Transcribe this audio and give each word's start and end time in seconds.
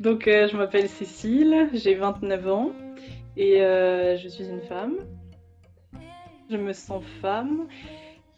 Donc, 0.00 0.26
euh, 0.26 0.48
je 0.48 0.56
m'appelle 0.56 0.88
Cécile, 0.88 1.68
j'ai 1.74 1.94
29 1.94 2.48
ans 2.48 2.72
et 3.36 3.60
euh, 3.60 4.16
je 4.16 4.28
suis 4.28 4.48
une 4.48 4.62
femme. 4.62 4.96
Je 6.48 6.56
me 6.56 6.72
sens 6.72 7.04
femme 7.20 7.68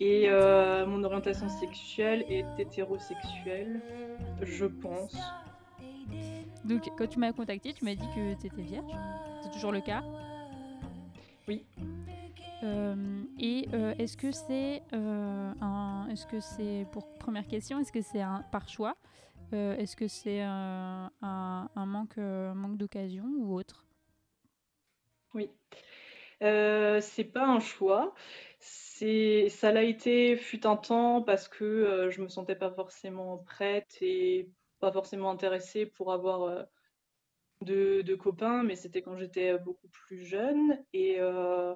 et 0.01 0.25
euh, 0.29 0.85
mon 0.87 1.05
orientation 1.05 1.49
sexuelle 1.49 2.25
est 2.29 2.45
hétérosexuelle, 2.59 3.81
je 4.43 4.67
pense. 4.67 5.17
Donc, 6.65 6.91
quand 6.99 7.07
tu 7.07 7.21
m'as 7.21 7.33
contacté, 7.33 7.73
tu 7.73 7.85
m'as 7.85 7.95
dit 7.95 8.09
que 8.13 8.35
tu 8.41 8.47
étais 8.49 8.63
vierge. 8.63 8.93
C'est 9.45 9.53
toujours 9.53 9.71
le 9.71 9.81
cas? 9.81 10.03
Oui. 11.47 11.65
Et 13.39 13.69
est-ce 13.99 14.17
que 14.17 14.33
c'est 14.33 14.83
un. 14.93 16.09
Est-ce 16.11 16.27
que 16.27 16.41
c'est. 16.41 16.87
Pour 16.91 17.07
première 17.15 17.47
question, 17.47 17.79
est-ce 17.79 17.93
que 17.93 18.03
c'est 18.03 18.21
un 18.21 18.45
par 18.51 18.69
choix? 18.69 18.97
Euh, 19.53 19.77
Est-ce 19.77 19.97
que 19.97 20.09
c'est 20.09 20.41
un, 20.43 21.11
un- 21.23 21.87
manque, 21.87 22.19
euh, 22.19 22.55
manque 22.55 22.77
d'occasion 22.79 23.25
ou 23.39 23.55
autre? 23.55 23.85
Oui. 25.35 25.51
Euh, 26.43 27.01
c'est 27.01 27.25
pas 27.25 27.47
un 27.47 27.61
choix. 27.61 28.15
Ça 28.61 29.73
l'a 29.73 29.83
été 29.85 30.37
fut 30.37 30.67
un 30.67 30.77
temps 30.77 31.23
parce 31.23 31.49
que 31.49 31.65
euh, 31.65 32.11
je 32.11 32.23
me 32.23 32.29
sentais 32.29 32.57
pas 32.57 32.71
forcément 32.73 33.39
prête 33.39 33.97
et 34.01 34.51
pas 34.81 34.93
forcément 34.93 35.31
intéressée 35.31 35.87
pour 35.87 36.13
avoir 36.13 36.43
euh, 36.45 36.63
de, 37.63 38.03
de 38.03 38.15
copains, 38.15 38.63
mais 38.65 38.77
c'était 38.77 39.03
quand 39.03 39.17
j'étais 39.17 39.59
beaucoup 39.59 39.89
plus 39.89 40.25
jeune. 40.25 40.85
Et, 40.93 41.21
euh, 41.21 41.75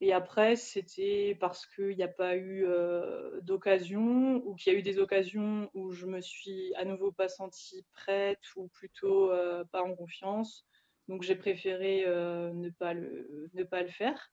et 0.00 0.12
après, 0.14 0.56
c'était 0.56 1.36
parce 1.40 1.66
qu'il 1.66 1.94
n'y 1.96 2.02
a 2.02 2.08
pas 2.08 2.34
eu 2.36 2.64
euh, 2.64 3.40
d'occasion 3.42 4.36
ou 4.46 4.54
qu'il 4.54 4.72
y 4.72 4.76
a 4.76 4.78
eu 4.78 4.82
des 4.82 4.98
occasions 4.98 5.70
où 5.74 5.92
je 5.92 6.06
me 6.06 6.20
suis 6.22 6.74
à 6.76 6.86
nouveau 6.86 7.12
pas 7.12 7.28
sentie 7.28 7.84
prête 7.92 8.40
ou 8.56 8.68
plutôt 8.68 9.30
pas 9.72 9.82
en 9.82 9.94
confiance. 9.94 10.66
Donc 11.08 11.22
j'ai 11.22 11.36
préféré 11.36 12.06
ne 12.06 12.70
pas 12.70 12.94
le, 12.94 13.50
ne 13.52 13.62
pas 13.62 13.82
le 13.82 13.88
faire. 13.88 14.30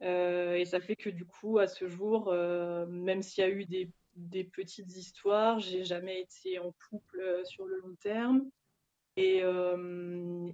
Et 0.00 0.64
ça 0.64 0.80
fait 0.80 0.96
que 0.96 1.10
du 1.10 1.26
coup, 1.26 1.58
à 1.58 1.66
ce 1.66 1.88
jour, 1.88 2.32
même 2.88 3.22
s'il 3.22 3.44
y 3.44 3.46
a 3.46 3.50
eu 3.50 3.66
des, 3.66 3.90
des 4.14 4.44
petites 4.44 4.96
histoires, 4.96 5.58
j'ai 5.58 5.84
jamais 5.84 6.22
été 6.22 6.58
en 6.58 6.72
couple 6.88 7.42
sur 7.44 7.66
le 7.66 7.80
long 7.80 7.94
terme. 8.00 8.48
Et, 9.16 9.42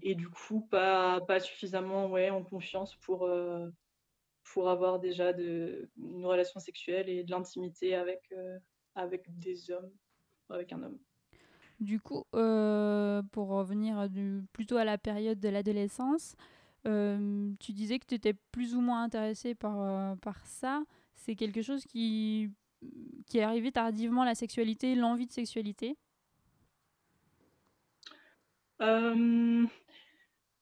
et 0.02 0.14
du 0.16 0.28
coup, 0.28 0.62
pas, 0.62 1.20
pas 1.20 1.38
suffisamment 1.38 2.08
ouais, 2.08 2.30
en 2.30 2.42
confiance 2.42 2.96
pour, 2.96 3.28
pour 4.44 4.68
avoir 4.68 4.98
déjà 4.98 5.32
de, 5.32 5.88
une 5.96 6.24
relation 6.26 6.60
sexuelle 6.60 7.08
et 7.08 7.24
de 7.24 7.30
l'intimité 7.30 7.94
avec, 7.94 8.22
euh, 8.32 8.58
avec 8.94 9.24
des 9.38 9.70
hommes, 9.70 9.90
avec 10.50 10.72
un 10.72 10.82
homme. 10.82 10.98
Du 11.80 12.00
coup, 12.00 12.24
euh, 12.34 13.22
pour 13.32 13.48
revenir 13.48 14.08
du, 14.08 14.42
plutôt 14.52 14.76
à 14.76 14.84
la 14.84 14.98
période 14.98 15.40
de 15.40 15.48
l'adolescence, 15.48 16.36
euh, 16.86 17.52
tu 17.60 17.72
disais 17.72 17.98
que 17.98 18.06
tu 18.06 18.14
étais 18.14 18.34
plus 18.52 18.74
ou 18.74 18.80
moins 18.80 19.02
intéressée 19.02 19.54
par, 19.54 20.16
par 20.18 20.44
ça. 20.46 20.84
C'est 21.14 21.34
quelque 21.34 21.62
chose 21.62 21.84
qui, 21.84 22.50
qui 23.26 23.38
est 23.38 23.42
arrivé 23.42 23.72
tardivement, 23.72 24.24
la 24.24 24.34
sexualité, 24.34 24.94
l'envie 24.94 25.26
de 25.26 25.32
sexualité? 25.32 25.96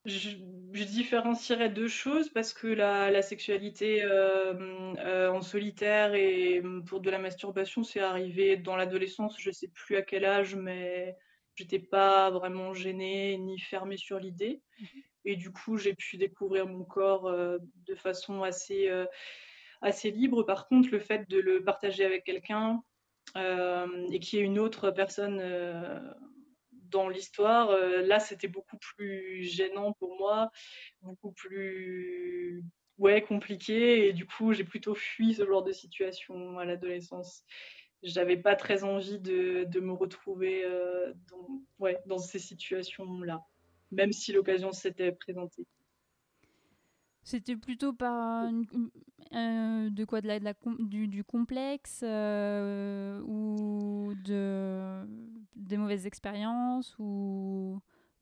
Je, 0.07 0.31
je 0.73 0.85
différencierais 0.85 1.69
deux 1.69 1.89
choses 1.89 2.31
parce 2.31 2.55
que 2.55 2.67
la, 2.67 3.11
la 3.11 3.23
sexualité 3.23 4.03
euh, 4.03 4.95
euh, 4.99 5.31
en 5.31 5.43
solitaire 5.43 6.15
et 6.15 6.63
pour 6.87 7.01
de 7.01 7.11
la 7.11 7.19
masturbation, 7.19 7.83
c'est 7.83 8.01
arrivé 8.01 8.57
dans 8.57 8.77
l'adolescence. 8.77 9.37
Je 9.39 9.51
sais 9.51 9.69
plus 9.69 9.97
à 9.97 10.03
quel 10.03 10.25
âge, 10.25 10.55
mais 10.55 11.17
j'étais 11.55 11.79
pas 11.79 12.31
vraiment 12.31 12.73
gênée 12.73 13.37
ni 13.39 13.59
fermée 13.59 13.99
sur 13.99 14.19
l'idée. 14.19 14.63
Et 15.27 15.37
du 15.37 15.53
coup, 15.53 15.77
j'ai 15.77 15.95
pu 15.95 16.17
découvrir 16.17 16.67
mon 16.67 16.85
corps 16.85 17.27
euh, 17.27 17.59
de 17.87 17.95
façon 17.95 18.43
assez, 18.43 18.89
assez 19.83 20.11
libre. 20.11 20.45
Par 20.45 20.67
contre, 20.67 20.89
le 20.91 21.01
fait 21.01 21.29
de 21.29 21.39
le 21.39 21.63
partager 21.63 22.05
avec 22.05 22.25
quelqu'un 22.25 22.83
et 23.37 24.19
qu'il 24.19 24.39
y 24.39 24.43
ait 24.43 24.45
une 24.45 24.59
autre 24.59 24.91
personne 24.91 25.41
dans 26.91 27.09
l'histoire, 27.09 27.71
euh, 27.71 28.03
là, 28.03 28.21
c'était 28.21 28.49
beaucoup 28.49 28.79
plus 28.79 29.45
gênant 29.45 29.93
pour 29.93 30.17
moi, 30.19 30.51
beaucoup 31.03 31.33
plus 31.33 32.65
ouais, 32.99 33.23
compliqué. 33.23 34.09
Et 34.09 34.13
du 34.13 34.27
coup, 34.27 34.53
j'ai 34.53 34.65
plutôt 34.65 34.95
fui 34.95 35.35
ce 35.35 35.47
genre 35.47 35.63
de 35.63 35.73
situation 35.73 36.59
à 36.59 36.65
l'adolescence. 36.65 37.45
J'avais 38.03 38.37
pas 38.37 38.57
très 38.57 38.85
envie 38.85 39.19
de, 39.19 39.65
de 39.65 39.81
me 39.81 39.93
retrouver 39.93 40.65
euh, 40.65 41.13
dans, 41.31 41.63
ouais, 41.79 41.99
dans 42.07 42.19
ces 42.19 42.39
situations-là, 42.39 43.43
même 43.91 44.13
si 44.13 44.33
l'occasion 44.33 44.73
s'était 44.73 45.13
présentée. 45.13 45.67
C'était 47.23 47.57
plutôt 47.57 47.93
par 47.93 48.49
euh, 49.35 49.91
de 49.91 50.05
quoi 50.07 50.23
de 50.23 50.27
la, 50.27 50.41
de 50.41 50.55
du, 50.79 51.07
du 51.07 51.23
complexe 51.23 52.03
ou 52.03 54.15
de 54.25 55.07
des 55.57 55.77
mauvaises 55.77 56.07
expériences 56.07 56.95
ou 56.99 57.81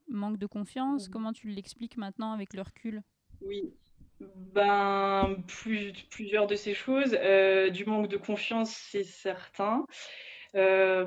manque 0.09 0.39
de 0.39 0.47
confiance. 0.47 1.09
Comment 1.09 1.33
tu 1.33 1.49
l'expliques 1.49 1.97
maintenant 1.97 2.33
avec 2.33 2.55
le 2.55 2.63
recul? 2.63 3.03
Oui, 3.41 3.73
ben, 4.21 5.37
plus- 5.47 5.93
plusieurs 6.11 6.47
de 6.47 6.55
ces 6.57 6.75
choses. 6.75 7.17
Euh, 7.21 7.71
du 7.71 7.85
manque 7.85 8.09
de 8.09 8.17
confiance, 8.17 8.71
c'est 8.71 9.05
certain. 9.05 9.87
Euh, 10.55 11.07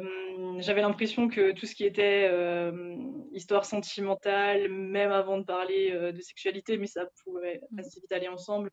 j'avais 0.60 0.82
l'impression 0.82 1.28
que 1.28 1.52
tout 1.52 1.66
ce 1.66 1.74
qui 1.74 1.84
était 1.84 2.30
euh, 2.32 2.96
histoire 3.34 3.66
sentimentale, 3.66 4.70
même 4.70 5.12
avant 5.12 5.40
de 5.40 5.44
parler 5.44 6.12
de 6.14 6.22
sexualité, 6.22 6.78
mais 6.78 6.88
ça 6.88 7.08
pouvait 7.24 7.62
Mm. 7.72 7.80
assez 7.80 8.00
vite 8.00 8.12
aller 8.12 8.28
ensemble, 8.28 8.70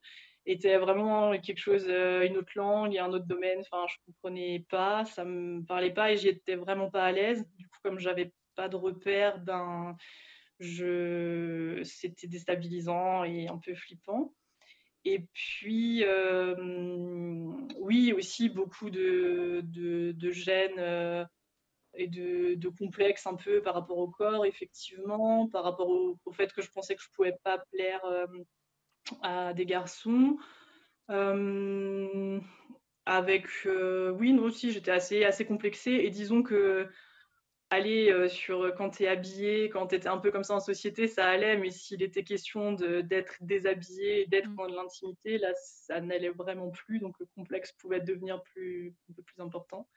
était 0.53 0.79
vraiment 0.79 1.39
quelque 1.39 1.59
chose, 1.59 1.87
euh, 1.89 2.27
une 2.27 2.37
autre 2.39 2.53
langue 2.57 2.95
et 2.95 2.99
un 2.99 3.13
autre 3.13 3.27
domaine. 3.27 3.61
Enfin, 3.61 3.87
je 3.89 3.97
comprenais 4.07 4.65
pas, 4.71 5.05
ça 5.05 5.25
me 5.25 5.63
parlait 5.65 5.93
pas 5.93 6.13
et 6.13 6.17
j'y 6.17 6.29
étais 6.29 6.57
vraiment 6.57 6.91
pas 6.91 7.05
à 7.05 7.13
l'aise. 7.13 7.47
Du 7.57 7.67
coup, 7.69 7.79
comme 7.83 7.99
j'avais 7.99 8.33
pas 8.55 8.69
de 8.69 8.77
repère, 8.77 9.39
ben, 9.41 9.97
je, 10.59 11.81
c'était 11.85 12.27
déstabilisant 12.27 13.25
et 13.25 13.49
un 13.49 13.59
peu 13.59 13.75
flippant. 13.75 14.35
Et 15.05 15.21
puis, 15.33 16.05
euh, 16.05 16.55
oui, 17.79 18.13
aussi 18.13 18.49
beaucoup 18.49 18.91
de, 18.91 19.61
de, 19.65 20.13
de 20.13 20.33
euh, 20.79 21.25
et 21.95 22.09
de, 22.09 22.55
de 22.55 22.69
complexes 22.69 23.27
un 23.27 23.35
peu 23.35 23.63
par 23.63 23.75
rapport 23.75 23.99
au 23.99 24.09
corps, 24.09 24.45
effectivement, 24.45 25.49
par 25.49 25.65
rapport 25.65 25.89
au, 25.89 26.19
au 26.25 26.33
fait 26.33 26.53
que 26.53 26.63
je 26.63 26.71
pensais 26.71 26.95
que 26.97 27.03
je 27.03 27.11
pouvais 27.15 27.35
pas 27.45 27.59
plaire 27.73 28.05
à 29.23 29.53
des 29.55 29.67
garçons. 29.67 30.37
Euh, 31.11 32.41
avec, 33.07 33.47
euh, 33.67 34.11
oui, 34.11 34.33
non, 34.33 34.45
aussi, 34.45 34.71
j'étais 34.73 34.91
assez, 34.91 35.25
assez 35.25 35.47
complexée. 35.47 35.93
Et 35.93 36.11
disons 36.11 36.43
que 36.43 36.89
aller 37.71 38.11
euh, 38.11 38.29
sur 38.29 38.75
quand 38.77 38.91
tu 38.91 39.05
es 39.05 39.09
habillé, 39.09 39.69
quand 39.69 39.89
tu 39.89 39.95
étais 39.95 40.09
un 40.09 40.19
peu 40.19 40.31
comme 40.31 40.45
ça 40.45 40.55
en 40.55 40.61
société, 40.61 41.07
ça 41.07 41.27
allait, 41.29 41.59
mais 41.59 41.71
s'il 41.71 42.03
était 42.03 42.25
question 42.25 42.73
d'être 42.73 43.37
déshabillé, 43.41 44.27
d'être 44.27 44.49
Mm. 44.51 44.57
dans 44.57 44.67
de 44.69 44.75
l'intimité, 44.75 45.39
là, 45.39 45.53
ça 45.55 46.01
n'allait 46.01 46.31
vraiment 46.31 46.71
plus, 46.71 46.99
donc 46.99 47.19
le 47.21 47.27
complexe 47.27 47.73
pouvait 47.73 48.01
devenir 48.01 48.43
plus, 48.43 48.95
un 49.11 49.13
peu 49.15 49.23
plus 49.23 49.41
important. 49.43 49.89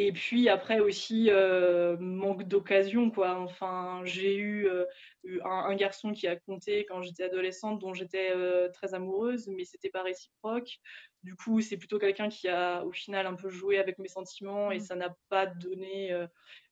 Et 0.00 0.12
puis 0.12 0.48
après 0.48 0.78
aussi, 0.78 1.28
euh, 1.28 1.96
manque 1.98 2.44
d'occasion, 2.44 3.10
quoi. 3.10 3.34
Enfin, 3.40 4.00
j'ai 4.04 4.36
eu 4.36 4.68
euh, 4.68 4.84
eu 5.24 5.40
un, 5.42 5.48
un 5.50 5.74
garçon 5.74 6.12
qui 6.12 6.28
a 6.28 6.36
compté 6.36 6.86
quand 6.86 7.02
j'étais 7.02 7.24
adolescente, 7.24 7.80
dont 7.80 7.94
j'étais 7.94 8.30
euh, 8.30 8.68
très 8.70 8.94
amoureuse, 8.94 9.48
mais 9.48 9.64
c'était 9.64 9.90
pas 9.90 10.04
réciproque. 10.04 10.78
Du 11.24 11.34
coup, 11.34 11.60
c'est 11.60 11.76
plutôt 11.76 11.98
quelqu'un 11.98 12.28
qui 12.28 12.46
a 12.46 12.84
au 12.84 12.92
final 12.92 13.26
un 13.26 13.34
peu 13.34 13.48
joué 13.50 13.76
avec 13.78 13.98
mes 13.98 14.06
sentiments 14.06 14.70
et 14.70 14.78
Mm. 14.78 14.80
ça 14.80 14.94
n'a 14.94 15.16
pas 15.30 15.46
donné 15.46 16.12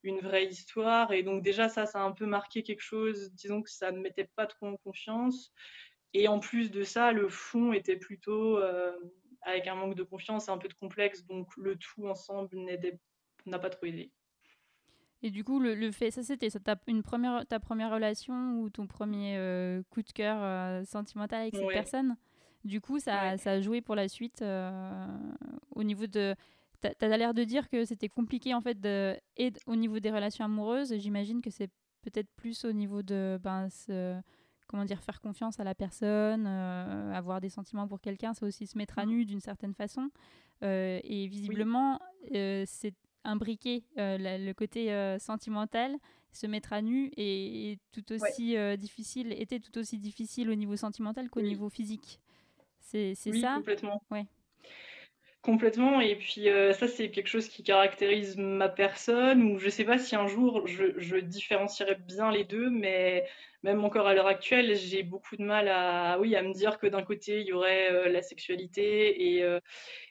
une 0.04 0.20
vraie 0.20 0.46
histoire. 0.46 1.12
Et 1.12 1.24
donc 1.24 1.42
déjà, 1.42 1.68
ça, 1.68 1.84
ça 1.84 1.98
a 2.00 2.02
un 2.04 2.12
peu 2.12 2.26
marqué 2.26 2.62
quelque 2.62 2.80
chose. 2.80 3.32
Disons 3.32 3.60
que 3.60 3.70
ça 3.70 3.90
ne 3.90 3.98
mettait 3.98 4.30
pas 4.36 4.46
trop 4.46 4.66
en 4.68 4.76
confiance. 4.76 5.52
Et 6.14 6.28
en 6.28 6.38
plus 6.38 6.70
de 6.70 6.84
ça, 6.84 7.10
le 7.10 7.28
fond 7.28 7.72
était 7.72 7.96
plutôt 7.96 8.60
avec 9.42 9.66
un 9.66 9.74
manque 9.74 9.96
de 9.96 10.04
confiance 10.04 10.48
et 10.48 10.52
un 10.52 10.58
peu 10.58 10.68
de 10.68 10.74
complexe. 10.74 11.24
Donc 11.26 11.48
le 11.56 11.76
tout 11.76 12.06
ensemble 12.06 12.56
n'a 13.46 13.58
pas 13.58 13.70
trop 13.70 13.86
aidé. 13.86 14.12
Et 15.22 15.30
du 15.30 15.44
coup, 15.44 15.58
le, 15.58 15.90
fait, 15.90 16.10
ça 16.10 16.22
c'était 16.22 16.50
ta, 16.50 16.76
une 16.86 17.02
première, 17.02 17.46
ta 17.46 17.58
première 17.58 17.90
relation 17.90 18.60
ou 18.60 18.70
ton 18.70 18.86
premier 18.86 19.36
euh, 19.38 19.82
coup 19.90 20.02
de 20.02 20.12
cœur 20.12 20.38
euh, 20.40 20.84
sentimental 20.84 21.40
avec 21.42 21.56
cette 21.56 21.68
personne? 21.68 22.16
Du 22.64 22.80
coup, 22.80 22.98
ça, 22.98 23.36
ça, 23.38 23.52
a 23.52 23.60
joué 23.60 23.80
pour 23.80 23.94
la 23.94 24.08
suite 24.08 24.42
euh, 24.42 25.06
au 25.74 25.84
niveau 25.84 26.06
de. 26.06 26.34
Tu 26.82 27.04
as, 27.04 27.16
l'air 27.16 27.32
de 27.32 27.44
dire 27.44 27.68
que 27.68 27.84
c'était 27.84 28.08
compliqué 28.08 28.52
en 28.54 28.60
fait 28.60 28.78
de, 28.80 29.16
et 29.36 29.52
au 29.66 29.76
niveau 29.76 29.98
des 29.98 30.10
relations 30.10 30.44
amoureuses. 30.44 30.94
J'imagine 30.98 31.40
que 31.40 31.50
c'est 31.50 31.70
peut-être 32.02 32.30
plus 32.36 32.64
au 32.64 32.72
niveau 32.72 33.02
de 33.02 33.40
ben, 33.42 33.68
comment 34.66 34.84
dire 34.84 35.02
faire 35.02 35.20
confiance 35.20 35.58
à 35.58 35.64
la 35.64 35.74
personne, 35.74 36.46
avoir 36.46 37.40
des 37.40 37.48
sentiments 37.48 37.88
pour 37.88 38.00
quelqu'un, 38.00 38.34
c'est 38.34 38.44
aussi 38.44 38.66
se 38.66 38.76
mettre 38.76 38.98
à 38.98 39.06
mmh. 39.06 39.10
nu 39.10 39.24
d'une 39.24 39.40
certaine 39.40 39.74
façon. 39.74 40.10
et 40.62 41.26
visiblement, 41.28 42.00
c'est 42.30 42.94
imbriquer 43.26 43.84
euh, 43.98 44.16
le 44.18 44.52
côté 44.52 44.92
euh, 44.92 45.18
sentimental, 45.18 45.96
se 46.32 46.46
mettre 46.46 46.72
à 46.72 46.82
nu 46.82 47.10
et, 47.16 47.78
tout 47.92 48.12
aussi 48.12 48.56
euh, 48.56 48.76
difficile, 48.76 49.32
était 49.32 49.60
tout 49.60 49.76
aussi 49.78 49.98
difficile 49.98 50.50
au 50.50 50.54
niveau 50.54 50.76
sentimental 50.76 51.28
qu'au 51.28 51.40
niveau 51.40 51.68
physique. 51.68 52.20
C'est 52.80 53.16
oui, 53.26 53.40
ça? 53.40 53.54
complètement. 53.56 54.02
Ouais. 54.10 54.26
Complètement. 55.46 56.00
Et 56.00 56.16
puis 56.16 56.48
ça, 56.72 56.88
c'est 56.88 57.12
quelque 57.12 57.28
chose 57.28 57.48
qui 57.48 57.62
caractérise 57.62 58.36
ma 58.36 58.68
personne. 58.68 59.44
Ou 59.44 59.58
je 59.58 59.68
sais 59.68 59.84
pas 59.84 59.96
si 59.96 60.16
un 60.16 60.26
jour 60.26 60.66
je, 60.66 60.98
je 60.98 61.16
différencierais 61.18 61.94
bien 61.94 62.32
les 62.32 62.42
deux, 62.42 62.68
mais 62.68 63.24
même 63.62 63.84
encore 63.84 64.08
à 64.08 64.14
l'heure 64.14 64.26
actuelle, 64.26 64.74
j'ai 64.74 65.04
beaucoup 65.04 65.36
de 65.36 65.44
mal 65.44 65.68
à, 65.68 66.18
oui, 66.20 66.34
à 66.34 66.42
me 66.42 66.52
dire 66.52 66.78
que 66.78 66.88
d'un 66.88 67.04
côté, 67.04 67.42
il 67.42 67.46
y 67.46 67.52
aurait 67.52 67.92
euh, 67.92 68.08
la 68.08 68.22
sexualité 68.22 69.36
et, 69.36 69.44
euh, 69.44 69.60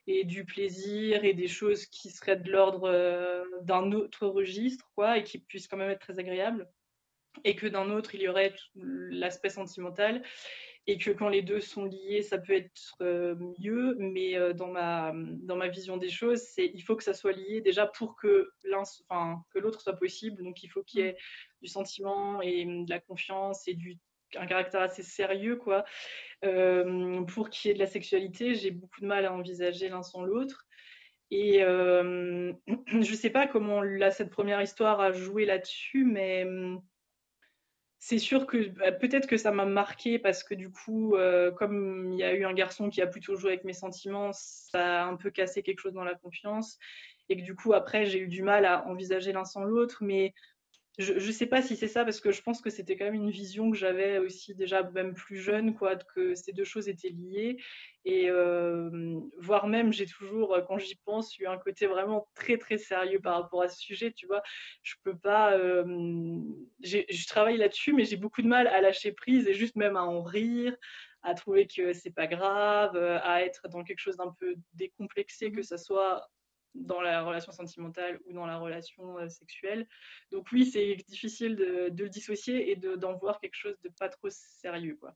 et, 0.08 0.24
du 0.24 0.46
plaisir 0.46 1.26
et 1.26 1.34
des 1.34 1.50
choses 1.50 1.86
qui 1.86 2.12
seraient 2.12 2.38
de 2.38 2.50
l'ordre 2.50 2.90
euh, 2.90 3.44
d'un 3.62 3.92
autre 3.92 4.28
registre, 4.28 4.90
quoi, 4.96 5.18
et 5.18 5.24
qui 5.24 5.40
puissent 5.40 5.68
quand 5.68 5.78
même 5.78 5.90
être 5.90 6.00
très 6.00 6.18
agréables. 6.18 6.66
Et 7.44 7.58
que 7.58 7.68
d'un 7.68 7.90
autre, 7.92 8.16
il 8.16 8.22
y 8.22 8.30
aurait 8.30 8.54
l'aspect 8.76 9.50
sentimental 9.50 10.22
et 10.88 10.98
que 10.98 11.12
quand 11.12 11.30
les 11.30 11.42
deux 11.42 11.62
sont 11.62 11.86
liés, 11.86 12.22
ça 12.22 12.38
peut 12.38 12.54
être 12.54 12.98
mieux, 13.60 13.96
mais 13.98 14.54
dans, 14.54 14.68
ma, 14.68 15.14
dans 15.16 15.56
ma 15.56 15.68
vision 15.68 15.98
des 15.98 16.10
choses, 16.10 16.42
c'est 16.42 16.72
il 16.74 16.82
faut 16.82 16.96
que 16.96 17.04
ça 17.04 17.14
soit 17.14 17.32
lié 17.32 17.62
déjà 17.62 17.88
pour 17.88 18.16
que 18.16 18.52
l'un, 18.64 18.84
enfin, 19.10 19.42
que 19.52 19.60
l'autre 19.60 19.82
soit 19.82 19.98
possible. 19.98 20.44
Donc 20.44 20.62
il 20.64 20.68
faut 20.70 20.84
qu'il 20.84 21.00
y 21.00 21.04
ait 21.04 21.18
du 21.62 21.68
sentiment 21.68 22.42
et 22.42 22.66
de 22.66 22.90
la 22.90 23.00
confiance 23.00 23.68
et 23.68 23.74
du 23.74 23.98
un 24.38 24.48
caractère 24.48 24.82
assez 24.82 25.04
sérieux 25.04 25.56
quoi. 25.56 25.86
pour 26.42 27.50
qu'il 27.50 27.70
y 27.70 27.72
ait 27.72 27.76
de 27.76 27.80
la 27.80 27.88
sexualité, 27.88 28.56
j'ai 28.56 28.72
beaucoup 28.72 29.02
de 29.02 29.08
mal 29.08 29.26
à 29.26 29.34
envisager 29.34 29.90
l'un 29.90 30.04
sans 30.04 30.24
l'autre. 30.24 30.66
Et 31.32 31.60
je 31.60 32.56
ne 32.94 33.04
sais 33.04 33.30
pas 33.30 33.48
comment 33.48 33.82
cette 34.12 34.30
première 34.30 34.62
histoire 34.62 35.00
a 35.00 35.12
joué 35.12 35.46
là-dessus, 35.46 36.06
mais 36.06 36.46
c'est 38.08 38.20
sûr 38.20 38.46
que 38.46 38.70
bah, 38.70 38.92
peut-être 38.92 39.26
que 39.26 39.36
ça 39.36 39.50
m'a 39.50 39.66
marqué 39.66 40.20
parce 40.20 40.44
que 40.44 40.54
du 40.54 40.70
coup, 40.70 41.16
euh, 41.16 41.52
comme 41.52 42.12
il 42.14 42.20
y 42.20 42.24
a 42.24 42.36
eu 42.36 42.46
un 42.46 42.54
garçon 42.54 42.92
qui 42.92 43.02
a 43.02 43.08
plutôt 43.08 43.36
joué 43.36 43.54
avec 43.54 43.64
mes 43.64 43.74
sentiments, 43.74 44.30
ça 44.32 45.02
a 45.02 45.08
un 45.08 45.16
peu 45.16 45.32
cassé 45.32 45.64
quelque 45.64 45.80
chose 45.80 45.94
dans 45.94 46.04
la 46.04 46.14
confiance. 46.14 46.78
Et 47.30 47.38
que 47.38 47.42
du 47.42 47.56
coup, 47.56 47.74
après, 47.74 48.06
j'ai 48.06 48.20
eu 48.20 48.28
du 48.28 48.44
mal 48.44 48.64
à 48.68 48.86
envisager 48.86 49.32
l'un 49.34 49.44
sans 49.44 49.64
l'autre. 49.64 49.98
Mais 50.02 50.36
je 50.98 51.14
ne 51.14 51.32
sais 51.32 51.46
pas 51.46 51.62
si 51.62 51.76
c'est 51.76 51.88
ça, 51.88 52.04
parce 52.06 52.22
que 52.22 52.32
je 52.32 52.42
pense 52.42 52.62
que 52.62 52.70
c'était 52.70 52.96
quand 52.96 53.06
même 53.06 53.16
une 53.16 53.30
vision 53.30 53.72
que 53.72 53.78
j'avais 53.78 54.18
aussi 54.18 54.56
déjà 54.56 54.84
même 54.84 55.14
plus 55.14 55.38
jeune, 55.38 55.76
quoi, 55.76 55.96
que 55.96 56.36
ces 56.36 56.54
deux 56.54 56.64
choses 56.64 56.88
étaient 56.88 57.10
liées. 57.10 57.58
Et 58.06 58.30
euh, 58.30 59.20
voire 59.38 59.68
même, 59.68 59.92
j'ai 59.92 60.06
toujours, 60.06 60.58
quand 60.68 60.78
j'y 60.78 60.96
pense, 61.06 61.38
eu 61.40 61.48
un 61.48 61.58
côté 61.58 61.88
vraiment 61.88 62.28
très 62.36 62.58
très 62.58 62.78
sérieux 62.78 63.20
par 63.20 63.42
rapport 63.42 63.64
à 63.64 63.68
ce 63.68 63.80
sujet, 63.80 64.12
tu 64.12 64.28
vois. 64.28 64.42
Je 64.84 64.94
peux 65.04 65.18
pas, 65.18 65.58
euh, 65.58 65.84
je 66.82 67.28
travaille 67.28 67.58
là-dessus, 67.58 67.94
mais 67.94 68.06
j'ai 68.06 68.18
beaucoup 68.18 68.42
de 68.42 68.48
mal 68.48 68.68
à 68.68 68.80
lâcher 68.80 69.12
prise 69.12 69.48
et 69.48 69.54
juste 69.54 69.76
même 69.76 69.98
à 69.98 70.04
en 70.04 70.22
rire, 70.22 70.76
à 71.24 71.34
trouver 71.34 71.68
que 71.68 71.94
c'est 71.94 72.14
pas 72.14 72.28
grave, 72.28 72.96
à 72.96 73.44
être 73.44 73.68
dans 73.70 73.84
quelque 73.84 74.00
chose 74.00 74.18
d'un 74.18 74.34
peu 74.40 74.56
décomplexé, 74.74 75.52
que 75.52 75.64
ça 75.64 75.78
soit 75.78 76.30
dans 76.76 77.02
la 77.02 77.24
relation 77.24 77.52
sentimentale 77.52 78.20
ou 78.26 78.34
dans 78.34 78.46
la 78.46 78.58
relation 78.58 79.18
euh, 79.18 79.30
sexuelle. 79.30 79.88
Donc 80.32 80.48
oui, 80.52 80.66
c'est 80.66 80.96
difficile 81.08 81.56
de, 81.56 81.92
le 81.98 82.10
dissocier 82.10 82.72
et 82.72 82.76
d'en 82.76 83.16
voir 83.16 83.40
quelque 83.40 83.56
chose 83.56 83.76
de 83.84 83.90
pas 83.90 84.10
trop 84.10 84.30
sérieux, 84.30 84.98
quoi. 85.00 85.16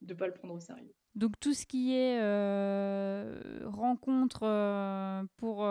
De 0.00 0.14
pas 0.14 0.26
le 0.26 0.34
prendre 0.34 0.54
au 0.54 0.60
sérieux. 0.60 0.94
Donc 1.14 1.38
tout 1.40 1.54
ce 1.54 1.66
qui 1.66 1.94
est 1.94 2.20
euh, 2.20 3.62
rencontre 3.64 4.44
euh, 4.44 5.24
pour, 5.36 5.66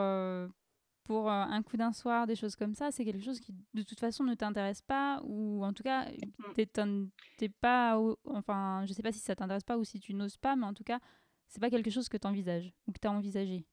pour 1.04 1.31
un 1.31 1.64
coup 1.64 1.78
d'un 1.78 1.94
soir, 1.94 2.28
des 2.28 2.36
choses 2.36 2.56
comme 2.56 2.75
ça, 2.75 2.92
c'est 2.92 3.06
quelque 3.06 3.24
chose 3.24 3.40
qui 3.40 3.56
de 3.74 3.84
toute 3.84 4.00
façon 4.00 4.24
ne 4.24 4.36
t'intéresse 4.36 4.81
pas 4.81 5.22
ou 5.24 5.64
en 5.64 5.74
tout 5.74 5.84
cas 5.84 6.10
mm. 6.10 7.08
t'es 7.38 7.50
pas, 7.50 7.98
enfin 8.25 8.86
je 8.86 8.94
sais 8.94 9.04
pas 9.04 9.14
si 9.14 9.19
ça 9.19 9.36
t'intéresse 9.36 9.64
pas 9.64 9.78
ou 9.78 9.86
si 9.86 10.00
tu 10.00 10.14
n'oses 10.14 10.38
pas, 10.38 10.56
mais 10.56 10.66
en 10.66 10.74
tout 10.74 10.84
cas 10.84 11.00
c'est 11.48 11.62
pas 11.62 11.69
quelque 11.69 11.90
chose 11.90 12.10
que 12.10 12.18
tu 12.18 12.28
envisages 12.28 12.74
ou 12.88 12.92
que 12.92 13.00
tu 13.00 13.08
as 13.08 13.12
envisagé. 13.12 13.66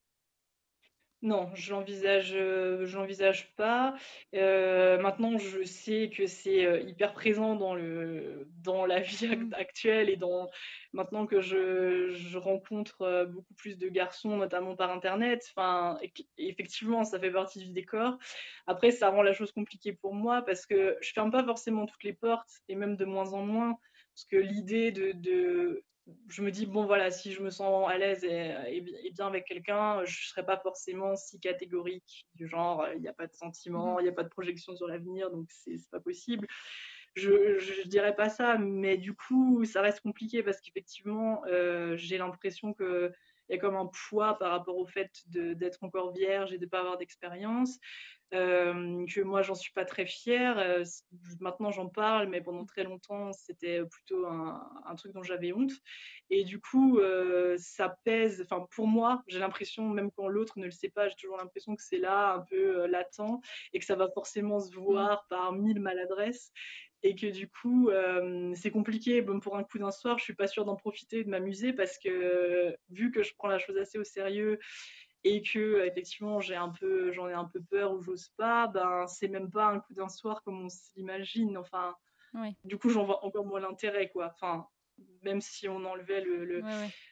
Non, 1.25 1.51
je 1.55 1.73
l'envisage, 1.73 2.35
euh, 2.35 2.85
je 2.85 2.99
l'envisage 2.99 3.51
pas. 3.57 3.95
Euh, 4.35 4.99
maintenant, 5.01 5.39
je 5.39 5.65
sais 5.65 6.11
que 6.15 6.27
c'est 6.27 6.67
euh, 6.67 6.81
hyper 6.81 7.15
présent 7.15 7.57
dans 7.57 7.75
le 7.75 8.47
dans 8.63 8.85
la 8.85 9.01
vie 9.01 9.35
mmh. 9.35 9.55
actuelle 9.55 10.11
et 10.11 10.17
dans 10.17 10.51
maintenant 10.93 11.25
que 11.25 11.41
je, 11.41 12.11
je 12.11 12.37
rencontre 12.37 13.25
beaucoup 13.33 13.55
plus 13.55 13.79
de 13.79 13.89
garçons, 13.89 14.37
notamment 14.37 14.77
par 14.77 14.91
internet. 14.91 15.51
Enfin, 15.57 15.99
effectivement, 16.37 17.05
ça 17.05 17.19
fait 17.19 17.31
partie 17.31 17.61
du 17.61 17.71
décor. 17.71 18.19
Après, 18.67 18.91
ça 18.91 19.09
rend 19.09 19.23
la 19.23 19.33
chose 19.33 19.51
compliquée 19.51 19.95
pour 19.95 20.13
moi 20.13 20.43
parce 20.43 20.67
que 20.67 20.99
je 21.01 21.11
ferme 21.15 21.31
pas 21.31 21.43
forcément 21.43 21.87
toutes 21.87 22.05
les 22.05 22.13
portes 22.13 22.61
et 22.69 22.75
même 22.75 22.97
de 22.97 23.07
moins 23.07 23.33
en 23.33 23.47
moins 23.47 23.79
parce 24.15 24.25
que 24.31 24.37
l'idée 24.37 24.93
de, 24.93 25.13
de 25.13 25.85
je 26.29 26.43
me 26.43 26.51
dis, 26.51 26.67
bon 26.67 26.85
voilà, 26.85 27.11
si 27.11 27.33
je 27.33 27.43
me 27.43 27.51
sens 27.51 27.89
à 27.89 27.97
l'aise 27.97 28.25
et, 28.25 29.11
bien 29.13 29.27
avec 29.27 29.47
quelqu'un, 29.47 30.05
je 30.05 30.11
ne 30.11 30.29
serai 30.29 30.45
pas 30.45 30.59
forcément 30.59 31.17
si 31.17 31.41
catégorique, 31.41 32.27
du 32.35 32.47
genre, 32.47 32.87
il 32.95 33.01
n'y 33.01 33.09
a 33.09 33.13
pas 33.13 33.27
de 33.27 33.33
sentiment, 33.33 33.97
mmh 33.97 34.01
il 34.01 34.03
n'y 34.05 34.09
a 34.11 34.13
pas 34.13 34.23
de 34.23 34.29
projection 34.29 34.77
sur 34.77 34.87
l'avenir, 34.87 35.31
donc 35.31 35.47
c'est 35.51 35.79
pas 35.91 36.01
possible. 36.01 36.47
Je 37.15 37.31
ne 37.31 37.89
dirais 37.89 38.15
pas 38.15 38.29
ça, 38.29 38.59
mais 38.59 38.97
du 38.97 39.15
coup, 39.15 39.65
ça 39.65 39.81
reste 39.81 40.01
compliqué 40.01 40.43
parce 40.43 40.61
qu'effectivement, 40.61 41.43
euh, 41.47 41.97
j'ai 41.97 42.19
l'impression 42.19 42.75
qu'il 42.75 43.13
y 43.51 43.55
a 43.55 43.59
comme 43.59 43.77
un 43.77 43.89
poids 44.09 44.37
par 44.39 44.51
rapport 44.51 44.77
au 44.77 44.87
fait 44.87 45.11
d'être 45.29 45.85
encore 45.85 46.13
vierge 46.13 46.53
et 46.53 46.59
de 46.59 46.65
ne 46.65 46.71
pas 46.71 46.81
avoir 46.81 46.99
d'expérience. 46.99 47.79
Euh, 48.35 49.07
que 49.07 49.21
moi 49.21 49.43
j'en 49.43 49.55
suis 49.55 49.73
pas 49.73 49.85
très 49.85 50.07
fière. 50.07 50.59
Euh, 50.59 50.85
maintenant 51.41 51.71
j'en 51.71 51.89
parle, 51.89 52.29
mais 52.29 52.41
pendant 52.41 52.65
très 52.65 52.83
longtemps 52.83 53.33
c'était 53.33 53.85
plutôt 53.85 54.27
un, 54.27 54.95
truc 54.97 55.13
dont 55.13 55.23
j'avais 55.23 55.53
honte. 55.53 55.73
Et 56.31 56.45
du 56.45 56.61
coup 56.61 56.99
euh, 56.99 57.57
ça 57.59 57.97
pèse. 58.05 58.43
Enfin 58.43 58.67
pour 58.75 58.87
moi 58.87 59.23
j'ai 59.29 59.39
l'impression, 59.39 59.89
même 59.89 60.11
quand 60.11 60.29
l'autre 60.29 60.59
ne 60.59 60.65
le 60.65 60.73
sait 60.73 60.89
pas, 60.89 61.09
j'ai 61.09 61.17
toujours 61.17 61.37
l'impression 61.37 61.77
que 61.77 61.83
c'est 61.83 61.99
là 61.99 62.35
un 62.35 62.41
peu 62.41 62.87
latent 62.87 63.41
et 63.73 63.79
que 63.79 63.85
ça 63.85 63.95
va 63.95 64.09
forcément 64.11 64.59
se 64.59 64.75
voir 64.75 65.27
par 65.29 65.53
mille 65.53 65.81
maladresses 65.81 66.53
et 67.05 67.15
que 67.15 67.27
du 67.27 67.49
coup 67.49 67.91
c'est 68.55 68.71
compliqué. 68.71 69.21
Bon, 69.23 69.39
pour 69.39 69.57
un 69.57 69.63
coup 69.63 69.79
d'un 69.79 69.91
soir, 69.91 70.19
je 70.19 70.25
suis 70.25 70.35
pas 70.35 70.49
sûre 70.49 70.65
d'en 70.65 70.77
profiter 70.77 71.19
et 71.19 71.25
de 71.25 71.29
m'amuser 71.31 71.73
parce 71.73 71.99
que 71.99 72.77
vu 72.91 73.13
que 73.13 73.23
je 73.23 73.33
prends 73.37 73.49
la 73.49 73.59
chose 73.59 73.77
assez 73.77 73.99
au 73.99 74.05
sérieux 74.05 74.59
et 75.25 75.43
que 75.43 75.85
effectivement 75.87 76.41
j'ai 76.41 76.55
un 76.55 76.69
peu 76.69 77.13
j'en 77.13 77.29
ai 77.29 77.33
un 77.33 77.47
peu 77.47 77.61
peur 77.63 77.93
ou 77.93 78.01
j'ose 78.01 78.29
pas 78.37 78.67
ben 78.69 79.07
c'est 79.07 79.29
même 79.29 79.51
pas 79.51 79.67
un 79.67 79.81
coup 79.81 79.95
d'un 79.95 80.09
soir 80.09 80.43
comme 80.45 80.65
on 80.65 80.69
s'imagine. 80.69 81.57
Enfin 81.59 81.97
du 82.65 82.79
coup 82.79 82.91
j'en 82.91 83.05
vois 83.05 83.25
encore 83.25 83.47
moins 83.47 83.61
l'intérêt 83.61 84.11
quoi. 84.11 84.27
Enfin 84.27 84.67
même 85.23 85.41
si 85.41 85.69
on 85.69 85.85
enlevait 85.85 86.21
le, 86.21 86.45
le, 86.45 86.63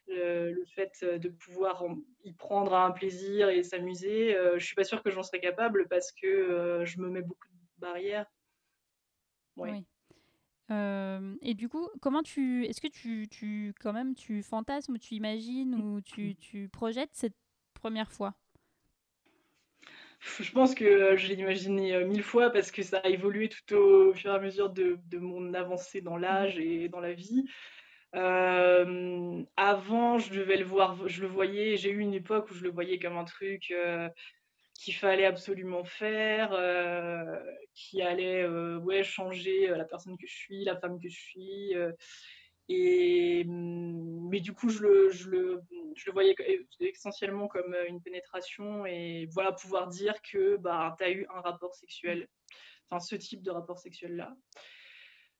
le, 0.07 0.64
fait 0.66 1.04
de 1.04 1.28
pouvoir 1.28 1.85
y 2.25 2.33
prendre 2.33 2.75
un 2.75 2.90
plaisir 2.90 3.49
et 3.49 3.62
s'amuser, 3.62 4.37
euh, 4.37 4.59
je 4.59 4.64
suis 4.64 4.75
pas 4.75 4.85
sûre 4.85 5.02
que 5.02 5.11
j'en 5.11 5.23
serais 5.23 5.40
capable 5.40 5.88
parce 5.88 6.12
que 6.12 6.26
euh, 6.26 6.85
je 6.85 7.00
me 7.00 7.09
mets 7.09 7.23
beaucoup 7.23 7.49
de 7.49 7.81
barrières. 7.81 8.26
Oui. 9.57 9.85
Euh, 10.71 11.35
et 11.42 11.54
du 11.54 11.69
coup, 11.69 11.88
comment 12.00 12.23
tu, 12.23 12.64
est-ce 12.66 12.81
que 12.81 12.88
tu, 12.88 13.28
tu, 13.28 13.75
quand 13.81 13.92
même, 13.92 14.14
tu 14.14 14.42
fantasmes, 14.42 14.99
tu 14.99 15.14
imagines 15.14 15.75
ou 15.75 16.00
tu, 16.00 16.37
tu 16.37 16.69
projettes 16.69 17.11
cette 17.12 17.37
fois 18.11 18.35
je 20.41 20.53
pense 20.53 20.75
que 20.75 21.17
je 21.17 21.29
l'ai 21.29 21.35
imaginé 21.35 21.95
euh, 21.95 22.07
mille 22.07 22.23
fois 22.23 22.51
parce 22.51 22.71
que 22.71 22.83
ça 22.83 22.99
a 22.99 23.09
évolué 23.09 23.49
tout 23.49 23.75
au 23.75 24.15
fur 24.15 24.31
et 24.33 24.35
à 24.35 24.39
mesure 24.39 24.71
de, 24.71 24.99
mon 25.15 25.55
avancée 25.55 26.01
dans 26.01 26.17
l'âge 26.17 26.59
et 26.59 26.89
dans 26.89 27.01
la 27.01 27.12
vie. 27.12 27.45
Euh, 28.15 29.43
avant, 29.57 30.19
je 30.19 30.33
devais 30.33 30.57
le 30.57 30.65
voir, 30.65 31.09
je 31.09 31.23
le 31.23 31.29
voyais, 31.29 31.77
j'ai 31.77 31.91
eu 31.91 31.99
une 31.99 32.15
époque 32.15 32.51
où 32.51 32.55
je 32.55 32.62
le 32.62 32.71
voyais 32.71 32.99
comme 32.99 33.17
un 33.17 33.25
truc 33.25 33.71
euh, 33.71 34.09
qu'il 34.75 34.95
fallait 34.95 35.25
absolument 35.25 35.85
faire, 35.85 36.51
qui 37.75 38.03
allait 38.03 38.47
ouais, 38.47 39.03
changer 39.03 39.69
la 39.69 39.85
personne 39.85 40.17
que 40.19 40.27
je 40.27 40.35
suis, 40.35 40.65
la 40.65 40.77
femme 40.77 41.01
que 41.01 41.09
je 41.09 41.19
suis. 41.19 41.75
Mmh, 43.47 44.29
mais 44.31 44.41
du 44.41 44.52
coup, 44.52 44.69
je 44.69 44.83
le, 44.83 45.62
voyais 46.12 46.35
essentiellement 46.81 47.49
comme 47.49 47.75
une 47.88 48.00
pénétration 48.00 48.87
et 48.87 49.29
voilà, 49.33 49.52
pouvoir 49.52 49.88
dire 49.88 50.14
que 50.23 50.57
bah, 50.57 50.95
tu 50.99 51.05
as 51.05 51.11
eu 51.11 51.26
un 51.35 51.41
rapport 51.41 51.75
sexuel, 51.75 52.29
enfin 52.88 53.00
ce 53.00 53.17
type 53.17 53.43
de 53.43 53.50
rapport 53.50 53.79
sexuel-là. 53.79 54.35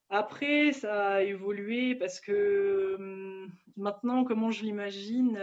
Après, 0.09 0.73
ça 0.73 1.15
a 1.15 1.23
évolué 1.23 1.95
parce 1.95 2.21
que 2.21 2.97
mmh, 2.99 3.53
maintenant, 3.77 4.25
comment 4.25 4.51
je 4.51 4.63
l'imagine, 4.63 5.39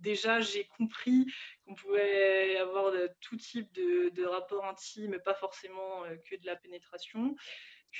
déjà 0.00 0.40
j'ai 0.40 0.64
compris 0.78 1.26
qu'on 1.66 1.74
pouvait 1.74 2.56
avoir 2.56 2.92
tout 3.20 3.36
type 3.36 3.72
de, 3.74 4.10
de 4.10 4.24
rapport 4.24 4.64
intime, 4.66 5.18
pas 5.24 5.34
forcément 5.34 6.02
que 6.28 6.36
de 6.36 6.46
la 6.46 6.56
pénétration 6.56 7.34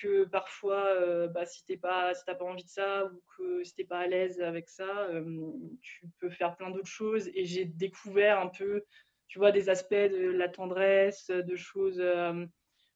que 0.01 0.25
parfois, 0.25 1.29
bah, 1.29 1.47
si 1.47 1.65
tu 1.65 1.79
pas, 1.79 2.15
si 2.15 2.25
pas 2.25 2.37
envie 2.41 2.65
de 2.65 2.69
ça 2.69 3.07
ou 3.07 3.23
que 3.37 3.63
si 3.65 3.75
t'es 3.75 3.85
pas 3.85 4.01
à 4.01 4.07
l'aise 4.07 4.41
avec 4.41 4.69
ça, 4.69 5.09
tu 5.81 6.07
peux 6.21 6.31
faire 6.31 6.57
plein 6.57 6.71
d'autres 6.71 6.87
choses. 6.87 7.29
Et 7.35 7.45
j'ai 7.45 7.65
découvert 7.65 8.41
un 8.41 8.49
peu, 8.49 8.85
tu 9.29 9.39
vois, 9.39 9.53
des 9.53 9.69
aspects 9.69 9.95
de 9.95 10.31
la 10.31 10.49
tendresse, 10.49 11.29
de 11.29 11.57
choses 11.57 12.03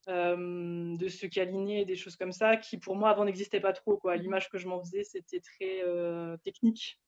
euh, 0.08 0.96
de 0.96 1.08
se 1.08 1.26
câliner, 1.26 1.84
des 1.84 1.96
choses 1.96 2.16
comme 2.16 2.32
ça, 2.32 2.56
qui 2.56 2.78
pour 2.78 2.96
moi 2.96 3.10
avant 3.10 3.26
n'existaient 3.26 3.60
pas 3.60 3.74
trop. 3.74 3.98
Quoi. 3.98 4.16
Mhm. 4.16 4.22
L'image 4.22 4.48
que 4.48 4.56
je 4.56 4.66
m'en 4.66 4.80
faisais, 4.80 5.04
c'était 5.04 5.40
très 5.40 5.82
euh, 5.84 6.36
technique. 6.38 6.98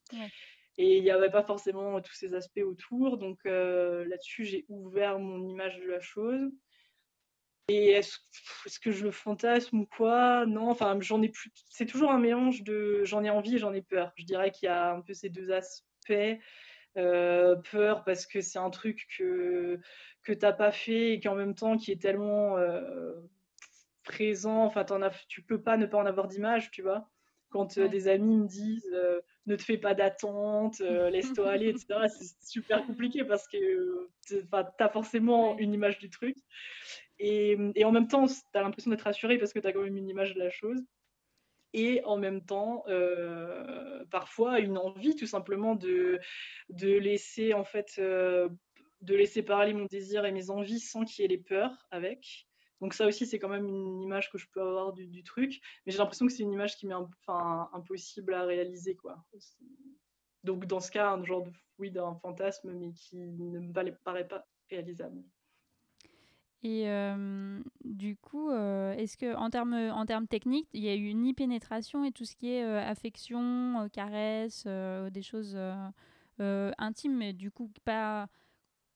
Et 0.76 0.98
il 0.98 1.02
n'y 1.02 1.10
avait 1.10 1.30
pas 1.30 1.42
forcément 1.42 2.00
tous 2.02 2.12
ces 2.14 2.34
aspects 2.34 2.62
autour. 2.62 3.16
Donc 3.16 3.38
euh, 3.46 4.04
là-dessus, 4.06 4.44
j'ai 4.44 4.66
ouvert 4.68 5.18
mon 5.18 5.48
image 5.48 5.78
de 5.80 5.86
la 5.86 6.00
chose. 6.00 6.52
Et 7.70 7.90
est-ce, 7.90 8.80
que 8.80 8.90
je 8.90 9.04
le 9.04 9.10
fantasme 9.10 9.80
ou 9.80 9.86
quoi? 9.86 10.44
Non, 10.46 10.70
enfin, 10.70 10.98
j'en 11.00 11.22
ai 11.22 11.28
plus. 11.28 11.50
C'est 11.68 11.86
toujours 11.86 12.10
un 12.10 12.18
mélange 12.18 12.62
de 12.62 13.04
j'en 13.04 13.22
ai 13.22 13.30
envie 13.30 13.56
et 13.56 13.58
j'en 13.58 13.72
ai 13.72 13.82
peur. 13.82 14.12
Je 14.16 14.24
dirais 14.24 14.50
qu'il 14.50 14.66
y 14.66 14.70
a 14.70 14.92
un 14.92 15.00
peu 15.00 15.14
ces 15.14 15.28
deux 15.28 15.52
aspects. 15.52 16.38
peur 16.94 18.04
parce 18.04 18.26
que 18.26 18.40
c'est 18.40 18.58
un 18.58 18.70
truc 18.70 19.06
que 19.16 19.78
que 20.22 20.32
t'as 20.32 20.52
pas 20.52 20.72
fait 20.72 21.14
et 21.14 21.20
qui 21.20 21.28
en 21.28 21.34
même 21.34 21.54
temps 21.54 21.76
qui 21.76 21.92
est 21.92 22.00
tellement 22.00 22.56
euh, 22.58 23.14
présent. 24.04 24.64
Enfin, 24.64 24.84
en 24.90 25.02
as, 25.02 25.10
tu 25.28 25.42
peux 25.42 25.60
pas 25.60 25.76
ne 25.76 25.86
pas 25.86 25.98
en 25.98 26.06
avoir 26.06 26.28
d'image, 26.28 26.70
tu 26.70 26.82
vois? 26.82 27.08
Quand 27.50 27.78
euh, 27.78 27.88
des 27.88 28.06
amis 28.06 28.36
me 28.36 28.46
disent 28.46 28.92
euh, 28.92 29.20
ne 29.46 29.56
te 29.56 29.62
fais 29.62 29.78
pas 29.78 29.94
d'attente, 29.94 30.78
laisse-toi 31.10 31.50
aller, 31.50 31.68
etc. 31.68 32.08
C'est 32.08 32.46
super 32.46 32.84
compliqué 32.86 33.24
parce 33.24 33.48
que 33.48 34.08
tu 34.26 34.42
as 34.52 34.88
forcément 34.88 35.58
une 35.58 35.72
image 35.72 35.98
du 35.98 36.10
truc. 36.10 36.36
Et, 37.22 37.84
en 37.84 37.92
même 37.92 38.08
temps, 38.08 38.26
tu 38.26 38.34
as 38.54 38.62
l'impression 38.62 38.90
d'être 38.90 39.02
rassuré 39.02 39.38
parce 39.38 39.52
que 39.52 39.58
tu 39.58 39.66
as 39.66 39.72
quand 39.72 39.82
même 39.82 39.96
une 39.96 40.08
image 40.08 40.34
de 40.34 40.38
la 40.38 40.50
chose 40.50 40.80
et 41.72 42.02
en 42.04 42.16
même 42.16 42.44
temps 42.44 42.84
parfois 44.10 44.58
une 44.58 44.78
envie 44.78 45.14
tout 45.14 45.26
simplement 45.26 45.76
de, 45.76 46.18
laisser 46.80 47.52
en 47.54 47.64
fait 47.64 48.00
de 48.00 49.14
laisser 49.14 49.42
parler 49.42 49.74
mon 49.74 49.84
désir 49.84 50.24
et 50.24 50.32
mes 50.32 50.50
envies 50.50 50.80
sans 50.80 51.04
qu'il 51.04 51.22
y 51.22 51.24
ait 51.26 51.28
les 51.28 51.38
peurs 51.38 51.86
avec. 51.90 52.46
Donc 52.80 52.94
ça 52.94 53.06
aussi, 53.06 53.26
c'est 53.26 53.38
quand 53.38 53.48
même 53.48 53.68
une 53.68 54.00
image 54.00 54.30
que 54.30 54.38
je 54.38 54.46
peux 54.52 54.62
avoir 54.62 54.94
du, 54.94 55.22
truc, 55.22 55.60
mais 55.84 55.92
j'ai 55.92 55.98
l'impression 55.98 56.26
que 56.26 56.32
c'est 56.32 56.42
une 56.42 56.52
image 56.52 56.76
qui 56.76 56.86
m'est 56.86 56.94
impossible 57.28 58.32
à 58.32 58.44
réaliser, 58.44 58.96
quoi. 58.96 59.22
Donc 60.44 60.64
dans 60.64 60.80
ce 60.80 60.90
cas, 60.90 61.10
un 61.10 61.22
genre 61.22 61.42
de 61.42 61.50
oui 61.78 61.90
d'un 61.90 62.14
fantasme, 62.22 62.72
mais 62.72 62.92
qui 62.92 63.16
ne 63.16 63.60
me 63.60 63.72
paraît 64.02 64.26
pas 64.26 64.46
réalisable. 64.70 65.22
Et 66.62 66.88
euh, 66.88 67.62
du 67.84 68.16
coup, 68.16 68.50
euh, 68.50 68.92
est-ce 68.94 69.16
que 69.16 69.34
en 69.34 69.48
termes 69.48 69.74
en 69.74 70.04
termes 70.04 70.26
techniques, 70.26 70.68
il 70.74 70.82
y 70.82 70.88
a 70.90 70.94
eu 70.94 71.14
ni 71.14 71.32
pénétration 71.32 72.04
et 72.04 72.12
tout 72.12 72.26
ce 72.26 72.36
qui 72.36 72.52
est 72.52 72.64
euh, 72.64 72.80
affection, 72.86 73.88
caresse, 73.92 74.66
des 74.66 75.22
choses 75.22 75.58
intimes, 76.38 77.16
mais 77.16 77.32
du 77.32 77.50
coup 77.50 77.70
pas 77.84 78.28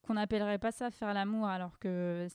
qu'on 0.04 0.14
n'appellerait 0.14 0.59
pas 0.59 0.73
ça 0.73 0.90
faire 0.90 1.14
l'amour, 1.14 1.47
alors 1.47 1.78
que 1.78 2.28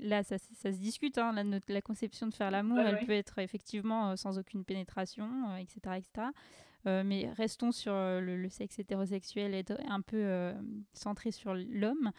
là, 0.00 0.22
ça, 0.22 0.38
se 0.38 0.68
discute. 0.78 1.18
Hein, 1.18 1.34
la, 1.68 1.82
conception 1.82 2.26
de 2.26 2.34
faire 2.34 2.50
l'amour, 2.50 2.78
elle 2.78 3.04
peut 3.04 3.12
être 3.12 3.38
effectivement 3.38 4.10
euh, 4.10 4.16
sans 4.16 4.38
aucune 4.38 4.64
pénétration, 4.64 5.28
etc. 5.56 5.80
Euh, 5.86 5.94
etc. 5.94 6.28
Euh, 6.86 7.02
mais 7.04 7.28
restons 7.36 7.72
sur 7.72 7.92
le, 7.92 8.48
sexe 8.48 8.78
hétérosexuel 8.78 9.54
et 9.54 9.64
un 9.88 10.00
peu 10.00 10.52
centré 10.92 11.30
sur 11.30 11.54
l'homme. 11.54 12.12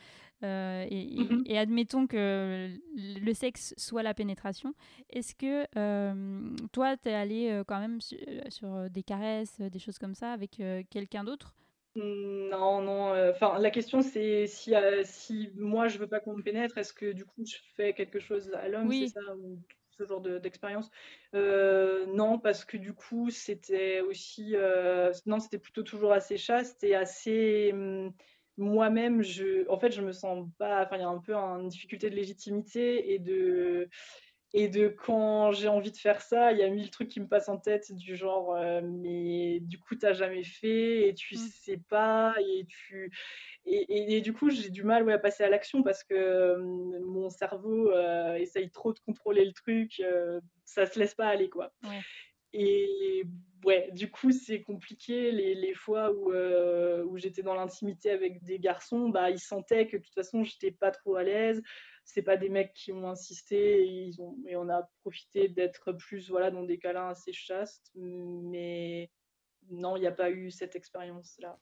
Mm-hmm. 0.43 1.43
et, 1.47 1.57
admettons 1.57 2.05
que 2.05 2.69
le 2.95 3.33
sexe 3.33 3.73
soit 3.77 4.03
la 4.03 4.13
pénétration. 4.13 4.73
Est-ce 5.09 5.33
que 5.35 5.65
toi, 6.67 6.97
tu 6.97 7.09
es 7.09 7.13
allé 7.13 7.61
quand 7.67 7.79
même 7.79 7.99
sur, 8.01 8.89
des 8.89 9.03
caresses, 9.03 9.59
des 9.59 9.79
choses 9.79 9.97
comme 9.97 10.15
ça 10.15 10.31
avec 10.31 10.61
quelqu'un 10.89 11.23
d'autre? 11.23 11.55
Non, 11.97 12.81
non. 12.81 13.13
Euh, 13.13 13.31
enfin, 13.31 13.57
la 13.59 13.71
question 13.71 14.01
c'est 14.01 14.45
si, 14.45 14.75
euh, 14.75 15.01
si 15.03 15.49
moi 15.55 15.87
je 15.87 15.97
veux 15.97 16.07
pas 16.07 16.19
qu'on 16.19 16.37
me 16.37 16.43
pénètre, 16.43 16.77
est-ce 16.77 16.93
que 16.93 17.11
du 17.11 17.25
coup 17.25 17.43
je 17.43 17.57
fais 17.75 17.93
quelque 17.93 18.19
chose 18.19 18.51
à 18.53 18.67
l'homme, 18.67 18.91
c'est 18.91 19.07
ça, 19.07 19.35
ou 19.35 19.57
ce 19.97 20.05
genre 20.05 20.21
d'expérience 20.21 20.89
euh, 21.35 22.05
Non, 22.07 22.39
parce 22.39 22.65
que 22.65 22.77
du 22.77 22.93
coup 22.93 23.29
c'était 23.29 24.01
aussi, 24.01 24.55
non, 25.25 25.39
c'était 25.39 25.59
plutôt 25.59 25.83
toujours 25.83 26.13
assez 26.13 26.37
chaste 26.37 26.83
et 26.83 26.95
assez. 26.95 27.71
Hum, 27.73 28.13
moi-même, 28.57 29.21
je, 29.21 29.69
en 29.69 29.77
fait, 29.77 29.91
je 29.91 30.01
me 30.01 30.11
sens 30.11 30.47
pas. 30.57 30.83
Enfin, 30.83 30.97
il 30.97 31.01
y 31.01 31.03
a 31.03 31.07
un 31.07 31.19
peu 31.19 31.35
une 31.35 31.69
difficulté 31.69 32.09
de 32.09 32.15
légitimité 32.15 33.13
et 33.13 33.19
de 33.19 33.89
et 34.53 34.69
de 34.69 34.87
quand 34.87 35.51
j'ai 35.51 35.67
envie 35.67 35.91
de 35.91 35.97
faire 35.97 36.21
ça, 36.21 36.53
il 36.53 36.59
y 36.59 36.63
a 36.63 36.69
mille 36.69 36.89
trucs 36.89 37.09
qui 37.09 37.19
me 37.19 37.27
passent 37.27 37.49
en 37.49 37.57
tête 37.57 37.91
du 37.93 38.15
genre, 38.15 38.55
euh, 38.55 38.81
mais 38.81 39.59
du 39.59 39.77
coup, 39.77 39.95
t'as 39.95 40.13
jamais 40.13 40.43
fait 40.43 41.09
et 41.09 41.13
tu 41.13 41.35
mmh. 41.35 41.37
sais 41.37 41.81
pas 41.89 42.33
et 42.39 42.65
tu 42.65 43.11
et, 43.65 44.15
et, 44.15 44.21
du 44.21 44.31
coup, 44.31 44.49
j'ai 44.49 44.69
du 44.69 44.83
mal 44.83 45.03
ouais, 45.03 45.11
à 45.11 45.19
passer 45.19 45.43
à 45.43 45.49
l'action 45.49 45.83
parce 45.83 46.01
que 46.05 46.55
mmh, 46.55 47.03
mon 47.03 47.29
cerveau 47.29 47.91
euh, 47.91 48.35
essaye 48.35 48.71
trop 48.71 48.93
de 48.93 48.99
contrôler 48.99 49.43
le 49.43 49.51
truc, 49.51 49.99
euh, 49.99 50.39
ça 50.63 50.85
se 50.85 50.97
laisse 50.97 51.15
pas 51.15 51.27
aller 51.27 51.49
quoi. 51.49 51.73
Et 52.53 53.23
ouais, 53.65 53.89
du 53.91 54.09
coup, 54.09 54.31
c'est 54.31 54.61
compliqué 54.61 55.33
les, 55.33 55.55
les 55.55 55.73
fois 55.73 56.13
où, 56.13 56.31
où 56.31 57.17
j'étais 57.17 57.41
dans 57.41 57.55
l'intimité 57.55 58.11
avec 58.11 58.41
des 58.43 58.59
garçons, 58.59 59.09
bah 59.09 59.29
ils 59.29 59.39
sentaient 59.39 59.87
que 59.87 59.97
de 59.97 60.01
toute 60.01 60.15
façon, 60.15 60.45
j'étais 60.45 60.71
pas 60.71 60.91
trop 60.91 61.17
à 61.17 61.23
l'aise 61.23 61.61
c'est 62.07 62.21
pas 62.21 62.37
des 62.37 62.47
mecs 62.47 62.73
qui 62.73 62.93
ont 62.93 63.07
insisté 63.09 63.83
et, 63.83 64.05
ils 64.05 64.21
ont, 64.21 64.37
et 64.47 64.55
on 64.55 64.69
a 64.69 64.89
profité 65.01 65.49
d'être 65.49 65.91
plus 65.91 66.29
voilà, 66.29 66.51
dans 66.51 66.63
des 66.63 66.77
câlins 66.77 67.09
assez 67.09 67.33
chastes. 67.33 67.91
Mais 67.95 69.11
non, 69.69 69.97
il 69.97 69.99
n'y 69.99 70.07
a 70.07 70.13
pas 70.13 70.31
eu 70.31 70.49
cette 70.49 70.77
expérience-là. 70.77 71.59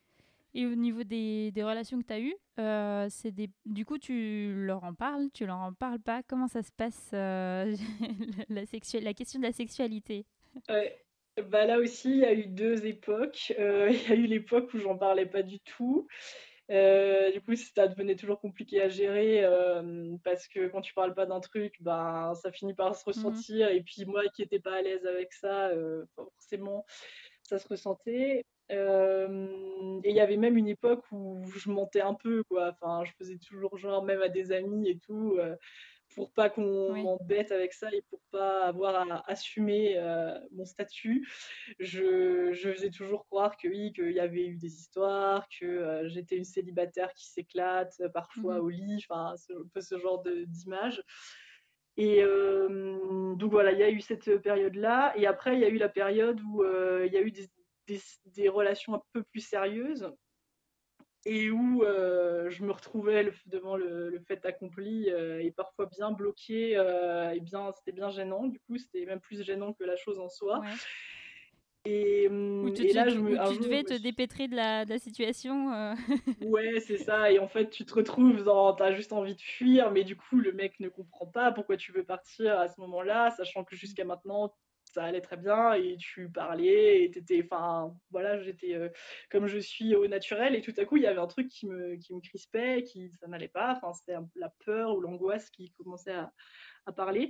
Et 0.54 0.68
au 0.68 0.76
niveau 0.76 1.04
des, 1.04 1.52
des 1.52 1.64
relations 1.64 2.00
que 2.00 2.06
tu 2.06 2.14
as 2.14 2.20
eues, 2.20 2.36
euh, 2.60 3.08
c'est 3.10 3.32
des... 3.32 3.50
du 3.66 3.86
coup, 3.86 3.98
tu 3.98 4.54
leur 4.56 4.84
en 4.84 4.94
parles, 4.94 5.30
tu 5.34 5.48
leur 5.48 5.58
en 5.58 5.74
parles 5.74 6.00
pas? 6.00 6.22
Comment 6.24 6.48
ça 6.48 6.62
se 6.62 6.72
passe, 6.72 7.10
euh, 7.14 7.76
la, 8.50 8.66
sexu... 8.68 9.00
la 9.00 9.14
question 9.16 9.40
de 9.40 9.46
la 9.46 9.52
sexualité? 9.52 10.26
Bah 10.70 11.66
Là 11.66 11.80
aussi, 11.80 12.12
il 12.12 12.18
y 12.20 12.26
a 12.26 12.34
eu 12.34 12.46
deux 12.46 12.86
époques. 12.86 13.52
Euh, 13.60 13.90
il 13.92 14.10
y 14.10 14.12
a 14.12 14.16
eu 14.16 14.28
l'époque 14.28 14.74
où 14.76 14.78
j'en 14.78 14.96
parlais 14.96 15.26
pas 15.26 15.42
du 15.42 15.60
tout. 15.60 16.08
Euh, 16.72 17.32
du 17.32 17.42
coup, 17.42 17.56
ça 17.56 17.88
devenait 17.88 18.16
toujours 18.16 18.40
compliqué 18.40 18.82
à 18.82 18.90
gérer 18.90 19.44
euh, 19.44 20.16
parce 20.24 20.48
que 20.48 20.68
quand 20.68 20.82
tu 20.82 20.94
parles 20.94 21.14
pas 21.14 21.26
d'un 21.26 21.40
truc, 21.40 21.76
ben, 21.82 22.34
ça 22.36 22.52
finit 22.52 22.74
par 22.74 22.96
se 22.96 23.02
mmh 23.02 23.08
ressentir. 23.08 23.70
Et 23.70 23.82
puis 23.84 24.06
moi 24.06 24.24
qui 24.34 24.42
n'étais 24.42 24.60
pas 24.60 24.76
à 24.76 24.82
l'aise 24.82 25.06
avec 25.06 25.32
ça, 25.34 25.68
euh, 25.70 26.06
forcément, 26.16 26.86
ça 27.44 27.60
se 27.60 27.68
ressentait. 27.68 28.46
et 28.70 30.10
il 30.10 30.16
y 30.16 30.20
avait 30.20 30.38
même 30.38 30.58
une 30.58 30.68
époque 30.68 31.04
où 31.12 31.44
je 31.56 31.70
mentais 31.70 32.02
un 32.02 32.16
peu, 32.16 32.44
quoi. 32.46 32.72
Enfin, 32.74 33.04
je 33.06 33.12
faisais 33.18 33.38
toujours 33.38 33.78
genre, 33.78 34.04
même 34.04 34.22
à 34.22 34.30
des 34.30 34.52
amis 34.52 34.90
et 34.90 34.98
tout 34.98 35.38
pour 36.16 36.32
pas 36.32 36.50
qu'on 36.50 36.96
m'embête 36.96 37.52
avec 37.52 37.74
ça 37.74 37.94
et 37.94 38.02
pour 38.10 38.20
pas 38.32 38.66
avoir 38.66 38.96
à 38.96 39.24
assumer 39.30 39.98
euh, 39.98 40.40
mon 40.52 40.66
statut, 40.66 41.28
je, 41.80 42.54
je, 42.54 42.72
faisais 42.72 42.90
toujours 42.90 43.26
croire 43.28 43.58
que 43.58 43.68
oui, 43.68 43.92
qu'il 43.94 44.12
y 44.12 44.20
avait 44.20 44.48
eu 44.48 44.56
des 44.56 44.74
histoires, 44.74 45.48
que 45.60 45.66
euh, 45.66 46.10
j'étais 46.10 46.38
une 46.38 46.46
célibataire 46.46 47.14
qui 47.14 47.28
s'éclate 47.28 47.94
euh, 48.00 48.10
parfois 48.10 48.56
mmh 48.56 48.62
au 48.62 48.70
lit, 48.70 49.06
enfin 49.10 49.36
un 49.52 49.68
peu 49.74 49.82
ce 49.82 49.98
genre 49.98 50.24
d'image. 50.24 51.04
Et 51.98 52.22
donc 52.22 53.52
voilà, 53.52 53.72
il 53.72 53.80
y 53.80 53.84
a 53.84 53.90
eu 53.90 54.02
cette 54.02 54.42
période-là. 54.42 55.14
Et 55.16 55.28
après, 55.28 55.56
il 55.56 55.62
y 55.62 55.64
a 55.64 55.70
eu 55.70 55.78
la 55.78 55.88
période 55.88 56.42
où 56.42 56.62
il 56.66 57.14
y 57.14 57.16
a 57.16 57.22
eu 57.22 57.32
des, 57.32 57.48
des, 57.88 58.02
des, 58.26 58.50
relations 58.50 58.96
un 58.96 59.02
peu 59.14 59.24
plus 59.24 59.40
sérieuses 59.40 60.12
et 61.26 61.50
où 61.50 61.84
euh, 61.84 62.50
je 62.50 62.64
me 62.64 62.72
retrouvais 62.72 63.32
devant 63.48 63.76
le, 63.76 64.20
fait 64.28 64.46
accompli 64.46 65.10
euh, 65.10 65.42
et 65.42 65.52
parfois 65.52 65.88
bien 65.88 66.12
bloqué 66.12 66.78
euh, 66.78 67.32
et 67.32 67.40
bien 67.40 67.72
c'était 67.76 67.92
bien 67.92 68.10
gênant 68.10 68.46
du 68.46 68.60
coup 68.60 68.78
c'était 68.78 69.06
même 69.06 69.20
plus 69.20 69.44
gênant 69.44 69.74
que 69.74 69.84
la 69.84 69.96
chose 69.96 70.20
en 70.20 70.30
soi 70.30 70.62
Et, 71.86 72.28
Où 72.30 72.32
mmh, 72.32 72.74
tu, 72.74 72.84
et 72.84 72.94
là, 72.94 73.04
tu- 73.08 73.16
je 73.16 73.20
me, 73.20 73.32
où 73.32 73.54
tu 73.54 73.60
devais 73.60 73.84
te 73.84 73.94
me 73.94 74.00
dépêtrer 74.00 74.48
de 74.48 74.56
la, 74.56 74.86
de 74.86 74.90
la 74.90 75.00
situation. 75.00 75.96
Ouais, 76.42 76.80
c'est 76.80 76.98
ça. 76.98 77.32
Et 77.32 77.40
en 77.40 77.48
fait, 77.48 77.70
tu 77.70 77.86
te 77.86 77.94
retrouves 77.94 78.44
dans, 78.44 78.74
t'as 78.74 78.94
juste 78.94 79.14
envie 79.14 79.36
de 79.36 79.42
fuir, 79.42 79.92
mais 79.92 80.04
du 80.04 80.16
coup, 80.16 80.38
le 80.38 80.52
mec 80.52 80.80
ne 80.80 80.90
comprend 80.90 81.26
pas 81.28 81.52
pourquoi 81.52 81.78
tu 81.78 81.92
veux 81.92 82.04
partir 82.04 82.60
à 82.60 82.68
ce 82.68 82.80
moment-là, 82.82 83.32
sachant 83.32 83.64
que 83.64 83.76
jusqu'à 83.76 84.04
maintenant, 84.04 84.54
ça 84.96 85.04
allait 85.06 85.22
très 85.22 85.38
bien 85.38 85.74
et 85.74 85.98
tu 85.98 86.30
parlais 86.32 87.04
et 87.04 87.12
t'étais, 87.12 87.42
enfin, 87.44 87.96
voilà, 88.12 88.40
j'étais 88.42 88.74
euh, 88.76 88.90
comme 89.30 89.48
je 89.48 89.60
suis 89.60 89.96
au 89.96 90.08
naturel 90.08 90.56
et 90.56 90.62
tout 90.62 90.74
à 90.78 90.86
coup, 90.86 90.98
il 90.98 91.04
y 91.04 91.08
avait 91.08 91.20
un 91.20 91.28
truc 91.28 91.50
qui 91.50 91.68
me, 91.68 91.96
qui 91.98 92.14
me 92.16 92.22
crispait, 92.22 92.84
qui, 92.84 93.10
ça 93.12 93.28
n'allait 93.28 93.48
pas. 93.50 93.74
Enfin, 93.76 93.94
c'était 93.94 94.18
la 94.36 94.50
peur 94.66 94.96
ou 94.96 95.02
l'angoisse 95.02 95.50
qui 95.50 95.72
commençait 95.74 96.14
à, 96.14 96.32
à 96.86 96.92
parler. 96.94 97.30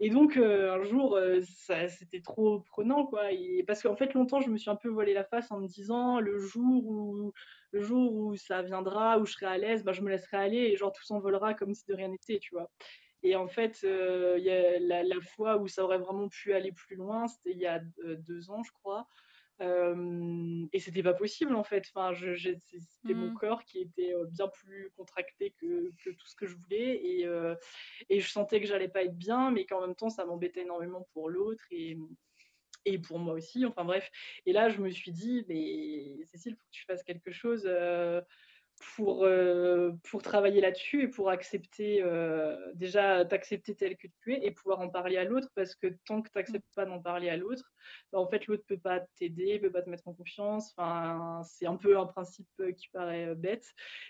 Et 0.00 0.10
donc, 0.10 0.36
euh, 0.36 0.72
un 0.74 0.82
jour, 0.84 1.16
euh, 1.16 1.40
c'était 1.42 2.20
trop 2.20 2.60
prenant, 2.60 3.04
quoi. 3.06 3.32
Et, 3.32 3.64
parce 3.66 3.82
qu'en 3.82 3.96
fait, 3.96 4.14
longtemps, 4.14 4.40
je 4.40 4.50
me 4.50 4.56
suis 4.56 4.70
un 4.70 4.76
peu 4.76 4.88
voilé 4.88 5.12
la 5.12 5.24
face 5.24 5.50
en 5.50 5.58
me 5.60 5.66
disant, 5.66 6.20
le 6.20 6.38
jour 6.38 6.86
où, 6.86 7.32
le 7.72 7.80
jour 7.80 8.12
où 8.14 8.36
ça 8.36 8.62
viendra, 8.62 9.18
où 9.18 9.26
je 9.26 9.32
serai 9.32 9.46
à 9.46 9.58
l'aise, 9.58 9.82
bah, 9.84 9.92
je 9.92 10.02
me 10.02 10.10
laisserai 10.10 10.36
aller 10.36 10.58
et 10.58 10.76
genre 10.76 10.92
tout 10.92 11.04
s'envolera 11.04 11.54
comme 11.54 11.74
si 11.74 11.84
de 11.88 11.94
rien 11.94 12.08
n'était, 12.08 12.38
tu 12.38 12.54
vois. 12.54 12.70
Et 13.22 13.36
en 13.36 13.48
fait, 13.48 13.80
euh, 13.84 14.38
y 14.38 14.50
a 14.50 14.78
la, 14.78 15.02
la 15.02 15.20
fois 15.20 15.56
où 15.58 15.68
ça 15.68 15.84
aurait 15.84 15.98
vraiment 15.98 16.28
pu 16.28 16.52
aller 16.54 16.72
plus 16.72 16.96
loin, 16.96 17.26
c'était 17.28 17.52
il 17.52 17.58
y 17.58 17.66
a 17.66 17.82
euh, 18.04 18.16
deux 18.16 18.50
ans, 18.50 18.62
je 18.62 18.72
crois. 18.72 19.06
Euh, 19.60 20.66
et 20.72 20.78
c'était 20.78 21.02
pas 21.02 21.14
possible 21.14 21.54
en 21.56 21.64
fait. 21.64 21.84
Enfin, 21.92 22.12
c'était 22.14 23.14
mon 23.14 23.30
Mm. 23.30 23.34
corps 23.34 23.64
qui 23.64 23.80
était 23.80 24.14
euh, 24.14 24.24
bien 24.26 24.48
plus 24.48 24.90
contracté 24.96 25.52
que, 25.60 25.90
que 26.04 26.10
tout 26.10 26.26
ce 26.28 26.36
que 26.36 26.46
je 26.46 26.56
voulais. 26.56 27.00
Et, 27.04 27.26
euh, 27.26 27.56
et 28.08 28.20
je 28.20 28.28
sentais 28.30 28.60
que 28.60 28.66
j'allais 28.66 28.88
pas 28.88 29.02
être 29.02 29.16
bien, 29.18 29.50
mais 29.50 29.66
qu'en 29.66 29.80
même 29.80 29.96
temps, 29.96 30.10
ça 30.10 30.24
m'embêtait 30.24 30.62
énormément 30.62 31.06
pour 31.12 31.28
l'autre 31.28 31.64
et, 31.72 31.98
et 32.84 32.98
pour 32.98 33.18
moi 33.18 33.34
aussi. 33.34 33.66
Enfin 33.66 33.84
bref. 33.84 34.10
Et 34.46 34.52
là, 34.52 34.68
je 34.68 34.80
me 34.80 34.90
suis 34.90 35.12
dit, 35.12 35.44
mais 35.48 36.24
Cécile, 36.24 36.54
faut 36.54 36.64
que 36.64 36.70
tu 36.70 36.84
fasses 36.84 37.02
quelque 37.02 37.32
chose. 37.32 37.64
euh, 37.66 38.20
pour, 38.94 39.24
euh, 39.24 39.92
pour 40.10 40.22
travailler 40.22 40.60
là-dessus 40.60 41.02
et 41.02 41.08
pour 41.08 41.30
accepter, 41.30 42.02
euh, 42.02 42.56
déjà 42.74 43.24
t'accepter 43.24 43.74
tel 43.74 43.96
que 43.96 44.06
tu 44.22 44.34
es 44.34 44.46
et 44.46 44.50
pouvoir 44.50 44.80
en 44.80 44.88
parler 44.88 45.16
à 45.16 45.24
l'autre 45.24 45.48
parce 45.54 45.74
que 45.74 45.88
tant 46.06 46.22
que 46.22 46.30
tu 46.30 46.38
n'acceptes 46.38 46.74
pas 46.74 46.84
d'en 46.86 47.00
parler 47.00 47.28
à 47.28 47.36
l'autre, 47.36 47.72
bah, 48.12 48.18
en 48.18 48.26
fait 48.28 48.46
l'autre 48.46 48.64
peut 48.66 48.78
pas 48.78 49.00
t'aider, 49.16 49.58
peut 49.58 49.70
pas 49.70 49.82
te 49.82 49.90
mettre 49.90 50.08
en 50.08 50.14
confiance. 50.14 50.72
Enfin, 50.76 51.42
c'est 51.44 51.66
un 51.66 51.76
peu 51.76 51.98
un 51.98 52.06
principe 52.06 52.48
euh, 52.60 52.72
qui 52.72 52.88
paraît 52.88 53.34
bête, 53.34 53.66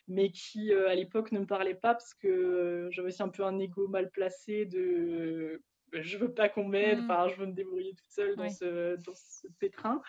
mais 0.07 0.31
qui 0.31 0.73
euh, 0.73 0.89
à 0.89 0.95
l'époque 0.95 1.33
ne 1.33 1.41
me 1.41 1.47
parlait 1.47 1.75
pas 1.75 1.95
parce 1.95 2.15
que 2.15 2.89
j'avais 2.91 3.09
aussi 3.09 3.23
un 3.23 3.29
peu 3.29 3.45
un 3.45 3.59
ego 3.59 3.89
mal 3.89 4.11
placé 4.11 4.67
de 4.67 5.63
je 5.93 6.19
veux 6.19 6.33
pas 6.33 6.49
qu'on 6.49 6.65
m'aide, 6.65 6.99
Mm. 6.99 7.11
enfin 7.11 7.29
je 7.29 7.37
veux 7.37 7.47
me 7.47 7.53
débrouiller 7.53 7.95
toute 7.95 8.11
seule 8.11 8.37
dans 8.37 8.51
ce 8.51 8.97
dans 8.97 9.15
ce 9.15 9.49
pétrin. 9.59 10.03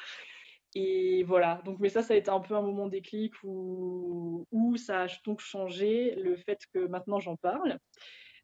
Et 0.76 1.24
voilà, 1.24 1.62
donc 1.66 1.80
mais 1.80 1.90
ça, 1.90 2.04
ça 2.04 2.14
a 2.14 2.18
été 2.18 2.30
un 2.30 2.40
peu 2.40 2.56
un 2.56 2.62
moment 2.62 2.88
déclic 2.88 3.34
où, 3.44 4.46
où 4.52 4.78
ça 4.78 5.04
a 5.04 5.08
donc 5.26 5.40
changé 5.42 6.16
le 6.16 6.36
fait 6.36 6.60
que 6.74 6.80
maintenant 6.88 7.20
j'en 7.20 7.36
parle. 7.38 7.80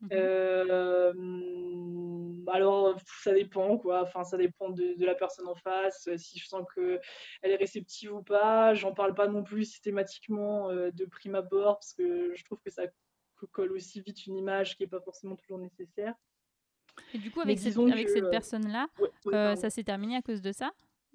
Mhm. 0.02 0.12
Euh, 0.14 1.14
alors, 2.48 2.98
ça 3.24 3.34
dépend, 3.34 3.78
quoi. 3.78 4.02
Enfin, 4.04 4.24
ça 4.24 4.38
dépend 4.38 4.70
de, 4.70 4.96
de 4.98 5.06
la 5.06 5.16
personne 5.16 5.48
en 5.48 5.56
face. 5.56 6.08
euh, 6.08 6.18
Si 6.18 6.40
je 6.40 6.48
sens 6.48 6.64
que 6.76 7.00
elle 7.42 7.52
est 7.52 7.56
réceptive 7.56 8.14
ou 8.14 8.24
pas. 8.24 8.74
J'en 8.74 8.94
parle 8.94 9.14
pas 9.14 9.28
non 9.28 9.44
plus 9.44 9.66
systématiquement 9.66 10.70
euh, 10.70 10.92
de 10.92 11.06
prime 11.06 11.36
abord 11.36 11.80
parce 11.80 11.94
que 11.94 12.34
je 12.36 12.44
trouve 12.44 12.60
que 12.64 12.70
ça 12.72 12.84
co- 13.36 13.48
colle 13.48 13.72
aussi 13.72 14.02
vite 14.02 14.26
une 14.28 14.38
image 14.38 14.78
qui 14.78 14.84
est 14.84 14.88
pas 14.88 15.02
forcément 15.02 15.36
toujours 15.36 15.60
nécessaire. 15.60 16.14
Et 17.14 17.18
du 17.18 17.32
coup, 17.32 17.40
Mais 17.44 17.52
avec 17.52 17.60
cette, 17.60 17.78
avec 17.78 18.08
personne-là, 18.30 18.88
Ouais, 19.00 19.10
ouais, 19.26 19.32
euh, 19.34 19.44
pardon. 19.46 19.62
ça 19.62 19.70
s'est 19.70 19.84
terminé 19.84 20.16
à 20.16 20.22
cause 20.22 20.42
de 20.42 20.52
ça? 20.52 20.72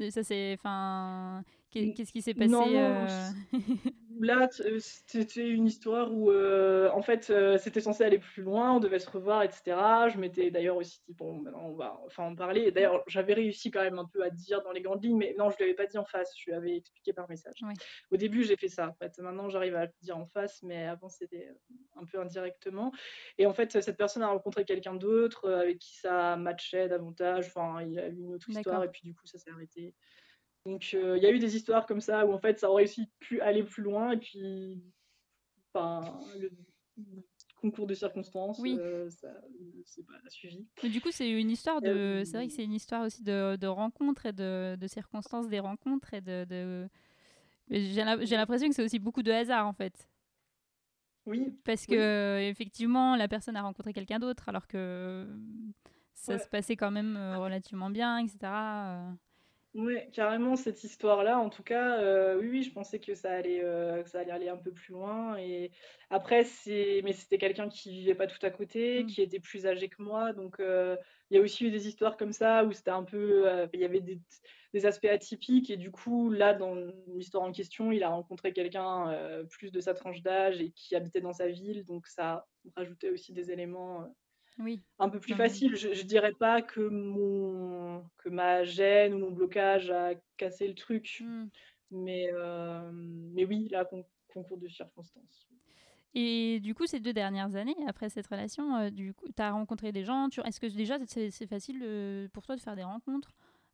Ça 0.09 0.23
c'est, 0.23 0.55
enfin, 0.55 1.43
qu'est-ce 1.71 2.13
qui 2.13 2.23
s'est 2.23 2.33
passé 2.35 2.49
Non, 2.51 2.67
non, 2.67 2.73
euh, 2.75 3.31
Là, 4.21 4.51
euh, 4.67 4.79
c'était 4.81 5.49
une 5.49 5.67
histoire 5.67 6.13
où, 6.13 6.31
euh, 6.31 6.91
en 6.91 7.01
fait, 7.01 7.31
euh, 7.31 7.57
c'était 7.57 7.81
censé 7.81 8.05
aller 8.05 8.19
plus 8.19 8.43
loin, 8.43 8.75
on 8.75 8.79
devait 8.79 8.99
se 8.99 9.09
revoir, 9.09 9.43
etc. 9.43 9.63
Je 10.13 10.19
m'étais 10.19 10.51
d'ailleurs 10.51 10.77
aussi 10.77 11.01
dit, 11.09 11.15
bon, 11.15 11.41
maintenant, 11.41 11.65
on 11.65 11.73
va 11.73 11.99
enfin 12.05 12.25
en 12.25 12.35
parler. 12.35 12.71
D'ailleurs, 12.71 13.03
j'avais 13.07 13.33
réussi 13.33 13.71
quand 13.71 13.81
même 13.81 13.99
un 13.99 14.05
peu 14.05 14.23
à 14.23 14.29
dire 14.29 14.63
dans 14.63 14.73
les 14.73 14.83
grandes 14.83 15.03
lignes, 15.03 15.17
mais 15.17 15.35
non, 15.39 15.49
je 15.49 15.57
ne 15.57 15.61
l'avais 15.61 15.75
pas 15.75 15.87
dit 15.87 15.97
en 15.97 16.05
face, 16.05 16.35
je 16.37 16.51
lui 16.51 16.53
avais 16.53 16.77
expliqué 16.77 17.15
par 17.15 17.31
message. 17.31 17.55
Au 18.11 18.19
début, 18.19 18.45
j'ai 18.45 18.57
fait 18.57 18.69
ça. 18.69 18.89
En 18.89 18.95
fait, 18.95 19.19
maintenant, 19.21 19.49
j'arrive 19.49 19.75
à 19.77 19.87
le 19.87 19.93
dire 20.03 20.19
en 20.19 20.27
face, 20.27 20.63
mais 20.63 20.87
avant, 20.87 21.09
c'était 21.09 21.49
un 21.97 22.05
peu 22.05 22.21
indirectement. 22.21 22.93
Et 23.39 23.47
en 23.47 23.55
fait, 23.55 23.81
cette 23.81 23.97
personne 23.97 24.23
a 24.23 24.29
rencontré 24.29 24.67
quelqu'un 24.67 24.97
d'autre 24.97 25.51
avec 25.51 25.79
qui 25.79 25.97
ça 25.97 26.37
matchait 26.37 26.89
davantage. 26.89 27.47
Enfin, 27.47 27.81
il 27.81 27.93
y 27.93 27.99
a 27.99 28.09
eu 28.09 28.19
une 28.19 28.35
autre 28.35 28.51
histoire, 28.51 28.85
et 28.85 28.89
puis 28.89 29.01
du 29.03 29.15
coup, 29.15 29.27
ça 29.27 29.39
s'est 29.39 29.51
arrêté. 29.51 29.95
Donc, 30.67 30.91
euh, 30.95 31.17
il 31.17 31.23
y 31.23 31.27
a 31.27 31.31
eu 31.31 31.39
des 31.39 31.57
histoires 31.57 31.87
comme 31.87 32.01
ça 32.01 32.27
où 32.27 32.33
en 32.33 32.39
fait, 32.39 32.59
ça 32.59 32.71
aurait 32.71 32.85
aussi 32.85 33.11
pu 33.19 33.41
aller 33.41 33.63
plus 33.63 33.83
loin, 33.83 34.13
et 34.13 34.19
puis, 34.19 34.83
le 35.75 36.51
concours 37.61 37.87
de 37.87 37.95
circonstances, 37.95 38.59
Oui. 38.61 38.77
euh, 38.79 39.11
ça 39.11 39.29
c'est 39.85 40.07
pas 40.07 40.15
suivi. 40.29 40.67
Mais 40.83 40.89
du 40.89 41.01
coup, 41.01 41.11
c'est 41.11 41.31
une 41.31 41.51
histoire 41.51 41.81
de. 41.81 41.89
Euh, 41.89 42.25
C'est 42.25 42.37
vrai 42.37 42.47
que 42.47 42.53
c'est 42.53 42.65
une 42.65 42.73
histoire 42.73 43.05
aussi 43.05 43.23
de, 43.23 43.57
de 43.57 43.67
rencontres 43.67 44.27
et 44.27 44.33
de, 44.33 44.77
de 44.77 44.87
circonstances 44.87 45.49
des 45.49 45.61
rencontres 45.61 46.15
et 46.15 46.21
de. 46.21 46.89
J'ai 47.71 48.03
l'im- 48.05 48.25
j'ai 48.25 48.37
l'impression 48.37 48.69
que 48.69 48.75
c'est 48.75 48.83
aussi 48.85 48.99
beaucoup 48.99 49.23
de 49.23 49.31
hasard 49.31 49.67
en 49.67 49.73
fait. 49.73 50.09
Oui, 51.27 51.55
Parce 51.65 51.87
que, 51.87 51.95
euh, 51.95 52.49
effectivement, 52.49 53.15
la 53.15 53.29
personne 53.29 53.55
a 53.57 53.63
rencontré 53.63 53.93
quelqu'un 53.93 54.19
d'autre 54.19 54.49
alors 54.49 54.67
que 54.67 54.77
euh, 54.79 55.37
ça 56.15 56.33
Ouais. 56.35 56.39
se 56.39 56.49
passait 56.49 56.77
quand 56.77 56.91
même 56.91 57.17
euh, 57.17 57.39
relativement 57.39 57.91
bien, 57.91 58.19
etc. 58.19 59.15
Ouais, 59.73 60.11
carrément 60.13 60.57
cette 60.57 60.83
histoire-là, 60.83 61.39
en 61.39 61.49
tout 61.49 61.63
cas, 61.63 62.03
euh, 62.03 62.37
oui, 62.41 62.49
oui, 62.49 62.63
je 62.65 62.73
pensais 62.73 62.99
que 62.99 63.15
ça 63.15 63.31
allait, 63.33 63.63
euh, 63.63 64.03
que 64.03 64.11
ça 64.11 64.19
allait 64.19 64.33
aller 64.33 64.49
un 64.49 64.57
peu 64.57 64.73
plus 64.73 64.91
loin. 64.93 65.37
Et 65.39 65.71
après, 66.11 66.43
c'est, 66.43 67.01
mais 67.05 67.13
c'était 67.13 67.39
quelqu'un 67.39 67.69
qui 67.69 67.93
vivait 67.93 68.17
pas 68.17 68.27
tout 68.27 68.45
à 68.45 68.51
côté, 68.51 69.05
Mm. 69.05 69.07
qui 69.07 69.23
était 69.23 69.39
plus 69.39 69.67
âgé 69.67 69.89
que 69.89 70.03
moi, 70.03 70.33
donc 70.33 70.59
euh, 70.59 70.97
il 71.31 71.37
y 71.37 71.39
a 71.39 71.43
aussi 71.43 71.67
eu 71.67 71.71
des 71.71 71.87
histoires 71.87 72.17
comme 72.17 72.33
ça 72.33 72.65
où 72.65 72.73
c'était 72.73 72.91
un 72.91 73.05
peu, 73.05 73.47
il 73.73 73.79
y 73.79 73.85
avait 73.85 74.01
des, 74.01 74.21
des 74.75 74.87
aspects 74.87 75.05
atypiques 75.05 75.71
et 75.71 75.77
du 75.77 75.93
coup, 75.93 76.31
là, 76.31 76.53
dans 76.53 76.75
l'histoire 77.07 77.45
en 77.45 77.53
question, 77.53 77.93
il 77.93 78.03
a 78.03 78.09
rencontré 78.09 78.53
quelqu'un 78.53 79.45
plus 79.51 79.71
de 79.71 79.79
sa 79.79 79.95
tranche 79.95 80.21
d'âge 80.23 80.61
et 80.61 80.73
qui 80.73 80.97
habitait 80.97 81.21
dans 81.21 81.33
sa 81.33 81.47
ville, 81.47 81.85
donc 81.85 82.09
ça 82.09 82.49
rajoutait 82.75 83.11
aussi 83.11 83.33
des 83.33 83.53
éléments. 83.53 84.13
Oui. 84.61 84.81
un 84.99 85.09
peu 85.09 85.19
plus 85.21 85.33
mais- 85.33 85.39
facile. 85.49 85.75
Je, 85.77 85.93
je 85.95 86.03
dirais 86.05 86.33
pas 86.33 86.63
que 86.63 86.81
mon 86.81 88.05
que 88.19 88.29
ma 88.29 88.65
gêne 88.65 89.15
ou 89.15 89.19
mon 89.19 89.31
blocage 89.31 89.91
a 89.91 90.11
cassé 90.37 90.69
le 90.69 90.75
truc, 90.75 91.23
Mm. 91.25 91.45
mais 91.91 92.31
euh, 92.33 92.91
mais 92.93 93.45
oui, 93.45 93.69
là 93.71 93.85
con- 93.85 94.05
concours 94.29 94.59
de 94.59 94.69
circonstances. 94.69 95.49
Et 96.15 96.59
du 96.61 96.75
coup, 96.75 96.87
ces 96.87 96.99
deux 96.99 97.13
dernières 97.13 97.55
années, 97.55 97.77
après 97.87 98.09
cette 98.11 98.27
relation, 98.27 98.75
euh, 98.77 98.91
du 98.91 99.15
coup, 99.15 99.27
tu 99.35 99.41
as 99.43 99.53
rencontré 99.53 99.93
des 99.93 100.03
gens. 100.05 100.29
Tu... 100.29 100.41
Est-ce 100.41 100.59
que 100.61 100.67
déjà, 100.67 100.97
c'est 101.07 101.47
facile 101.47 101.81
euh, 101.85 102.29
pour 102.33 102.45
toi 102.45 102.57
de 102.57 102.61
faire 102.61 102.75
des 102.75 102.83
rencontres 102.83 103.31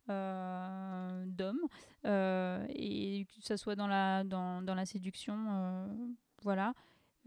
euh, 0.09 1.23
d'hommes 1.25 1.65
euh, 2.05 2.63
et 2.69 3.25
que 3.25 3.41
ça 3.41 3.57
soit 3.57 3.75
dans 3.75 3.87
la, 3.87 4.23
dans, 4.23 4.61
dans 4.61 4.75
la 4.75 4.85
séduction 4.85 5.35
Voilà. 6.43 6.73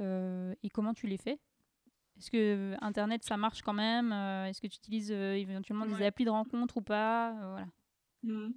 Et 0.01 0.71
comment 0.73 0.95
tu 0.95 1.07
les 1.09 1.19
fais? 1.19 1.39
Est-ce 2.21 2.31
que 2.31 2.75
Internet, 2.85 3.25
ça 3.25 3.39
marche 3.39 3.63
quand 3.63 3.73
même 3.73 4.13
Euh, 4.13 4.45
Est-ce 4.45 4.61
que 4.61 4.67
tu 4.67 4.77
utilises 4.77 5.11
euh, 5.11 5.33
éventuellement 5.35 5.87
des 5.87 6.05
applis 6.05 6.27
de 6.27 6.31
rencontres 6.31 6.77
ou 6.77 6.83
pas 6.83 7.31
Euh, 7.31 7.65
Voilà. 8.25 8.49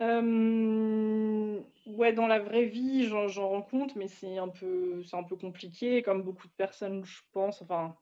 Euh, 0.00 1.60
ouais, 1.86 2.12
dans 2.12 2.28
la 2.28 2.38
vraie 2.38 2.66
vie, 2.66 3.08
j'en 3.08 3.48
rencontre, 3.48 3.96
mais 3.96 4.06
c'est 4.06 4.38
un 4.38 4.48
peu, 4.48 5.02
c'est 5.02 5.16
un 5.16 5.24
peu 5.24 5.34
compliqué, 5.36 6.02
comme 6.02 6.22
beaucoup 6.22 6.46
de 6.46 6.52
personnes, 6.52 7.04
je 7.04 7.22
pense. 7.32 7.60
Enfin, 7.60 7.96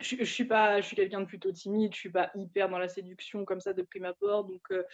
je, 0.00 0.16
je 0.18 0.24
suis 0.24 0.44
pas, 0.44 0.80
je 0.80 0.86
suis 0.86 0.94
quelqu'un 0.94 1.20
de 1.20 1.26
plutôt 1.26 1.50
timide, 1.50 1.92
je 1.92 1.98
suis 1.98 2.10
pas 2.10 2.30
hyper 2.36 2.68
dans 2.68 2.78
la 2.78 2.88
séduction 2.88 3.44
comme 3.44 3.60
ça 3.60 3.72
de 3.72 3.82
prime 3.82 4.04
abord, 4.04 4.44
donc 4.44 4.62
euh, 4.70 4.84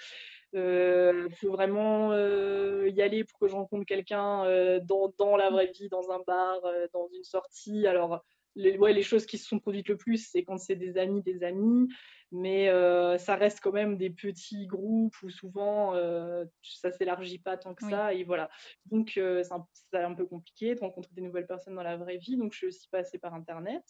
euh, 0.55 1.29
faut 1.39 1.51
vraiment 1.51 2.13
euh, 2.13 2.89
y 2.89 3.03
aller 3.03 3.25
pour 3.25 3.39
que 3.39 3.49
je 3.49 3.55
rencontre 3.55 3.85
quelqu'un 3.85 4.45
euh, 4.47 4.81
dans, 4.81 5.13
dans 5.19 5.37
la 5.37 5.51
vraie 5.51 5.71
vie, 5.73 5.89
dans 5.91 6.11
un 6.11 6.21
bar, 6.27 6.65
euh, 6.65 6.87
dans 6.95 7.09
une 7.15 7.25
sortie. 7.25 7.87
Alors, 7.87 8.25
les, 8.57 8.77
ouais, 8.79 8.93
les 8.93 9.03
choses 9.03 9.27
qui 9.27 9.39
se 9.39 9.47
sont 9.47 9.61
produites 9.61 9.89
le 9.89 9.97
plus, 9.97 10.29
c'est 10.29 10.43
quand 10.43 10.59
c'est 10.59 10.75
des 10.75 10.99
amis, 10.99 11.23
des 11.23 11.45
amis, 11.45 11.87
mais 12.33 12.69
euh, 12.69 13.19
ça 13.19 13.37
reste 13.37 13.61
quand 13.61 13.73
même 13.73 13.97
des 13.97 14.11
petits 14.11 14.67
groupes 14.67 15.15
où 15.23 15.31
souvent 15.31 15.95
euh, 15.95 16.45
ça 16.63 16.91
s'élargit 16.91 17.39
pas 17.39 17.57
tant 17.57 17.75
que 17.75 17.85
Oui. 17.85 17.91
ça, 17.93 18.13
et 18.13 18.25
voilà. 18.25 18.51
Donc, 18.87 19.17
euh, 19.17 19.45
c'est 19.45 19.53
un, 19.55 19.67
un 20.05 20.15
peu 20.15 20.27
compliqué 20.27 20.75
de 20.75 20.81
rencontrer 20.81 21.13
des 21.15 21.23
nouvelles 21.23 21.47
personnes 21.47 21.77
dans 21.77 21.85
la 21.85 21.97
vraie 21.97 22.19
vie, 22.19 22.37
donc 22.37 22.53
je 22.53 22.59
suis 22.59 22.67
aussi 22.67 22.89
passée 22.89 23.19
par 23.19 23.35
Internet. 23.35 23.85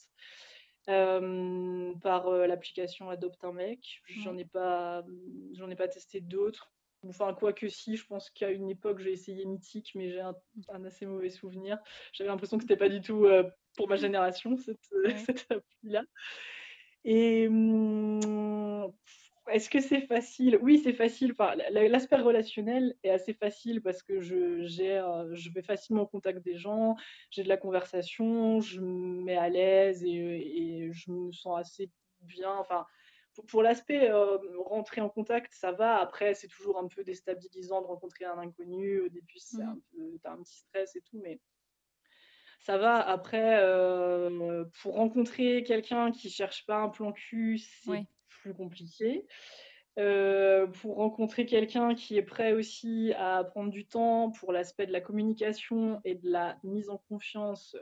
Euh, 0.88 1.92
par 2.00 2.29
euh, 2.29 2.46
l'application 2.46 3.11
Adopte 3.11 3.42
un 3.42 3.52
mec. 3.52 4.02
J'en 4.22 4.37
ai 4.37 4.44
pas, 4.44 5.05
j'en 5.55 5.68
ai 5.68 5.74
pas 5.74 5.88
testé 5.88 6.20
d'autres. 6.20 6.72
Enfin, 7.09 7.35
quoi 7.35 7.52
que 7.52 7.68
si, 7.68 7.96
je 7.96 8.07
pense 8.07 8.31
qu'à 8.31 8.50
une 8.50 8.70
époque, 8.70 9.00
j'ai 9.00 9.11
essayé 9.12 9.44
Mythique, 9.46 9.92
mais 9.96 10.11
j'ai 10.11 10.20
un, 10.20 10.37
un 10.68 10.85
assez 10.85 11.05
mauvais 11.05 11.31
souvenir. 11.31 11.79
J'avais 12.12 12.31
l'impression 12.31 12.57
que 12.57 12.62
c'était 12.62 12.76
pas 12.76 12.88
du 12.88 13.00
tout 13.00 13.26
euh, 13.26 13.42
pour 13.76 13.88
ma 13.88 13.96
génération, 13.96 14.56
cette, 14.56 14.78
euh, 14.92 15.04
Ouais. 15.04 15.16
cette 15.18 15.46
appli-là. 15.50 16.02
Et 17.04 17.46
hum, 17.48 18.92
est-ce 19.52 19.70
que 19.70 19.80
c'est 19.80 20.00
facile? 20.02 20.58
Oui, 20.60 20.80
c'est 20.82 20.92
facile. 20.92 21.32
Enfin, 21.32 21.54
l'aspect 21.70 22.16
relationnel 22.16 22.96
est 23.04 23.10
assez 23.10 23.32
facile 23.32 23.80
parce 23.80 24.02
que 24.02 24.20
je 24.20 24.66
je 24.66 25.50
vais 25.52 25.62
facilement 25.62 26.02
au 26.02 26.06
contact 26.06 26.44
des 26.44 26.56
gens, 26.56 26.96
j'ai 27.30 27.44
de 27.44 27.48
la 27.48 27.56
conversation, 27.56 28.60
je 28.60 28.80
me 28.80 29.22
mets 29.22 29.36
à 29.36 29.48
l'aise 29.48 30.02
et, 30.04 30.08
et 30.08 30.92
je 30.92 31.10
me 31.12 31.30
sens 31.32 31.58
assez 31.58 31.90
bien. 32.22 32.52
Enfin, 32.56 32.86
pour, 33.48 33.62
l'aspect 33.62 34.10
rentrer 34.64 35.00
en 35.00 35.08
contact, 35.08 35.52
ça 35.54 35.72
va. 35.72 35.98
Après, 35.98 36.34
c'est 36.34 36.48
toujours 36.48 36.78
un 36.78 36.88
peu 36.88 37.04
déstabilisant 37.04 37.82
de 37.82 37.86
rencontrer 37.86 38.24
un 38.24 38.38
inconnu. 38.38 39.00
Au 39.00 39.08
début, 39.08 39.38
un 39.60 39.74
mmh. 39.74 39.80
peu, 39.92 40.18
as 40.24 40.32
un 40.32 40.42
petit 40.42 40.56
stress 40.56 40.96
et 40.96 41.02
tout, 41.02 41.20
mais 41.22 41.40
ça 42.66 42.79
va. 42.79 42.96
Après, 42.96 43.62
pour 44.83 44.96
rencontrer 44.96 45.62
quelqu'un 45.62 46.11
qui 46.11 46.31
cherche 46.31 46.66
pas 46.66 46.79
un 46.79 46.88
plan 46.88 47.12
cul, 47.12 47.59
c'est 47.59 48.09
plus 48.29 48.55
compliqué. 48.55 49.24
pour 49.94 50.96
rencontrer 50.96 51.46
quelqu'un 51.46 51.94
qui 51.94 52.16
est 52.16 52.24
prêt 52.24 52.52
aussi 52.52 53.12
à 53.16 53.44
prendre 53.44 53.70
du 53.70 53.87
temps 53.87 54.33
pour 54.33 54.52
l'aspect 54.52 54.87
de 54.87 54.92
la 54.92 55.00
communication 55.00 56.00
et 56.05 56.16
de 56.16 56.29
la 56.29 56.59
mise 56.64 56.90
en 56.90 56.98
confiance, 57.09 57.76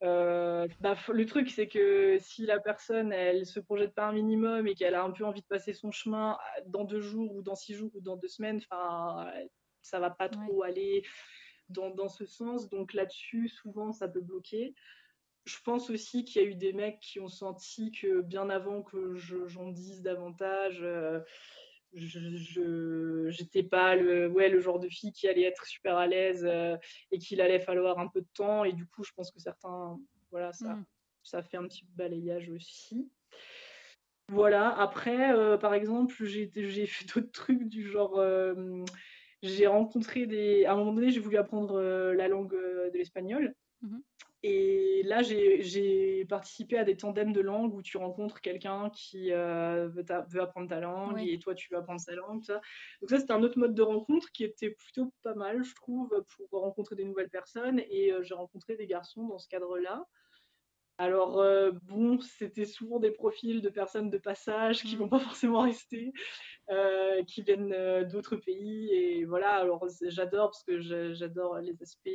bah, 0.00 0.96
le 1.12 1.24
truc, 1.26 1.50
c'est 1.50 1.66
que 1.66 2.18
si 2.20 2.46
la 2.46 2.60
personne, 2.60 3.12
elle 3.12 3.46
se 3.46 3.58
projette 3.58 3.96
pas 3.96 4.06
un 4.06 4.12
minimum 4.12 4.68
et 4.68 4.76
qu'elle 4.76 4.94
a 4.94 5.02
un 5.02 5.10
peu 5.10 5.24
envie 5.24 5.42
de 5.42 5.46
passer 5.46 5.72
son 5.72 5.90
chemin 5.90 6.38
dans 6.66 6.84
deux 6.84 7.00
jours 7.00 7.34
ou 7.34 7.42
dans 7.42 7.56
six 7.56 7.74
jours 7.74 7.90
ou 7.96 8.00
dans 8.00 8.16
deux 8.16 8.28
semaines, 8.28 8.60
enfin, 8.70 9.28
ça 9.82 9.98
va 9.98 10.10
pas 10.10 10.28
trop 10.28 10.62
aller 10.62 11.02
dans, 11.68 11.90
dans, 11.90 12.08
ce 12.08 12.24
sens. 12.24 12.68
Donc 12.68 12.94
là-dessus, 12.94 13.48
souvent, 13.48 13.92
ça 13.92 14.08
peut 14.08 14.20
bloquer. 14.20 14.74
Je 15.44 15.56
pense 15.64 15.90
aussi 15.90 16.24
qu'il 16.24 16.42
y 16.42 16.44
a 16.44 16.48
eu 16.48 16.54
des 16.54 16.72
mecs 16.72 17.00
qui 17.00 17.20
ont 17.20 17.28
senti 17.28 17.90
que 17.90 18.20
bien 18.20 18.50
avant 18.50 18.82
que 18.82 19.14
j'en 19.14 19.68
dise 19.70 20.02
davantage, 20.02 20.84
je 21.94 23.28
j'étais 23.30 23.62
pas 23.62 23.96
le 23.96 24.28
ouais 24.28 24.48
le 24.48 24.60
genre 24.60 24.78
de 24.78 24.88
fille 24.88 25.12
qui 25.12 25.28
allait 25.28 25.42
être 25.42 25.66
super 25.66 25.96
à 25.96 26.06
l'aise 26.06 26.44
euh, 26.44 26.76
et 27.10 27.18
qu'il 27.18 27.40
allait 27.40 27.60
falloir 27.60 27.98
un 27.98 28.08
peu 28.08 28.20
de 28.20 28.28
temps 28.34 28.64
et 28.64 28.72
du 28.72 28.86
coup 28.86 29.04
je 29.04 29.12
pense 29.12 29.30
que 29.30 29.40
certains 29.40 29.98
voilà 30.30 30.52
ça 30.52 30.74
mmh. 30.74 30.84
ça 31.22 31.42
fait 31.42 31.56
un 31.56 31.66
petit 31.66 31.84
balayage 31.94 32.50
aussi 32.50 33.10
voilà 34.30 34.78
après 34.78 35.32
euh, 35.32 35.56
par 35.56 35.74
exemple 35.74 36.14
j'ai 36.24 36.50
j'ai 36.54 36.86
fait 36.86 37.06
d'autres 37.06 37.32
trucs 37.32 37.68
du 37.68 37.88
genre 37.88 38.18
euh, 38.18 38.84
j'ai 39.42 39.66
rencontré 39.66 40.26
des 40.26 40.64
à 40.64 40.72
un 40.72 40.76
moment 40.76 40.92
donné 40.92 41.10
j'ai 41.10 41.20
voulu 41.20 41.36
apprendre 41.36 41.80
la 41.80 42.28
langue 42.28 42.52
de 42.52 42.96
l'espagnol 42.98 43.54
mmh 43.82 43.98
et 44.44 45.02
là, 45.04 45.22
j'ai 45.22 46.24
participé 46.28 46.78
à 46.78 46.84
des 46.84 46.96
tandems 46.96 47.32
de 47.32 47.40
langue 47.40 47.74
où 47.74 47.82
tu 47.82 47.96
rencontres 47.96 48.40
quelqu'un 48.40 48.88
qui 48.90 49.32
euh, 49.32 49.88
veut, 49.88 50.04
veut, 50.28 50.40
apprendre 50.40 50.68
ta 50.68 50.78
langue 50.78 51.20
et 51.20 51.38
toi, 51.40 51.56
tu 51.56 51.68
veux 51.72 51.78
apprendre 51.78 52.00
sa 52.00 52.14
langue. 52.14 52.44
Ça. 52.44 52.60
Donc 53.00 53.10
ça, 53.10 53.18
c'était 53.18 53.32
un 53.32 53.42
autre 53.42 53.58
mode 53.58 53.74
de 53.74 53.82
rencontre 53.82 54.30
qui 54.30 54.44
était 54.44 54.70
plutôt 54.70 55.12
pas 55.22 55.34
mal, 55.34 55.64
je 55.64 55.74
trouve, 55.74 56.24
pour 56.50 56.60
rencontrer 56.60 56.94
des 56.94 57.04
nouvelles 57.04 57.30
personnes. 57.30 57.80
Et 57.90 58.12
euh, 58.12 58.22
j'ai 58.22 58.34
rencontré 58.34 58.76
des 58.76 58.86
garçons 58.86 59.26
dans 59.26 59.38
ce 59.38 59.48
cadre-là. 59.48 60.04
Alors, 60.98 61.40
euh, 61.40 61.70
bon, 61.84 62.20
c'était 62.20 62.64
souvent 62.64 62.98
des 62.98 63.12
profils 63.12 63.62
de 63.62 63.68
personnes 63.68 64.10
de 64.10 64.18
passage 64.18 64.82
qui 64.82 64.96
mmh. 64.96 64.98
vont 64.98 65.08
pas 65.08 65.20
forcément 65.20 65.60
rester, 65.60 66.12
qui 67.26 67.42
viennent 67.42 68.04
d'autres 68.08 68.36
pays. 68.36 68.92
Et 68.92 69.24
voilà, 69.24 69.54
alors 69.56 69.86
j'adore 70.02 70.50
parce 70.50 70.64
que 70.64 70.80
j'adore 71.14 71.58
les 71.58 71.80
aspects 71.82 72.10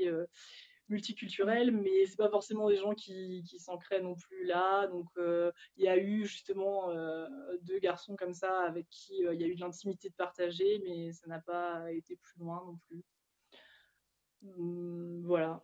multiculturel, 0.89 1.71
mais 1.71 2.05
c'est 2.05 2.17
pas 2.17 2.29
forcément 2.29 2.69
des 2.69 2.77
gens 2.77 2.93
qui, 2.93 3.43
qui 3.43 3.59
s'ancrent 3.59 4.01
non 4.01 4.15
plus 4.15 4.45
là. 4.45 4.87
Donc 4.87 5.07
euh, 5.17 5.51
il 5.77 5.85
y 5.85 5.87
a 5.87 5.97
eu 5.97 6.25
justement 6.25 6.91
euh, 6.91 7.27
deux 7.61 7.79
garçons 7.79 8.15
comme 8.15 8.33
ça 8.33 8.61
avec 8.61 8.87
qui 8.89 9.25
euh, 9.25 9.33
il 9.33 9.41
y 9.41 9.43
a 9.43 9.47
eu 9.47 9.55
de 9.55 9.61
l'intimité 9.61 10.09
de 10.09 10.15
partager, 10.15 10.81
mais 10.85 11.11
ça 11.11 11.27
n'a 11.27 11.39
pas 11.39 11.91
été 11.91 12.15
plus 12.17 12.39
loin 12.39 12.63
non 12.65 12.77
plus. 12.87 13.03
Hum, 14.43 15.23
voilà. 15.25 15.63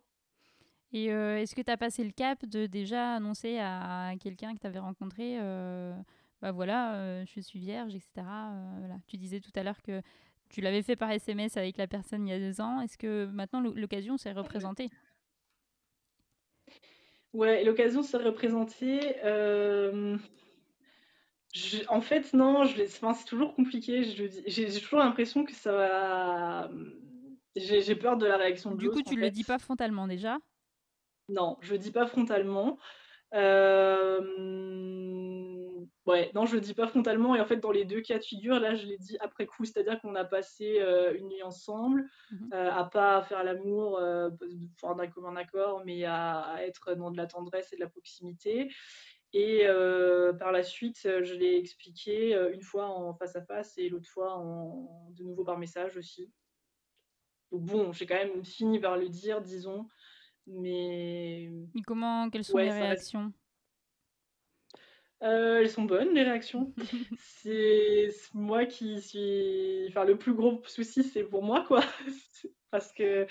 Et 0.91 1.05
est-ce 1.05 1.55
que 1.55 1.61
tu 1.61 1.71
as 1.71 1.77
passé 1.77 2.03
le 2.03 2.11
cap 2.11 2.45
de 2.45 2.65
déjà 2.65 3.13
annoncer 3.15 3.59
à 3.59 4.13
quelqu'un 4.19 4.55
que 4.55 4.59
tu 4.59 4.67
avais 4.67 4.79
rencontré 4.79 5.37
bah 6.41 6.53
voilà, 6.53 7.25
je 7.25 7.41
suis 7.41 7.59
vierge, 7.59 7.95
etc. 7.95 8.25
voilà. 8.79 8.95
Tu 9.07 9.17
disais 9.17 9.39
tout 9.39 9.51
à 9.55 9.63
l'heure 9.63 9.81
que 9.81 10.01
tu 10.49 10.61
l'avais 10.61 10.81
fait 10.81 10.95
par 10.95 11.11
SMS 11.11 11.57
avec 11.57 11.77
la 11.77 11.87
personne 11.87 12.27
il 12.27 12.31
y 12.31 12.33
a 12.33 12.39
deux 12.39 12.59
ans. 12.59 12.81
Est-ce 12.81 12.97
que 12.97 13.25
maintenant 13.25 13.61
l'occasion 13.61 14.17
s'est 14.17 14.31
représentée? 14.31 14.89
Ouais, 17.33 17.63
l'occasion 17.63 18.01
s'est 18.01 18.17
représentée. 18.17 19.15
Euh, 19.23 20.17
en 21.87 22.01
fait, 22.01 22.33
non, 22.33 22.63
je 22.63 22.83
c'est 22.85 23.25
toujours 23.25 23.53
compliqué. 23.53 24.03
J'ai 24.03 24.79
toujours 24.79 24.99
l'impression 24.99 25.45
que 25.45 25.53
ça 25.53 25.71
va. 25.71 26.69
J'ai 27.55 27.95
peur 27.95 28.17
de 28.17 28.25
la 28.25 28.37
réaction 28.37 28.71
de 28.71 28.77
Du 28.77 28.89
coup, 28.89 29.03
tu 29.03 29.15
ne 29.15 29.21
le 29.21 29.29
dis 29.29 29.43
pas 29.43 29.59
frontalement 29.59 30.07
déjà? 30.07 30.39
Non, 31.29 31.57
je 31.61 31.73
le 31.73 31.79
dis 31.79 31.91
pas 31.91 32.07
frontalement. 32.07 32.77
Euh, 33.33 34.19
Ouais, 36.09 36.31
non, 36.33 36.47
je 36.47 36.55
le 36.55 36.61
dis 36.61 36.73
pas 36.73 36.87
frontalement. 36.87 37.35
Et 37.35 37.39
en 37.39 37.45
fait, 37.45 37.57
dans 37.57 37.71
les 37.71 37.85
deux 37.85 38.01
cas 38.01 38.17
de 38.17 38.23
figure, 38.23 38.59
là, 38.59 38.73
je 38.73 38.87
l'ai 38.87 38.97
dit 38.97 39.15
après 39.19 39.45
coup. 39.45 39.63
C'est-à-dire 39.63 40.01
qu'on 40.01 40.15
a 40.15 40.25
passé 40.25 40.79
euh, 40.79 41.15
une 41.15 41.27
nuit 41.27 41.43
ensemble, 41.43 42.09
mmh 42.31 42.49
euh, 42.51 42.71
à 42.71 42.85
pas 42.85 43.21
faire 43.21 43.43
l'amour 43.43 43.99
euh, 43.99 44.31
d'un 44.81 45.07
commun 45.07 45.35
accord, 45.35 45.83
mais 45.85 46.05
à, 46.05 46.55
être 46.61 46.95
dans 46.95 47.11
de 47.11 47.17
la 47.17 47.27
tendresse 47.27 47.71
et 47.73 47.75
de 47.75 47.81
la 47.81 47.89
proximité. 47.89 48.71
Et 49.33 49.67
par 50.39 50.51
la 50.51 50.63
suite, 50.63 51.01
je 51.03 51.33
l'ai 51.35 51.57
expliqué 51.57 52.33
une 52.51 52.63
fois 52.63 52.87
en 52.87 53.13
face 53.13 53.35
à 53.35 53.43
face 53.43 53.77
et 53.77 53.87
l'autre 53.87 54.09
fois 54.09 54.33
en, 54.33 55.11
de 55.11 55.23
nouveau 55.23 55.43
par 55.43 55.59
message 55.59 55.95
aussi. 55.97 56.33
Donc 57.51 57.61
bon, 57.61 57.93
j'ai 57.93 58.07
quand 58.07 58.15
même 58.15 58.43
fini 58.43 58.79
par 58.79 58.97
le 58.97 59.07
dire, 59.07 59.41
disons. 59.41 59.87
Mais. 60.49 61.43
Et 61.75 61.81
comment, 61.85 62.29
quelles 62.29 62.43
sont 62.43 62.57
les 62.57 62.71
réactions? 62.71 63.31
Euh, 65.21 65.59
elles 65.59 65.69
sont 65.69 65.83
bonnes, 65.83 66.13
les 66.13 66.23
réactions. 66.23 66.73
c'est 67.19 68.09
moi 68.33 68.65
qui 68.65 69.01
suis. 69.01 69.85
Enfin, 69.89 70.05
le 70.05 70.17
plus 70.17 70.33
gros 70.33 70.61
souci, 70.65 71.03
c'est 71.03 71.23
pour 71.23 71.43
moi, 71.43 71.63
quoi. 71.67 71.83
Parce 72.71 72.91
que 72.93 73.27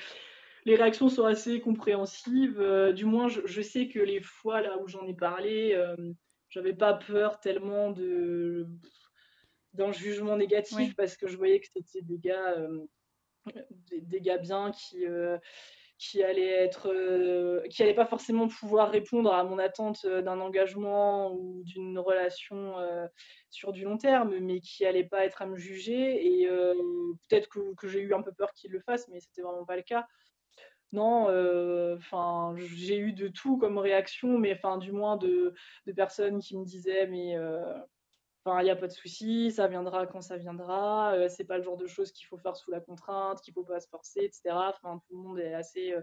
les 0.64 0.76
réactions 0.76 1.09
sont 1.09 1.24
assez 1.24 1.61
compréhensives. 1.61 2.61
Euh, 2.61 2.92
du 2.92 3.04
moins, 3.04 3.28
je, 3.28 3.62
sais 3.62 3.88
que 3.88 4.00
les 4.00 4.20
fois 4.20 4.61
là 4.61 4.78
où 4.78 4.87
j'en 4.87 5.07
ai 5.07 5.14
parlé, 5.14 5.72
euh, 5.74 5.96
j'avais 6.50 6.74
pas 6.74 6.94
peur 6.94 7.40
tellement 7.40 7.90
de 7.90 8.66
d'un 9.74 9.92
jugement 9.92 10.37
négatif 10.37 10.96
parce 10.96 11.16
que 11.16 11.28
je 11.28 11.37
voyais 11.37 11.61
que 11.61 11.66
c'était 11.72 12.02
des 12.02 12.18
gars, 12.18 12.57
des, 13.90 14.00
des, 14.00 14.20
gars 14.20 14.38
bien 14.38 14.72
qui 14.72 15.04
qui 15.98 16.22
allait 16.22 16.48
être 16.48 16.88
euh, 16.88 17.61
qui 17.68 17.82
allait 17.82 17.94
pas 17.94 18.06
forcément 18.06 18.46
pouvoir 18.46 18.90
répondre 18.90 19.32
à 19.32 19.42
mon 19.42 19.58
attente 19.58 20.04
euh, 20.04 20.22
d'un 20.22 20.38
engagement 20.40 21.32
ou 21.32 21.62
d'une 21.64 21.98
relation 21.98 22.78
euh, 22.78 23.06
sur 23.50 23.72
du 23.72 23.84
long 23.84 23.98
terme 23.98 24.38
mais 24.40 24.61
qui 24.61 24.87
allait 24.87 25.04
pas 25.04 25.24
être 25.24 25.42
à 25.42 25.46
me 25.46 25.56
juger. 25.56 26.24
Et 26.24 26.48
peut-être 27.28 27.48
que, 27.48 27.88
j'ai 27.88 28.00
eu 28.00 28.14
un 28.14 28.22
peu 28.22 28.32
peur 28.32 28.52
qu'il 28.54 28.70
le 28.70 28.80
fasse 28.80 29.08
mais 29.08 29.20
c'était 29.20 29.42
vraiment 29.42 29.64
pas 29.64 29.76
le 29.76 29.82
cas. 29.82 30.06
Non 30.92 31.24
enfin 31.96 32.54
j'ai 32.56 32.96
eu 32.96 33.12
de 33.12 33.28
tout 33.28 33.58
comme 33.58 33.78
réaction 33.78 34.38
mais 34.38 34.54
enfin 34.54 34.78
du 34.78 34.92
moins 34.92 35.16
de, 35.16 35.52
de 35.87 35.92
personnes 35.92 36.38
qui 36.38 36.56
me 36.56 36.64
disaient 36.64 37.06
mais 37.06 37.37
il 38.61 38.64
n'y 38.64 38.70
a 38.70 38.76
pas 38.76 38.87
de 38.87 38.92
souci, 38.92 39.50
ça 39.50 39.66
viendra 39.66 40.06
quand 40.06 40.20
ça 40.20 40.37
viendra. 40.37 41.12
Euh, 41.14 41.28
c'est 41.28 41.44
pas 41.44 41.58
le 41.58 41.64
genre 41.64 41.76
de 41.76 41.87
choses 41.87 42.12
qu'il 42.12 42.26
faut 42.26 42.38
faire 42.38 42.56
sous 42.56 42.70
la 42.70 42.80
contrainte, 42.80 43.40
qu'il 43.42 43.54
faut 43.54 43.64
pas 43.64 43.80
se 43.80 43.88
forcer, 43.88 44.20
etc. 44.20 44.50
Enfin, 44.54 45.00
tout 45.06 45.16
le 45.16 45.22
monde 45.22 45.38
est 45.38 45.54
assez, 45.54 45.92
euh, 45.92 46.00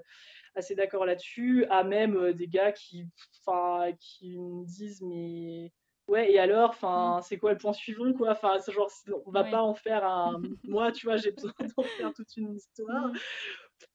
assez 0.55 0.75
d'accord 0.75 1.05
là-dessus. 1.05 1.65
À 1.69 1.83
même 1.83 2.15
euh, 2.17 2.33
des 2.33 2.47
gars 2.47 2.71
qui, 2.71 3.07
enfin, 3.45 3.91
qui 3.99 4.37
me 4.37 4.65
disent 4.65 5.01
mais 5.01 5.71
ouais 6.07 6.31
et 6.31 6.39
alors, 6.39 6.69
enfin, 6.69 7.19
mm. 7.19 7.21
c'est 7.23 7.37
quoi 7.37 7.51
le 7.51 7.57
point 7.57 7.73
suivant 7.73 8.13
quoi? 8.13 8.31
Enfin, 8.31 8.57
genre, 8.67 8.91
on 9.25 9.31
va 9.31 9.43
pas 9.43 9.61
en 9.61 9.73
faire 9.73 10.05
un. 10.05 10.41
Moi, 10.63 10.91
tu 10.91 11.07
vois, 11.07 11.17
j'ai 11.17 11.31
besoin 11.31 11.53
d'en 11.59 11.83
faire 11.83 12.13
toute 12.13 12.35
une 12.37 12.55
histoire. 12.55 13.07
Mm. 13.07 13.17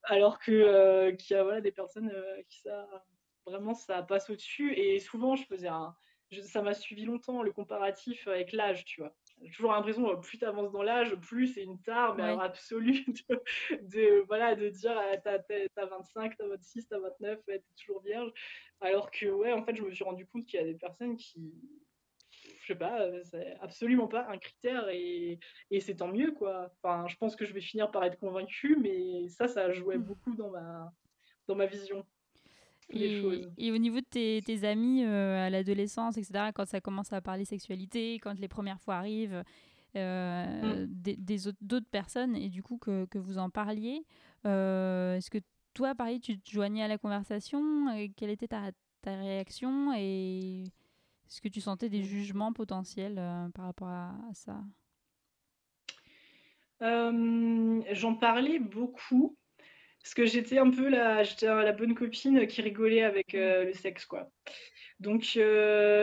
Alors 0.03 0.39
que 0.39 1.11
qu'il 1.11 1.35
y 1.35 1.39
a 1.39 1.43
voilà 1.43 1.61
des 1.61 1.71
personnes 1.71 2.13
qui 2.49 2.59
ça 2.61 2.87
vraiment 3.45 3.73
ça 3.73 4.03
passe 4.03 4.29
au-dessus. 4.29 4.73
Et 4.77 4.99
souvent, 4.99 5.35
je 5.35 5.45
faisais 5.45 5.67
un 5.67 5.95
ça 6.43 6.61
m'a 6.61 6.73
suivi 6.73 7.05
longtemps, 7.05 7.41
le 7.41 7.51
comparatif 7.51 8.27
avec 8.27 8.53
l'âge, 8.53 8.85
tu 8.85 9.01
vois. 9.01 9.13
J'ai 9.41 9.51
toujours 9.51 9.71
l'impression, 9.71 10.09
euh, 10.09 10.15
plus 10.15 10.37
tu 10.37 10.45
avances 10.45 10.71
dans 10.71 10.83
l'âge, 10.83 11.15
plus 11.15 11.47
c'est 11.47 11.63
une 11.63 11.81
tare, 11.81 12.15
mais 12.15 12.23
alors 12.23 12.41
absolue, 12.41 13.05
de, 13.81 14.23
voilà, 14.27 14.55
de 14.55 14.69
dire 14.69 14.97
ah, 14.97 15.17
t'as, 15.17 15.39
t'as 15.39 15.85
25, 15.85 16.37
t'as 16.37 16.47
26, 16.47 16.87
t'as 16.87 16.99
29, 16.99 17.39
t'es 17.45 17.63
toujours 17.77 18.01
vierge. 18.01 18.31
Alors 18.79 19.11
que, 19.11 19.27
ouais, 19.27 19.51
en 19.51 19.63
fait, 19.63 19.75
je 19.75 19.83
me 19.83 19.91
suis 19.91 20.03
rendu 20.03 20.25
compte 20.25 20.45
qu'il 20.45 20.59
y 20.59 20.63
a 20.63 20.65
des 20.65 20.77
personnes 20.77 21.17
qui, 21.17 21.53
je 22.61 22.67
sais 22.67 22.75
pas, 22.75 23.01
euh, 23.01 23.21
c'est 23.23 23.57
absolument 23.61 24.07
pas 24.07 24.27
un 24.29 24.37
critère 24.37 24.89
et, 24.89 25.39
et 25.69 25.79
c'est 25.79 25.95
tant 25.95 26.07
mieux, 26.07 26.31
quoi. 26.31 26.71
Enfin, 26.81 27.07
je 27.07 27.15
pense 27.17 27.35
que 27.35 27.45
je 27.45 27.53
vais 27.53 27.61
finir 27.61 27.91
par 27.91 28.03
être 28.03 28.19
convaincue, 28.19 28.77
mais 28.77 29.27
ça, 29.27 29.47
ça 29.47 29.71
jouait 29.71 29.97
mmh. 29.97 30.03
beaucoup 30.03 30.35
dans 30.35 30.49
ma, 30.49 30.93
dans 31.47 31.55
ma 31.55 31.65
vision. 31.65 32.05
Et, 32.93 33.71
au 33.71 33.77
niveau 33.77 33.99
de 33.99 34.39
tes, 34.39 34.63
amis 34.65 35.03
à 35.03 35.49
l'adolescence, 35.49 36.17
etc., 36.17 36.51
quand 36.53 36.67
ça 36.67 36.81
commence 36.81 37.13
à 37.13 37.21
parler 37.21 37.45
sexualité, 37.45 38.15
quand 38.15 38.39
les 38.39 38.47
premières 38.47 38.79
fois 38.79 38.95
arrivent, 38.95 39.43
mm. 39.95 40.85
des, 40.87 41.37
d'autres 41.61 41.89
personnes, 41.89 42.35
et 42.35 42.49
du 42.49 42.63
coup 42.63 42.77
que, 42.77 43.05
que 43.05 43.17
vous 43.17 43.37
en 43.37 43.49
parliez, 43.49 44.05
est-ce 44.43 45.29
que 45.29 45.39
toi, 45.73 45.95
pareil, 45.95 46.19
tu 46.19 46.39
te 46.39 46.49
joignais 46.49 46.83
à 46.83 46.87
la 46.87 46.97
conversation 46.97 47.87
Quelle 48.17 48.29
était 48.29 48.47
ta, 48.47 48.71
ta 49.01 49.15
réaction 49.15 49.93
Et 49.93 50.63
est-ce 50.63 51.41
que 51.41 51.47
tu 51.47 51.61
sentais 51.61 51.89
des 51.89 52.03
jugements 52.03 52.53
potentiels 52.53 53.15
par 53.53 53.65
rapport 53.65 53.87
à 53.87 54.13
ça? 54.33 54.61
J'en 56.81 58.15
parlais 58.15 58.59
beaucoup 58.59 59.37
parce 60.03 60.13
que 60.15 60.25
j'étais 60.25 60.57
un 60.57 60.69
peu 60.71 60.89
la 60.89 61.71
bonne 61.73 61.95
copine 61.95 62.47
qui 62.47 62.61
rigolait 62.61 63.03
avec, 63.03 63.33
mmh. 63.33 63.37
le 63.37 63.73
sexe, 63.73 64.05
quoi. 64.05 64.31
Donc 64.99 65.23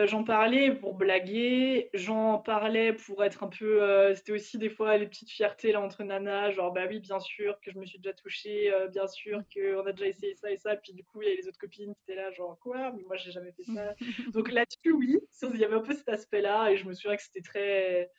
j'en 0.07 0.23
parlais 0.23 0.75
pour 0.75 0.95
blaguer, 0.95 1.89
j'en 1.93 2.39
parlais 2.39 2.93
pour 2.93 3.23
être 3.23 3.43
un 3.43 3.47
peu, 3.49 4.13
c'était 4.15 4.33
aussi 4.33 4.57
des 4.57 4.69
fois 4.69 4.97
les 4.97 5.07
petites 5.07 5.31
fiertés 5.31 5.71
là 5.71 5.81
entre 5.81 6.03
nanas, 6.03 6.51
genre: 6.51 6.73
«Bah 6.73 6.85
oui, 6.89 6.99
bien 6.99 7.19
sûr 7.19 7.59
que 7.61 7.71
je 7.71 7.77
me 7.79 7.85
suis 7.85 7.99
déjà 7.99 8.13
touchée, 8.13 8.71
bien 8.91 9.07
sûr 9.07 9.41
qu'on 9.53 9.85
a 9.85 9.91
déjà 9.93 10.07
essayé 10.07 10.35
ça 10.35 10.51
et 10.51 10.57
ça». 10.57 10.75
Puis 10.77 10.93
du 10.93 11.03
coup, 11.05 11.21
il 11.21 11.29
y 11.29 11.31
a 11.31 11.35
les 11.35 11.47
autres 11.47 11.59
copines 11.59 11.93
qui 11.95 12.01
étaient 12.03 12.15
là 12.21 12.31
genre: 12.31 12.57
«Quoi? 12.59 12.91
Mais 12.93 13.03
moi 13.03 13.15
j'ai 13.17 13.31
jamais 13.31 13.51
fait 13.53 13.63
ça». 13.63 13.95
Donc 14.33 14.51
là-dessus, 14.51 14.91
oui, 14.93 15.17
il 15.53 15.59
y 15.59 15.65
avait 15.65 15.75
un 15.75 15.81
peu 15.81 15.93
cet 15.93 16.09
aspect-là 16.09 16.69
et 16.71 16.77
je 16.77 16.85
me 16.85 16.93
souviens 16.93 17.15
que 17.17 17.23
c'était 17.23 17.41
très 17.41 18.11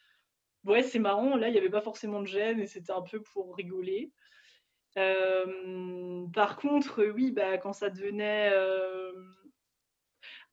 ouais, 0.64 0.82
c'est 0.82 0.98
marrant, 0.98 1.36
là, 1.36 1.48
il 1.48 1.54
y 1.54 1.58
avait 1.58 1.70
pas 1.70 1.80
forcément 1.82 2.20
de 2.20 2.26
gêne 2.26 2.60
et 2.60 2.66
c'était 2.66 2.92
un 2.92 3.02
peu 3.02 3.22
pour 3.22 3.56
rigoler. 3.56 4.12
Par 6.32 6.56
contre, 6.56 7.04
oui, 7.04 7.30
bah, 7.30 7.58
quand 7.58 7.72
ça 7.72 7.90
devenait, 7.90 8.50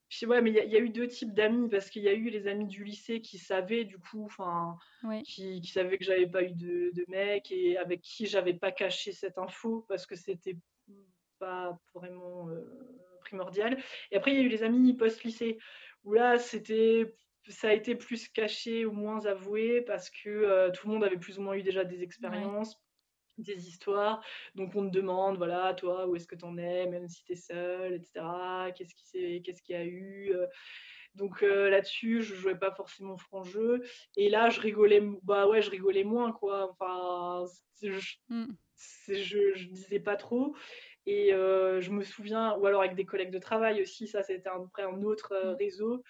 je 0.10 0.18
sais 0.18 0.26
ouais, 0.26 0.42
mais 0.42 0.52
il 0.52 0.56
y 0.56 0.76
a 0.76 0.80
eu 0.80 0.90
deux 0.90 1.08
types 1.08 1.34
d'amis 1.34 1.70
parce 1.70 1.90
qu'il 1.90 2.04
y 2.04 2.10
a 2.10 2.14
eu 2.14 2.30
les 2.30 2.48
amis 2.48 2.68
du 2.68 2.84
lycée 2.84 3.22
qui 3.22 3.38
savaient 3.38 3.84
du 3.84 3.98
coup, 3.98 4.24
enfin, 4.26 4.78
qui 5.24 5.62
qui 5.62 5.72
savaient 5.72 5.98
que 5.98 6.06
j'avais 6.06 6.28
pas 6.28 6.44
eu 6.44 6.52
de 6.52 6.92
de 6.94 7.06
mec 7.10 7.52
et 7.52 7.78
avec 7.78 8.02
qui 8.02 8.26
j'avais 8.26 8.54
pas 8.54 8.72
caché 8.72 9.12
cette 9.12 9.38
info 9.38 9.86
parce 9.90 10.06
que 10.06 10.16
c'était 10.16 10.58
pas 11.40 11.78
vraiment, 11.94 12.50
primordial. 13.22 13.78
Et 14.12 14.18
après 14.18 14.32
il 14.32 14.38
y 14.38 14.40
a 14.40 14.44
eu 14.44 14.50
les 14.50 14.64
amis 14.64 14.94
post-lycée 14.94 15.58
où 16.04 16.14
là, 16.14 16.38
c'était 16.38 17.14
ça 17.50 17.70
a 17.70 17.74
été 17.74 17.96
plus 17.96 18.28
caché 18.28 18.86
ou 18.86 18.92
moins 18.92 19.26
avoué 19.26 19.82
parce 19.82 20.10
que 20.10 20.30
euh, 20.30 20.72
tout 20.72 20.88
le 20.88 20.94
monde 20.94 21.04
avait 21.04 21.18
plus 21.18 21.40
ou 21.40 21.42
moins 21.42 21.56
eu 21.56 21.64
déjà 21.64 21.84
des 21.86 22.04
expériences, 22.04 22.78
des 23.38 23.68
histoires. 23.68 24.24
Donc 24.56 24.76
on 24.76 24.88
te 24.88 24.94
demande, 24.94 25.38
voilà, 25.38 25.74
toi, 25.74 26.08
où 26.08 26.16
est-ce 26.16 26.28
que 26.28 26.36
tu 26.36 26.46
en 26.46 26.58
es, 26.58 26.88
même 26.88 27.08
si 27.08 27.24
tu 27.24 27.34
es 27.34 27.36
seule, 27.36 27.94
etc. 27.94 28.26
Qu'est-ce 28.76 28.96
qui 28.96 29.42
qu'est-ce 29.42 29.62
qu'il 29.62 29.76
y 29.76 29.80
a 29.80 29.86
eu 29.86 30.32
euh. 30.34 30.48
donc 31.16 31.44
euh, 31.44 31.70
là-dessus, 31.70 32.22
je 32.22 32.36
jouais 32.36 32.58
pas 32.58 32.72
forcément 32.72 33.18
franc 33.18 33.44
jeu. 33.44 33.84
Et 34.16 34.30
là, 34.30 34.50
je 34.50 34.60
rigolais, 34.62 35.02
bah 35.24 35.48
ouais, 35.48 35.62
je 35.62 35.72
rigolais 35.72 36.04
moins, 36.04 36.32
quoi. 36.32 36.72
Enfin, 36.72 37.46
je, 37.82 38.00
mmh. 38.30 38.46
je, 39.08 39.54
je, 39.56 39.68
disais 39.68 40.00
pas 40.00 40.16
trop. 40.16 40.56
Et 41.06 41.30
je 41.32 41.90
me 41.92 42.04
souviens, 42.04 42.56
ou 42.58 42.66
alors 42.66 42.82
avec 42.82 42.96
des 42.96 43.06
collègues 43.06 43.32
de 43.32 43.40
travail 43.40 43.82
aussi, 43.82 44.08
ça 44.08 44.24
c'était 44.24 44.50
après 44.50 44.84
un 44.84 45.02
autre 45.04 45.34
mmh. 45.34 45.56
réseau, 45.56 46.04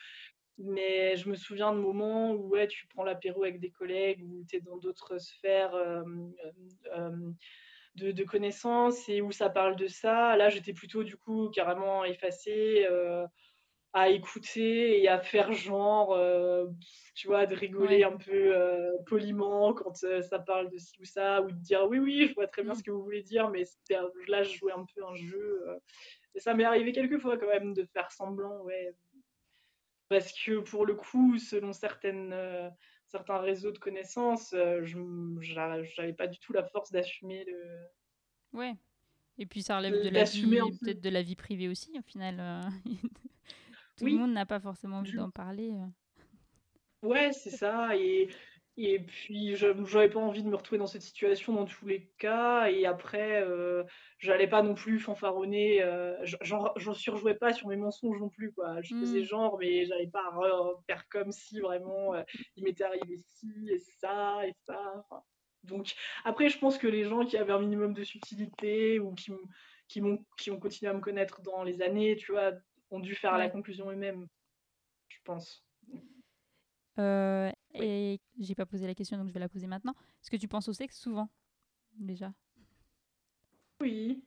mais 0.58 1.16
je 1.16 1.30
me 1.30 1.36
souviens 1.36 1.74
de 1.74 1.80
moments 1.80 2.32
où 2.32 2.50
ouais, 2.50 2.68
tu 2.68 2.88
prends 2.88 3.04
l'apéro 3.04 3.44
avec 3.44 3.60
des 3.60 3.70
collègues, 3.70 4.24
ou 4.24 4.44
tu 4.50 4.58
es 4.58 4.62
dans 4.62 4.78
d'autres 4.78 5.18
sphères 5.20 5.76
de, 7.96 8.12
de, 8.12 8.24
connaissances 8.24 9.08
et 9.10 9.22
où 9.22 9.32
ça 9.32 9.50
parle 9.50 9.76
de 9.76 9.88
ça. 9.88 10.36
Là, 10.36 10.50
j'étais 10.50 10.74
plutôt 10.74 11.04
du 11.04 11.18
coup 11.18 11.50
carrément 11.50 12.06
effacée 12.06 12.88
à 13.94 14.10
écouter 14.10 15.02
et 15.02 15.08
à 15.08 15.20
faire 15.20 15.54
genre, 15.54 16.18
tu 17.16 17.28
vois, 17.28 17.46
de 17.46 17.56
rigoler 17.56 18.04
un 18.04 18.18
peu 18.18 18.54
poliment 19.06 19.74
quand 19.74 19.96
ça 19.96 20.40
parle 20.40 20.70
de 20.72 20.78
ci 20.78 21.00
ou 21.00 21.06
ça, 21.06 21.42
ou 21.42 21.52
de 21.52 21.58
dire 21.58 21.88
oui, 21.88 22.00
oui, 22.00 22.28
je 22.28 22.34
vois 22.34 22.48
très 22.48 22.64
bien 22.64 22.74
mmh. 22.74 22.78
ce 22.78 22.84
que 22.84 22.92
vous 22.92 23.04
voulez 23.04 23.24
dire, 23.24 23.50
mais 23.50 23.64
là, 24.28 24.44
je 24.44 24.58
jouais 24.58 24.74
un 24.74 24.86
peu 24.96 25.06
un 25.06 25.16
jeu. 25.16 25.66
et 26.36 26.40
ça 26.40 26.54
m'est 26.54 26.66
arrivé 26.66 26.92
quelques 26.92 27.20
fois 27.20 27.38
quand 27.38 27.48
même 27.48 27.74
de 27.74 27.86
faire 27.86 28.12
semblant, 28.12 28.62
ouais, 28.64 28.94
parce 30.10 30.32
que 30.32 30.60
pour 30.60 30.86
le 30.86 30.96
coup, 30.96 31.38
selon 31.38 31.74
certaines, 31.74 32.32
euh, 32.34 32.70
certains 33.08 33.40
réseaux 33.40 33.72
de 33.72 33.78
connaissances, 33.78 34.54
euh, 34.54 34.84
je 34.84 35.96
n'avais 36.00 36.14
pas 36.14 36.28
du 36.28 36.40
tout 36.40 36.54
la 36.54 36.64
force 36.64 36.92
d'assumer 36.92 37.46
le. 37.46 37.78
Ouais. 38.54 38.76
Et 39.38 39.46
puis 39.46 39.62
ça 39.62 39.78
relève 39.78 40.04
de 40.04 40.10
la 40.10 40.24
vie, 40.24 40.48
peut-être 40.82 41.02
de 41.02 41.10
la 41.10 41.22
vie 41.22 41.36
privée 41.36 41.68
aussi, 41.68 41.98
au 41.98 42.02
final. 42.02 42.38
Euh, 42.40 42.62
tout 43.98 44.06
le 44.06 44.14
monde 44.14 44.34
n'a 44.34 44.46
pas 44.46 44.60
forcément 44.60 44.98
envie 44.98 45.14
d'en 45.14 45.30
parler. 45.30 45.72
Ouais, 47.04 47.32
c'est 47.34 47.52
ça. 47.52 47.96
Et 47.96 48.30
et 48.80 49.00
puis, 49.00 49.56
je 49.56 49.66
n'avais 49.68 50.10
pas 50.10 50.20
envie 50.20 50.44
de 50.44 50.50
me 50.50 50.56
retrouver 50.56 50.78
dans 50.78 50.86
cette 50.86 51.02
situation 51.02 51.52
dans 51.54 51.66
tous 51.66 51.88
les 51.88 52.12
cas. 52.20 52.70
Et 52.70 52.86
après, 52.86 53.42
euh, 53.42 53.84
j'allais 54.20 54.48
pas 54.48 54.62
non 54.62 54.76
plus 54.76 55.00
fanfaronner. 55.00 55.82
Euh, 55.82 56.16
j'en 56.42 56.94
surjouais 56.94 57.34
pas 57.34 57.54
sur 57.54 57.70
mes 57.70 57.76
mensonges 57.76 58.20
non 58.20 58.30
plus. 58.30 58.54
Quoi. 58.54 58.80
Je 58.84 58.94
faisais 58.96 59.22
mmh. 59.22 59.26
genre, 59.26 59.58
mais 59.58 59.86
j'allais 59.86 60.08
pas 60.08 60.32
faire 60.86 61.10
comme 61.10 61.32
si 61.32 61.60
vraiment 61.60 62.14
euh, 62.14 62.22
il 62.56 62.64
m'était 62.64 62.84
arrivé 62.84 63.18
ci 63.26 63.52
et 63.72 63.80
ça 64.00 64.46
et 64.46 64.54
ça. 64.68 65.04
donc, 65.64 65.96
après, 66.24 66.50
je 66.50 66.60
pense 66.60 66.78
que 66.78 66.88
les 66.88 67.06
gens 67.06 67.26
qui 67.26 67.36
avaient 67.36 67.54
un 67.54 67.60
minimum 67.60 67.94
de 67.94 68.04
subtilité 68.04 69.00
ou 69.00 69.16
qui, 69.16 69.32
qui, 69.88 70.04
ont, 70.04 70.24
qui 70.38 70.52
ont 70.52 70.60
continué 70.60 70.92
à 70.92 70.94
me 70.94 71.02
connaître 71.02 71.42
dans 71.42 71.64
les 71.64 71.82
années, 71.82 72.16
tu 72.16 72.32
vois, 72.32 72.52
ont 72.92 73.00
dû 73.00 73.16
faire 73.16 73.40
la 73.40 73.50
conclusion 73.50 73.90
eux-mêmes. 73.90 74.28
Je 75.08 75.18
pense. 75.24 75.66
Euh, 77.00 77.52
et 77.82 78.20
j'ai 78.40 78.56
pas 78.56 78.66
posé 78.66 78.88
la 78.88 78.96
question, 78.96 79.18
donc 79.18 79.28
je 79.28 79.34
vais 79.34 79.40
la 79.40 79.50
poser 79.50 79.68
maintenant. 79.68 79.94
Est-ce 80.22 80.32
que 80.32 80.38
tu 80.38 80.48
penses 80.48 80.68
au 80.68 80.74
sexe 80.74 81.00
souvent, 81.00 81.30
déjà? 81.98 82.34
Oui. 83.82 84.24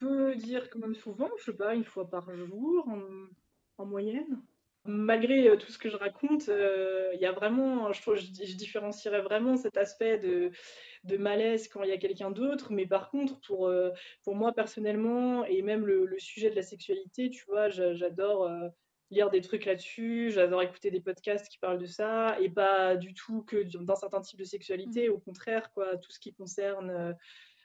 Je 0.00 0.06
peux 0.06 0.34
dire 0.34 0.68
quand 0.70 0.80
même 0.80 0.94
souvent, 0.94 1.28
je 1.38 1.44
sais 1.44 1.56
pas, 1.56 1.74
une 1.74 1.84
fois 1.84 2.08
par 2.08 2.34
jour 2.34 2.88
en, 3.78 3.84
moyenne. 3.84 4.40
Malgré 4.84 5.48
euh, 5.48 5.56
tout 5.56 5.72
ce 5.72 5.78
que 5.78 5.88
je 5.88 5.96
raconte, 5.96 6.48
euh, 6.48 7.10
il 7.14 7.20
y 7.20 7.26
a 7.26 7.32
vraiment, 7.32 7.92
je, 7.92 8.00
trouve, 8.00 8.14
je, 8.14 8.30
différencierais 8.56 9.22
vraiment 9.22 9.56
cet 9.56 9.76
aspect 9.76 10.18
de, 10.18 10.52
de 11.02 11.16
malaise 11.16 11.66
quand 11.68 11.82
il 11.82 11.88
y 11.88 11.92
a 11.92 11.98
quelqu'un 11.98 12.30
d'autre. 12.30 12.72
Mais 12.72 12.86
par 12.86 13.10
contre, 13.10 13.40
pour, 13.40 13.72
pour 14.22 14.34
moi 14.36 14.52
personnellement, 14.52 15.44
et 15.44 15.62
même 15.62 15.84
le, 15.84 16.06
le, 16.06 16.18
sujet 16.18 16.50
de 16.50 16.56
la 16.56 16.62
sexualité, 16.62 17.28
tu 17.30 17.44
vois, 17.46 17.68
j'adore 17.70 18.48
lire 19.12 19.28
des 19.28 19.42
trucs 19.42 19.66
là-dessus, 19.66 20.30
j'adore 20.30 20.62
écouter 20.62 20.90
des 20.90 21.00
podcasts 21.00 21.46
qui 21.48 21.58
parlent 21.58 21.78
de 21.78 21.86
ça, 21.86 22.40
et 22.40 22.48
pas 22.48 22.96
du 22.96 23.12
tout 23.12 23.42
que 23.42 23.62
d'un 23.62 23.94
certain 23.94 24.22
type 24.22 24.38
de 24.38 24.44
sexualité, 24.44 25.08
mmh. 25.08 25.12
au 25.12 25.18
contraire, 25.18 25.70
quoi, 25.72 25.98
tout 25.98 26.10
ce 26.10 26.18
qui 26.18 26.32
concerne 26.32 26.90
euh, 26.90 27.12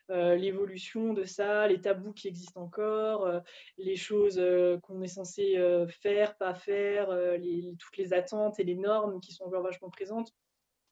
euh, 0.10 0.36
l'évolution 0.36 1.14
de 1.14 1.24
ça, 1.24 1.66
les 1.68 1.80
tabous 1.80 2.12
qui 2.12 2.28
existent 2.28 2.62
encore, 2.62 3.26
euh, 3.26 3.40
les 3.78 3.96
choses 3.96 4.42
qu'on 4.84 5.02
est 5.02 5.08
censé 5.08 5.58
faire, 6.02 6.38
pas 6.38 6.54
faire, 6.54 7.12
les, 7.38 7.76
toutes 7.80 7.98
les 7.98 8.14
attentes 8.14 8.60
et 8.60 8.64
les 8.66 8.76
normes 8.76 9.22
qui 9.22 9.32
sont 9.32 9.46
encore 9.46 9.64
vachement 9.64 9.90
présentes. 9.90 10.34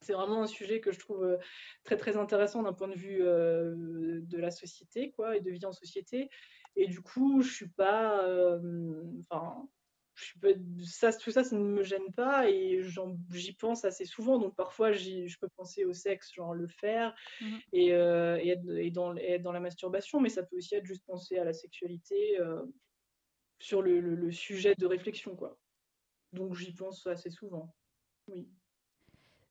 C'est 0.02 0.14
vraiment 0.14 0.44
un 0.44 0.48
sujet 0.48 0.80
que 0.80 0.92
je 0.92 1.00
trouve 1.00 1.38
très 1.84 1.98
très 1.98 2.16
intéressant 2.16 2.64
d'un 2.64 2.74
point 2.74 2.88
de 2.88 2.96
vue 2.96 3.20
de 3.20 4.38
la 4.38 4.52
société, 4.52 5.12
quoi, 5.12 5.36
et 5.36 5.42
de 5.42 5.50
vie 5.50 5.66
en 5.66 5.72
société. 5.72 6.30
Et 6.76 6.88
du 6.88 7.02
coup, 7.02 7.42
je 7.42 7.52
suis 7.52 7.70
pas, 7.70 8.26
enfin, 9.30 9.68
ça, 10.86 11.12
tout 11.14 11.32
ça, 11.32 11.44
ça 11.44 11.56
ne 11.58 11.64
me 11.64 11.84
gêne 11.84 12.14
pas 12.14 12.50
et 12.50 12.82
j'y 13.32 13.54
pense 13.54 13.84
assez 13.86 14.06
souvent. 14.06 14.40
Donc 14.40 14.56
parfois, 14.56 14.92
je 14.94 15.38
peux 15.40 15.50
penser 15.50 15.86
au 15.86 15.94
sexe, 15.94 16.34
genre 16.34 16.54
le 16.54 16.68
faire 16.68 17.14
mmh 17.42 17.58
et, 17.74 17.94
euh, 17.94 18.38
et, 18.42 18.50
être, 18.50 18.70
et, 18.70 18.92
dans, 18.92 19.16
être, 19.18 19.42
dans, 19.42 19.52
la 19.52 19.60
masturbation, 19.60 20.22
mais 20.22 20.30
ça 20.30 20.44
peut 20.44 20.58
aussi 20.58 20.76
être 20.76 20.86
juste 20.86 21.06
penser 21.06 21.38
à 21.38 21.44
la 21.44 21.54
sexualité 21.54 22.40
euh, 22.40 22.64
sur 23.60 23.82
le, 23.82 24.00
le, 24.00 24.32
sujet 24.32 24.76
de 24.78 24.86
réflexion, 24.86 25.36
quoi. 25.36 25.58
Donc 26.32 26.56
j'y 26.56 26.74
pense 26.74 27.06
assez 27.08 27.30
souvent. 27.30 27.74
Oui. 28.28 28.48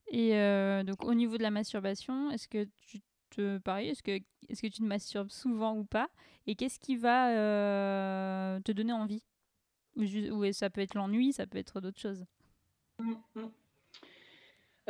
Et 0.09 0.37
euh, 0.37 0.83
donc 0.83 1.05
au 1.05 1.15
niveau 1.15 1.39
de 1.39 1.43
la 1.43 1.51
masturbation, 1.51 2.31
est-ce 2.31 2.49
que 2.49 2.67
tu 2.77 3.01
te 3.31 3.59
pareil, 3.59 3.89
est-ce 3.89 4.03
que 4.03 4.21
est-ce 4.49 4.63
que 4.63 4.67
tu 4.67 4.81
te 4.81 4.85
masturbes 4.85 5.31
souvent 5.31 5.77
ou 5.77 5.85
pas? 5.85 6.09
Et 6.47 6.55
qu'est-ce 6.55 6.79
qui 6.79 6.97
va 6.97 8.61
te 8.61 8.73
donner 8.73 8.93
envie? 8.93 9.25
Ou, 9.97 10.53
ça 10.53 10.71
peut 10.71 10.81
être 10.81 10.95
l'ennui, 10.95 11.33
ça 11.33 11.47
peut 11.47 11.59
être 11.59 11.81
d'autres 11.81 12.01
choses. 12.01 12.25
Mmh, 12.99 13.15
mmh. 13.35 13.45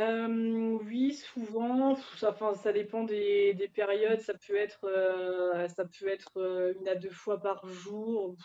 Euh, 0.00 0.78
oui, 0.84 1.12
souvent, 1.12 1.94
ça, 2.16 2.34
ça 2.54 2.72
dépend 2.72 3.04
des, 3.04 3.54
des, 3.54 3.68
périodes. 3.68 4.20
Ça 4.20 4.34
peut 4.34 4.56
être, 4.56 4.84
euh, 4.84 5.68
ça 5.68 5.84
peut 5.84 6.08
être 6.08 6.32
euh, 6.38 6.74
une 6.80 6.88
à 6.88 6.96
deux 6.96 7.10
fois 7.10 7.40
par 7.40 7.66
jour. 7.68 8.36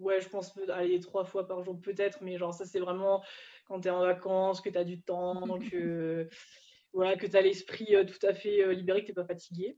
Ouais, 0.00 0.20
je 0.20 0.28
pense, 0.28 0.56
aller 0.68 0.98
trois 1.00 1.24
fois 1.24 1.46
par 1.46 1.62
jour 1.62 1.80
peut-être, 1.80 2.22
mais 2.22 2.38
genre 2.38 2.54
ça 2.54 2.64
c'est 2.64 2.80
vraiment 2.80 3.22
quand 3.66 3.80
tu 3.80 3.88
es 3.88 3.90
en 3.90 4.00
vacances, 4.00 4.60
que 4.60 4.70
tu 4.70 4.78
as 4.78 4.84
du 4.84 5.00
temps, 5.00 5.58
que 5.70 6.28
voilà, 6.92 7.16
que 7.16 7.26
tu 7.26 7.36
as 7.36 7.42
l'esprit 7.42 7.94
tout 8.06 8.26
à 8.26 8.34
fait 8.34 8.74
libéré, 8.74 9.02
que 9.02 9.08
tu 9.08 9.14
pas 9.14 9.24
fatigué. 9.24 9.76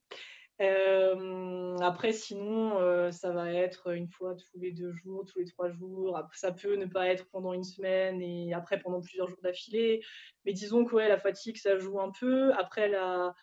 Après, 0.58 2.12
sinon, 2.12 3.10
ça 3.10 3.32
va 3.32 3.52
être 3.52 3.92
une 3.94 4.08
fois 4.08 4.34
tous 4.34 4.58
les 4.58 4.72
deux 4.72 4.92
jours, 4.92 5.24
tous 5.24 5.38
les 5.40 5.46
trois 5.46 5.70
jours. 5.70 6.20
Ça 6.34 6.52
peut 6.52 6.76
ne 6.76 6.86
pas 6.86 7.08
être 7.08 7.28
pendant 7.30 7.52
une 7.52 7.64
semaine 7.64 8.22
et 8.22 8.54
après 8.54 8.78
pendant 8.78 9.00
plusieurs 9.00 9.28
jours 9.28 9.40
d'affilée. 9.42 10.02
Mais 10.44 10.52
disons 10.52 10.84
que 10.84 10.94
ouais, 10.94 11.08
la 11.08 11.18
fatigue, 11.18 11.56
ça 11.56 11.76
joue 11.78 12.00
un 12.00 12.10
peu. 12.10 12.52
Après, 12.54 12.88
la, 12.88 13.34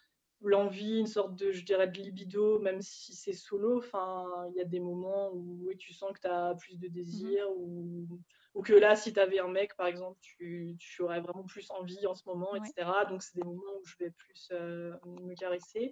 l'envie, 0.41 0.99
une 0.99 1.07
sorte 1.07 1.35
de, 1.35 1.51
je 1.51 1.65
dirais, 1.65 1.87
de 1.87 1.97
libido, 1.97 2.59
même 2.59 2.81
si 2.81 3.13
c'est 3.13 3.33
solo. 3.33 3.79
Enfin, 3.79 4.25
il 4.49 4.57
y 4.57 4.61
a 4.61 4.65
des 4.65 4.79
moments 4.79 5.31
où 5.33 5.69
tu 5.77 5.93
sens 5.93 6.11
que 6.13 6.21
tu 6.21 6.27
as 6.27 6.55
plus 6.55 6.77
de 6.77 6.87
désir 6.87 7.45
mmh 7.49 7.53
ou, 7.57 8.19
ou, 8.55 8.61
que 8.61 8.73
là, 8.73 8.95
si 8.95 9.13
tu 9.13 9.19
avais 9.19 9.39
un 9.39 9.47
mec, 9.47 9.75
par 9.75 9.87
exemple, 9.87 10.17
tu, 10.21 10.75
tu, 10.79 11.01
aurais 11.01 11.21
vraiment 11.21 11.43
plus 11.43 11.69
envie 11.71 12.05
en 12.07 12.15
ce 12.15 12.23
moment, 12.27 12.55
etc. 12.55 12.89
Donc, 13.09 13.21
c'est 13.21 13.35
des 13.35 13.43
moments 13.43 13.77
où 13.81 13.85
je 13.85 13.95
vais 13.99 14.11
plus 14.11 14.51
me 14.51 15.35
caresser. 15.35 15.91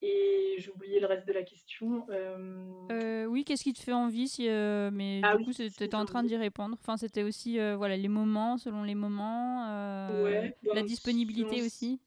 Et 0.00 0.54
j'ai 0.58 0.70
oublié 0.70 1.00
le 1.00 1.06
reste 1.06 1.26
de 1.26 1.32
la 1.32 1.42
question. 1.42 2.06
Euh, 2.10 3.24
oui, 3.26 3.44
qu'est-ce 3.44 3.64
qui 3.64 3.72
te 3.72 3.82
fait 3.82 3.92
envie 3.92 4.28
si, 4.28 4.48
euh, 4.48 4.90
Mais 4.92 5.20
ah 5.24 5.36
du 5.36 5.44
coup, 5.44 5.52
tu 5.52 5.62
étais 5.62 5.94
en 5.94 6.04
train 6.04 6.22
d'y 6.22 6.36
répondre. 6.36 6.76
Enfin, 6.80 6.96
c'était 6.96 7.24
aussi 7.24 7.58
euh, 7.58 7.76
voilà, 7.76 7.96
les 7.96 8.08
moments, 8.08 8.58
selon 8.58 8.84
les 8.84 8.94
moments, 8.94 9.66
la 9.66 10.50
ben, 10.74 10.86
disponibilité 10.86 11.62
aussi. 11.62 12.00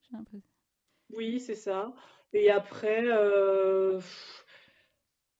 Oui, 1.14 1.42
c'est 1.42 1.56
ça. 1.56 1.94
Et 2.32 2.50
après, 2.50 3.04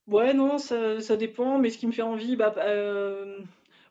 ouais, 0.06 0.34
non, 0.34 0.58
ça, 0.58 1.00
ça, 1.00 1.16
dépend. 1.16 1.58
Mais 1.58 1.70
ce 1.70 1.78
qui 1.78 1.86
me 1.86 1.92
fait 1.92 2.02
envie, 2.02 2.36
bah, 2.36 2.54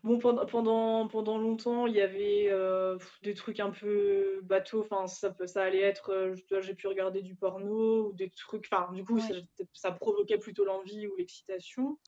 Bon, 0.04 0.18
pendant, 0.18 0.46
pendant, 0.48 1.08
pendant 1.08 1.38
longtemps, 1.38 1.86
il 1.86 1.96
y 1.96 2.02
avait 2.02 2.48
euh, 2.50 2.98
des 3.22 3.36
trucs 3.36 3.60
un 3.60 3.70
peu 3.70 4.42
bateaux. 4.44 4.82
Enfin, 4.82 5.06
ça, 5.06 5.36
ça 5.46 5.64
allait 5.64 5.82
être, 5.82 6.12
euh, 6.12 6.36
j'ai 6.62 6.74
pu 6.74 6.88
regarder 6.88 7.22
du 7.22 7.36
porno 7.36 8.08
ou 8.08 8.14
des 8.14 8.32
trucs. 8.32 8.68
Enfin, 8.72 8.92
du 8.94 9.04
coup, 9.04 9.20
ça, 9.20 9.36
ça, 9.74 9.92
provoquait 9.92 10.40
plutôt 10.40 10.66
l'envie 10.66 11.06
ou 11.08 11.16
l'excitation. 11.18 12.00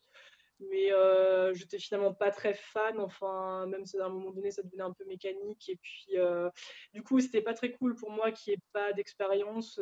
Mais 0.59 0.91
euh, 0.91 1.53
j'étais 1.53 1.79
finalement 1.79 2.13
pas 2.13 2.31
très 2.31 2.53
fan. 2.53 2.99
Enfin, 2.99 3.65
même 3.67 3.85
si 3.85 3.97
à 3.99 4.05
un 4.05 4.09
moment 4.09 4.31
donné, 4.31 4.51
ça 4.51 4.63
devenait 4.63 4.83
un 4.83 4.93
peu 4.93 5.05
mécanique. 5.05 5.69
Et 5.69 5.75
puis, 5.75 6.15
du 6.93 7.03
coup, 7.03 7.19
c'était 7.19 7.41
pas 7.41 7.53
très 7.53 7.71
cool 7.71 7.95
pour 7.95 8.11
moi 8.11 8.31
qui 8.31 8.51
ait 8.51 8.61
pas 8.71 8.93
d'expérience. 8.93 9.79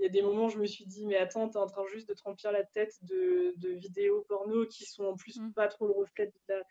Il 0.00 0.04
y 0.04 0.06
a 0.06 0.08
des 0.08 0.22
moments 0.22 0.46
où 0.46 0.48
je 0.48 0.58
me 0.58 0.66
suis 0.66 0.86
dit, 0.86 1.06
mais 1.06 1.16
attends, 1.16 1.46
t'es 1.50 1.58
en 1.58 1.66
train 1.66 1.86
juste 1.92 2.08
de 2.08 2.14
te 2.14 2.22
remplir 2.22 2.52
la 2.52 2.64
tête 2.64 2.94
de, 3.02 3.52
de 3.58 3.68
vidéos 3.68 4.24
porno 4.28 4.64
qui 4.64 4.86
sont 4.86 5.04
en 5.04 5.14
plus 5.14 5.38
mmh. 5.38 5.52
pas 5.52 5.68
trop 5.68 5.86
le 5.86 5.92
reflet 5.92 6.26
de 6.26 6.32
la 6.54 6.62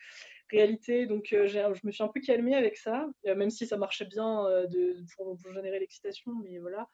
réalité. 0.50 1.06
Donc, 1.06 1.32
euh, 1.34 1.48
je 1.48 1.86
me 1.86 1.92
suis 1.92 2.04
un 2.04 2.08
peu 2.08 2.22
calmée 2.22 2.56
avec 2.56 2.78
ça, 2.78 3.08
euh, 3.28 3.36
même 3.36 3.52
si 3.52 3.68
ça 3.68 3.78
marchait 3.78 4.06
bien 4.06 4.46
euh, 4.48 4.66
de, 4.66 4.98
pour, 5.16 5.38
générer 5.54 5.80
l'excitation, 5.80 6.32
mais 6.44 6.58
voilà. 6.58 6.88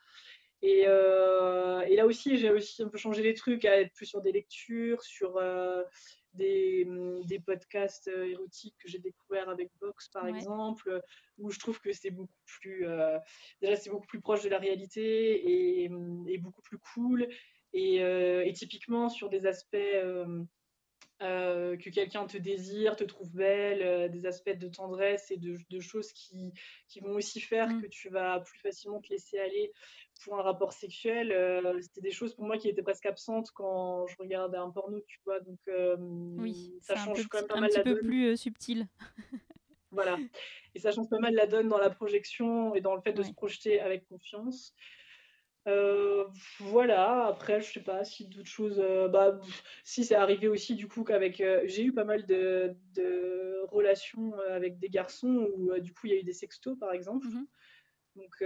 Et, 0.67 0.81
et, 0.81 1.95
là 1.95 2.05
aussi, 2.05 2.37
j'ai 2.37 2.49
aussi 2.49 2.81
un 2.81 2.89
peu 2.89 2.97
changé 2.97 3.21
les 3.21 3.33
trucs, 3.33 3.65
à 3.65 3.79
être 3.79 3.93
plus 3.93 4.05
sur 4.05 4.21
des 4.21 4.31
lectures, 4.31 5.03
sur 5.03 5.39
des, 6.33 6.87
des, 7.25 7.39
podcasts 7.39 8.07
érotiques 8.07 8.75
que 8.79 8.89
j'ai 8.89 8.99
découverts 8.99 9.49
avec 9.49 9.69
Vox, 9.79 10.09
par 10.09 10.27
exemple, 10.27 11.01
où 11.37 11.51
je 11.51 11.59
trouve 11.59 11.79
que 11.79 11.91
c'est 11.91 12.09
beaucoup 12.09 12.41
plus, 12.45 12.87
déjà 13.61 13.75
c'est 13.75 13.89
beaucoup 13.89 14.07
plus 14.07 14.21
proche 14.21 14.43
de 14.43 14.49
la 14.49 14.57
réalité 14.57 15.83
et, 15.83 15.91
et 16.27 16.37
beaucoup 16.39 16.61
plus 16.63 16.79
cool. 16.79 17.27
Et, 17.73 17.97
et, 17.97 18.53
typiquement 18.53 19.09
sur 19.09 19.29
des 19.29 19.45
aspects 19.45 19.75
euh, 21.21 21.77
que 21.77 21.89
quelqu'un 21.89 22.25
te 22.25 22.37
désire, 22.37 22.97
te 22.97 23.05
trouve 23.05 23.31
belle, 23.31 23.81
euh, 23.81 24.09
des 24.09 24.25
aspects 24.25 24.57
de 24.57 24.67
tendresse 24.67 25.31
et 25.31 25.37
de, 25.37 25.79
choses 25.79 26.11
qui, 26.11 26.51
qui, 26.89 26.99
vont 26.99 27.13
aussi 27.13 27.39
faire 27.39 27.69
mmh. 27.69 27.81
que 27.81 27.87
tu 27.87 28.09
vas 28.09 28.41
plus 28.41 28.59
facilement 28.59 28.99
te 28.99 29.07
laisser 29.07 29.39
aller 29.39 29.71
pour 30.23 30.39
un 30.39 30.41
rapport 30.41 30.73
sexuel. 30.73 31.31
Euh, 31.31 31.79
c'était 31.81 32.01
des 32.01 32.11
choses 32.11 32.33
pour 32.33 32.45
moi 32.45 32.57
qui 32.57 32.69
étaient 32.69 32.83
presque 32.83 33.05
absentes 33.05 33.51
quand 33.51 34.07
je 34.07 34.15
regardais 34.19 34.57
un 34.57 34.69
porno, 34.69 34.99
tu 35.07 35.19
vois. 35.25 35.39
Donc 35.39 35.59
oui, 36.37 36.73
ça 36.81 36.95
change 36.95 37.27
quand 37.27 37.39
même 37.39 37.47
pas 37.47 37.59
mal 37.59 37.71
la 37.73 37.83
donne. 37.83 37.93
Un 37.93 37.95
petit 37.95 38.01
peu 38.01 38.07
plus 38.07 38.37
subtil. 38.37 38.87
voilà. 39.91 40.17
Et 40.73 40.79
ça 40.79 40.91
change 40.91 41.09
pas 41.09 41.19
mal 41.19 41.33
la 41.33 41.47
donne 41.47 41.67
dans 41.67 41.77
la 41.77 41.89
projection 41.89 42.75
et 42.75 42.81
dans 42.81 42.95
le 42.95 43.01
fait 43.01 43.13
de 43.13 43.23
se 43.23 43.33
projeter 43.33 43.79
avec 43.79 44.07
confiance. 44.07 44.73
Euh, 45.67 46.25
voilà, 46.59 47.25
après, 47.25 47.59
je 47.59 47.73
sais 47.73 47.83
pas 47.83 48.03
si 48.03 48.27
d'autres 48.27 48.49
choses. 48.49 48.83
Bah, 49.11 49.39
si 49.83 50.03
c'est 50.03 50.15
arrivé 50.15 50.47
aussi, 50.47 50.75
du 50.75 50.87
coup, 50.87 51.03
qu'avec. 51.03 51.43
J'ai 51.65 51.83
eu 51.83 51.93
pas 51.93 52.03
mal 52.03 52.25
de, 52.25 52.75
de 52.93 53.65
relations 53.69 54.33
avec 54.49 54.77
des 54.79 54.89
garçons 54.89 55.49
où, 55.55 55.77
du 55.79 55.93
coup, 55.93 56.07
il 56.07 56.13
y 56.13 56.15
a 56.15 56.19
eu 56.19 56.23
des 56.23 56.33
sextos, 56.33 56.77
par 56.77 56.93
exemple. 56.93 57.27
Mmh 57.27 57.45
Donc, 58.15 58.43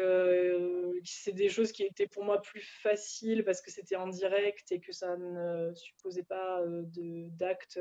c'est 1.04 1.32
des 1.32 1.50
choses 1.50 1.72
qui 1.72 1.84
étaient 1.84 2.08
pour 2.08 2.24
moi 2.24 2.42
plus 2.42 2.62
faciles 2.82 3.44
parce 3.44 3.62
que 3.62 3.72
c'était 3.72 3.96
en 3.96 4.08
direct 4.08 4.72
et 4.72 4.80
que 4.80 4.92
ça 4.92 5.16
ne 5.18 5.74
supposait 5.76 6.24
pas 6.24 6.62
d'actes 7.38 7.80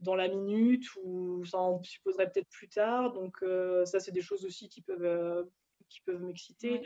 dans 0.00 0.16
la 0.16 0.28
minute 0.28 0.84
ou 1.02 1.44
ça 1.44 1.58
en 1.58 1.82
supposerait 1.82 2.30
peut-être 2.30 2.48
plus 2.48 2.68
tard. 2.68 3.12
Donc, 3.12 3.44
ça, 3.84 4.00
c'est 4.00 4.12
des 4.12 4.20
choses 4.20 4.44
aussi 4.44 4.68
qui 4.68 4.82
peuvent, 4.82 5.48
qui 5.88 6.00
peuvent 6.00 6.22
m'exciter. 6.22 6.82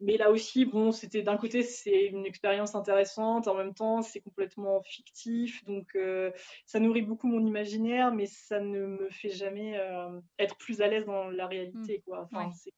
Mais 0.00 0.16
là 0.16 0.30
aussi, 0.30 0.64
bon, 0.64 0.92
c'était 0.92 1.22
d'un 1.22 1.36
côté, 1.36 1.62
c'est 1.62 2.06
une 2.06 2.24
expérience 2.24 2.76
intéressante, 2.76 3.48
en 3.48 3.54
même 3.54 3.74
temps, 3.74 4.00
c'est 4.00 4.20
complètement 4.20 4.80
fictif, 4.82 5.64
donc 5.64 5.96
euh, 5.96 6.30
ça 6.66 6.78
nourrit 6.78 7.02
beaucoup 7.02 7.26
mon 7.26 7.44
imaginaire, 7.44 8.14
mais 8.14 8.26
ça 8.26 8.60
ne 8.60 8.86
me 8.86 9.10
fait 9.10 9.30
jamais 9.30 9.76
euh, 9.76 10.20
être 10.38 10.56
plus 10.56 10.82
à 10.82 10.86
l'aise 10.86 11.04
dans 11.04 11.30
la 11.30 11.48
réalité, 11.48 11.98
mmh. 11.98 12.02
quoi. 12.02 12.28
Enfin, 12.30 12.52
c'est 12.52 12.72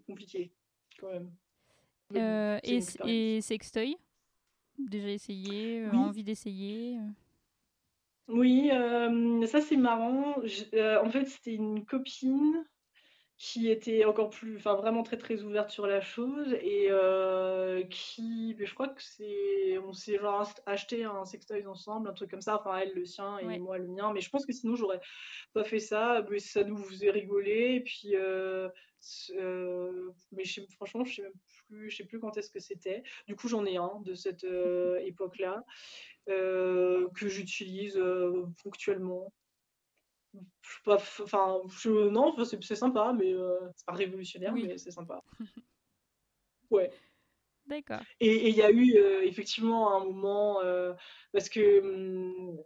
compliqué, 0.00 0.52
quand 0.98 1.10
même. 1.12 1.30
Euh, 2.16 2.58
et, 2.62 2.80
et 3.06 3.40
sextoy? 3.40 3.96
Déjà 4.78 5.08
essayé 5.08 5.86
Envie 5.92 6.24
d'essayer 6.24 6.98
Oui, 8.28 8.70
ça 9.46 9.60
c'est 9.60 9.76
marrant. 9.76 10.36
en 10.36 11.10
fait, 11.10 11.24
c'était 11.26 11.54
une 11.54 11.84
copine 11.84 12.64
qui 13.36 13.68
était 13.68 14.04
encore 14.04 14.30
plus, 14.30 14.56
enfin 14.56 14.74
vraiment 14.76 15.02
très 15.02 15.18
très 15.18 15.42
ouverte 15.42 15.70
sur 15.70 15.86
la 15.86 16.00
chose 16.00 16.52
et 16.60 16.86
euh, 16.90 17.82
qui, 17.84 18.56
je 18.58 18.74
crois 18.74 18.88
que 18.88 19.02
c'est, 19.02 19.76
on 19.78 19.92
s'est 19.92 20.18
genre 20.18 20.48
acheté 20.66 21.04
un 21.04 21.24
sextoy 21.24 21.66
ensemble, 21.66 22.08
un 22.08 22.12
truc 22.12 22.30
comme 22.30 22.40
ça, 22.40 22.60
enfin 22.60 22.78
elle 22.78 22.92
le 22.94 23.04
sien 23.04 23.38
et 23.38 23.58
moi 23.58 23.78
le 23.78 23.88
mien, 23.88 24.12
mais 24.12 24.20
je 24.20 24.30
pense 24.30 24.46
que 24.46 24.52
sinon 24.52 24.76
j'aurais 24.76 25.00
pas 25.52 25.64
fait 25.64 25.80
ça, 25.80 26.24
mais 26.30 26.38
ça 26.38 26.62
nous 26.62 26.76
faisait 26.76 27.10
rigoler 27.10 27.74
et 27.74 27.80
puis, 27.80 28.14
euh, 28.14 28.68
euh, 29.36 30.10
mais 30.30 30.44
je 30.44 30.60
franchement 30.76 31.04
je 31.04 31.16
sais 31.16 31.22
même 31.22 31.32
plus, 31.68 31.90
je 31.90 31.96
sais 31.96 32.04
plus 32.04 32.20
quand 32.20 32.36
est-ce 32.36 32.50
que 32.50 32.60
c'était. 32.60 33.02
Du 33.26 33.34
coup 33.34 33.48
j'en 33.48 33.66
ai 33.66 33.76
un 33.76 34.00
de 34.04 34.14
cette 34.14 34.44
époque-là 35.04 35.64
que 36.26 37.28
j'utilise 37.28 38.00
ponctuellement 38.62 39.32
enfin, 40.86 41.60
je, 41.68 42.08
non, 42.08 42.34
c'est 42.44 42.76
sympa, 42.76 43.12
mais 43.12 43.32
euh, 43.32 43.58
c'est 43.76 43.86
pas 43.86 43.92
révolutionnaire, 43.94 44.54
mais 44.54 44.78
c'est 44.78 44.90
sympa. 44.90 45.22
Ouais. 46.70 46.90
D'accord. 47.66 48.02
Et 48.20 48.48
il 48.50 48.54
y 48.56 48.62
a 48.62 48.70
eu 48.70 48.96
euh, 48.96 49.22
effectivement 49.22 49.96
un 49.96 50.04
moment, 50.04 50.60
euh, 50.62 50.92
parce 51.32 51.48
hum, 51.80 52.58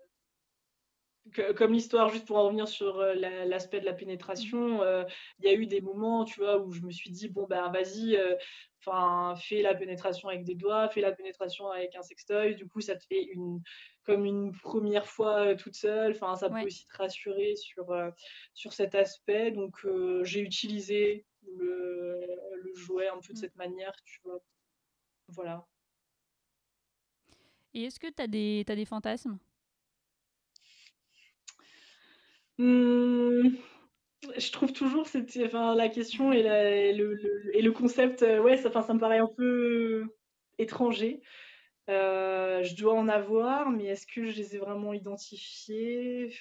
que, 1.33 1.53
comme 1.53 1.73
l'histoire, 1.73 2.09
juste 2.09 2.27
pour 2.27 2.37
en 2.37 2.45
revenir 2.45 2.69
sur 2.69 2.99
l'aspect 2.99 3.81
de 3.81 3.85
la 3.85 3.93
pénétration, 3.93 4.83
mmh. 4.83 5.07
il 5.41 5.45
y 5.45 5.49
a 5.49 5.55
eu 5.55 5.67
des 5.67 5.81
moments, 5.81 6.25
tu 6.25 6.41
vois, 6.41 6.59
où 6.59 6.73
je 6.73 6.83
me 6.83 6.91
suis 6.91 7.11
dit, 7.11 7.29
bon, 7.29 7.47
ben 7.49 7.71
vas-y, 7.71 8.19
enfin, 8.81 9.35
fais 9.37 9.63
la 9.63 9.75
pénétration 9.75 10.29
avec 10.29 10.45
des 10.45 10.55
doigts, 10.55 10.89
fais 10.89 11.01
la 11.01 11.13
pénétration 11.13 11.69
avec 11.69 11.95
un 11.97 12.03
sextoy, 12.03 12.55
du 12.55 12.69
coup, 12.69 12.81
ça 12.81 12.97
te 12.97 13.05
fait 13.05 13.23
une, 13.23 13.61
comme 14.05 14.25
une 14.25 14.53
première 14.53 15.07
fois 15.07 15.55
toute 15.55 15.75
seule, 15.75 16.13
enfin, 16.13 16.37
ça 16.37 16.49
peut 16.49 16.65
aussi 16.65 16.87
te 16.87 16.97
rassurer 16.97 17.57
sur, 17.57 17.87
sur 18.55 18.73
cet 18.73 18.95
aspect, 18.95 19.51
donc 19.51 19.87
j'ai 20.23 20.41
utilisé 20.41 21.25
le, 21.43 22.21
le, 22.63 22.75
jouet 22.75 23.09
un 23.09 23.19
peu 23.21 23.33
de 23.33 23.39
mmh. 23.39 23.41
cette 23.41 23.57
manière, 23.57 23.93
tu 24.05 24.21
vois, 24.25 24.41
voilà. 25.29 25.67
Et 27.75 27.85
est-ce 27.85 28.01
que 28.01 28.07
tu 28.07 28.23
as 28.23 28.73
as 28.73 28.77
des 28.77 28.85
fantasmes? 28.85 29.39
Mmh, 32.59 33.57
je 34.37 34.53
trouve 34.53 34.73
toujours 34.73 35.07
cette, 35.07 35.39
enfin, 35.45 35.75
la 35.75 35.89
question 35.89 36.33
et, 36.33 36.43
le, 36.93 37.55
et 37.55 37.63
le, 37.63 37.73
concept, 37.73 38.23
euh, 38.23 38.41
ouais, 38.41 38.57
ça, 38.57 38.71
ça 38.71 38.95
me 38.95 38.99
paraît 38.99 39.19
un 39.19 39.29
peu 39.29 40.07
étranger. 40.59 41.23
Euh, 41.89 42.63
je 42.63 42.75
dois 42.75 42.95
en 42.95 43.09
avoir, 43.09 43.71
mais 43.71 43.87
est-ce 43.87 44.07
que 44.07 44.25
je 44.25 44.37
les 44.37 44.57
ai 44.57 44.59
vraiment 44.59 44.93
identifiés? 44.93 46.35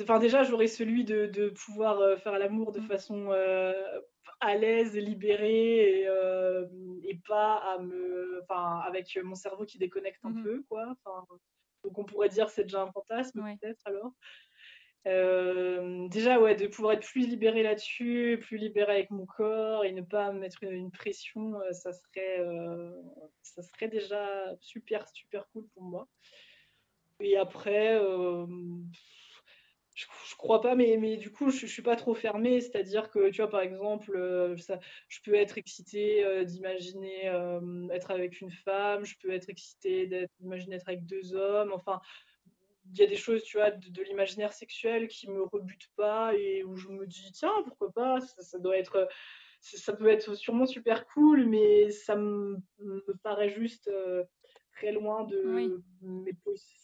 Enfin, 0.00 0.18
déjà, 0.18 0.42
j'aurais 0.42 0.66
celui 0.66 1.04
de, 1.04 1.48
pouvoir 1.50 2.00
euh, 2.00 2.16
faire 2.16 2.38
l'amour 2.38 2.72
de 2.72 2.80
façon 2.80 3.30
à 4.40 4.56
l'aise, 4.56 4.96
libérée 4.96 6.00
et, 6.00 6.08
et, 7.04 7.20
pas 7.28 7.56
à 7.56 7.78
me, 7.78 8.40
enfin, 8.42 8.80
avec 8.86 9.16
mon 9.22 9.34
cerveau 9.34 9.64
qui 9.64 9.78
déconnecte 9.78 10.24
un 10.24 10.30
mmh 10.30 10.42
peu, 10.42 10.62
quoi. 10.68 10.94
Donc, 11.84 11.98
on 11.98 12.04
pourrait 12.04 12.28
dire 12.28 12.50
c'est 12.50 12.64
déjà 12.64 12.82
un 12.82 12.92
fantasme, 12.92 13.42
peut-être 13.60 13.82
alors. 13.86 14.12
déjà, 16.08 16.40
ouais, 16.40 16.54
de 16.56 16.66
pouvoir 16.66 16.94
être 16.94 17.06
plus 17.06 17.26
libérée 17.26 17.62
là-dessus, 17.62 18.38
plus 18.40 18.56
libérée 18.56 18.94
avec 18.94 19.10
mon 19.10 19.26
corps 19.26 19.84
et 19.84 19.92
ne 19.92 20.02
pas 20.02 20.32
mettre 20.32 20.62
une, 20.62 20.90
pression, 20.90 21.54
ça 21.72 21.92
serait, 21.92 22.44
ça 23.42 23.62
serait 23.62 23.88
déjà 23.88 24.54
super, 24.60 25.08
super 25.08 25.48
cool 25.52 25.66
pour 25.74 25.82
moi. 25.82 26.08
Et 27.20 27.36
après, 27.36 28.00
je, 30.02 30.30
je, 30.30 30.36
crois 30.36 30.60
pas, 30.60 30.74
mais, 30.74 30.96
mais 30.98 31.16
du 31.16 31.30
coup, 31.30 31.50
je, 31.50 31.60
je 31.60 31.66
suis 31.66 31.82
pas 31.82 31.96
trop 31.96 32.14
fermée. 32.14 32.60
C'est-à-dire 32.60 33.10
que, 33.10 33.30
tu 33.30 33.42
vois, 33.42 33.50
par 33.50 33.60
exemple, 33.60 34.54
ça, 34.58 34.78
je 35.08 35.20
peux 35.24 35.34
être 35.34 35.58
excitée 35.58 36.44
d'imaginer 36.44 37.32
être 37.90 38.10
avec 38.10 38.40
une 38.40 38.50
femme, 38.50 39.04
je 39.04 39.16
peux 39.18 39.32
être 39.32 39.48
excitée 39.48 40.06
d'imaginer 40.40 40.76
être 40.76 40.88
avec 40.88 41.06
deux 41.06 41.34
hommes. 41.34 41.72
Enfin, 41.72 42.00
il 42.90 42.98
y 42.98 43.02
a 43.02 43.06
des 43.06 43.16
choses, 43.16 43.42
tu 43.44 43.56
vois, 43.56 43.70
de, 43.70 44.02
l'imaginaire 44.02 44.52
sexuel 44.52 45.08
qui 45.08 45.30
me 45.30 45.42
rebutent 45.42 45.90
pas 45.96 46.34
et 46.34 46.64
où 46.64 46.76
je 46.76 46.88
me 46.88 47.06
dis, 47.06 47.30
tiens, 47.32 47.52
pourquoi 47.64 47.92
pas, 47.92 48.20
ça, 48.20 48.58
doit 48.58 48.76
être, 48.76 49.08
ça 49.60 49.92
peut 49.92 50.08
être 50.08 50.34
sûrement 50.34 50.66
super 50.66 51.06
cool, 51.06 51.46
mais 51.46 51.90
ça 51.90 52.16
me, 52.16 52.58
paraît 53.22 53.50
juste 53.50 53.90
très 54.72 54.92
loin 54.92 55.24
de 55.24 55.82
mes 56.02 56.32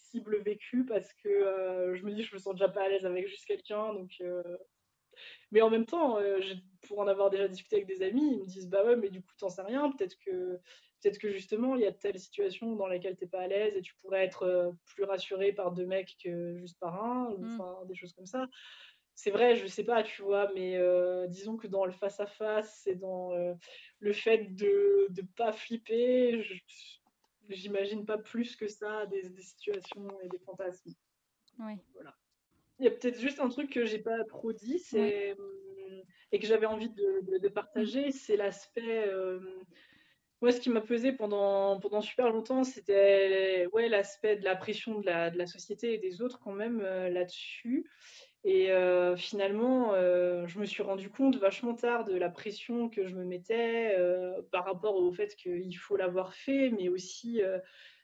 possibles 0.09 0.41
vécus 0.41 0.85
parce 0.87 1.13
que 1.13 1.29
euh, 1.29 1.95
je 1.95 2.03
me 2.03 2.11
dis, 2.11 2.23
je 2.23 2.33
me 2.33 2.39
sens 2.39 2.53
déjà 2.53 2.69
pas 2.69 2.83
à 2.83 2.89
l'aise 2.89 3.05
avec 3.05 3.27
juste 3.27 3.45
quelqu'un, 3.45 3.93
donc. 3.93 4.11
Euh, 4.21 4.57
mais 5.51 5.61
en 5.61 5.69
même 5.69 5.85
temps, 5.85 6.17
euh, 6.19 6.39
pour 6.87 6.99
en 6.99 7.07
avoir 7.07 7.29
déjà 7.29 7.47
discuté 7.47 7.77
avec 7.77 7.87
des 7.87 8.01
amis, 8.03 8.33
ils 8.33 8.39
me 8.39 8.45
disent 8.45 8.69
bah 8.69 8.85
ouais, 8.85 8.95
mais 8.95 9.09
du 9.09 9.21
coup, 9.21 9.33
t'en 9.37 9.49
sais 9.49 9.61
rien. 9.61 9.91
Peut-être 9.91 10.17
que 10.25 10.59
peut-être 11.01 11.17
que 11.17 11.31
justement, 11.31 11.75
il 11.75 11.81
y 11.81 11.85
a 11.85 11.91
telle 11.91 12.19
situation 12.19 12.75
dans 12.75 12.87
laquelle 12.87 13.17
tu 13.17 13.23
n'es 13.23 13.29
pas 13.29 13.41
à 13.41 13.47
l'aise 13.47 13.75
et 13.75 13.81
tu 13.81 13.93
pourrais 13.95 14.23
être 14.23 14.73
plus 14.85 15.03
rassuré 15.03 15.51
par 15.51 15.71
deux 15.71 15.85
mecs 15.85 16.15
que 16.23 16.55
juste 16.57 16.79
par 16.79 17.03
un, 17.03 17.31
ou 17.31 17.37
mmh. 17.39 17.87
des 17.87 17.95
choses 17.95 18.13
comme 18.13 18.25
ça. 18.25 18.47
C'est 19.15 19.31
vrai, 19.31 19.55
je 19.57 19.67
sais 19.67 19.83
pas, 19.83 20.03
tu 20.03 20.21
vois, 20.21 20.51
mais 20.55 20.79
disons 21.27 21.57
que 21.57 21.67
dans 21.67 21.85
le 21.85 21.91
face-à-face 21.91 22.87
et 22.87 22.95
dans 22.95 23.31
le 23.99 24.13
fait 24.13 24.55
de 24.55 25.07
ne 25.09 25.21
pas 25.35 25.51
flipper, 25.51 26.41
j'imagine 27.49 28.05
pas 28.05 28.17
plus 28.17 28.55
que 28.55 28.67
ça 28.67 29.05
des, 29.07 29.23
situations 29.41 30.07
et 30.23 30.29
des 30.29 30.39
fantasmes. 30.39 30.93
Oui. 31.59 31.73
Voilà. 31.93 32.15
Il 32.79 32.85
y 32.85 32.87
a 32.87 32.91
peut-être 32.91 33.19
juste 33.19 33.39
un 33.39 33.49
truc 33.49 33.71
que 33.71 33.85
j'ai 33.85 33.99
pas 33.99 34.23
trop 34.25 34.53
dit, 34.53 34.79
c'est 34.79 35.35
et 36.31 36.37
que 36.39 36.45
j'avais 36.45 36.67
envie 36.67 36.89
de, 36.89 37.39
de, 37.39 37.47
partager, 37.49 38.11
c'est 38.11 38.37
l'aspect 38.37 39.09
moi, 40.41 40.51
ce 40.53 40.61
qui 40.61 40.69
m'a 40.69 40.81
pesé 40.81 41.11
pendant, 41.11 41.79
pendant 41.79 42.01
super 42.01 42.29
longtemps, 42.29 42.63
c'était 42.63 43.67
ouais, 43.73 43.89
l'aspect 43.89 44.37
de 44.37 44.45
la 44.45 44.55
pression 44.55 44.99
de 44.99 45.05
la, 45.05 45.29
de 45.29 45.37
la 45.37 45.45
société 45.45 45.93
et 45.93 45.97
des 45.97 46.21
autres 46.21 46.39
quand 46.39 46.53
même 46.53 46.79
euh, 46.81 47.09
là-dessus. 47.09 47.89
Et 48.45 48.71
euh, 48.71 49.17
finalement, 49.17 49.93
euh, 49.93 50.47
je 50.47 50.59
me 50.59 50.65
suis 50.65 50.81
rendu 50.81 51.09
compte 51.09 51.35
vachement 51.37 51.75
tard 51.75 52.05
de 52.05 52.15
la 52.15 52.29
pression 52.29 52.89
que 52.89 53.05
je 53.05 53.15
me 53.15 53.25
mettais 53.25 53.97
par 54.51 54.65
rapport 54.65 54.95
au 54.95 55.11
fait 55.11 55.35
qu'il 55.35 55.77
faut 55.77 55.97
l'avoir 55.97 56.33
fait, 56.33 56.69
mais 56.69 56.89
aussi 56.89 57.41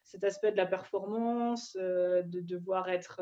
cet 0.04 0.24
aspect 0.24 0.52
de 0.52 0.58
la 0.58 0.66
performance, 0.66 1.76
de 1.78 2.42
devoir 2.42 2.90
être, 2.90 3.22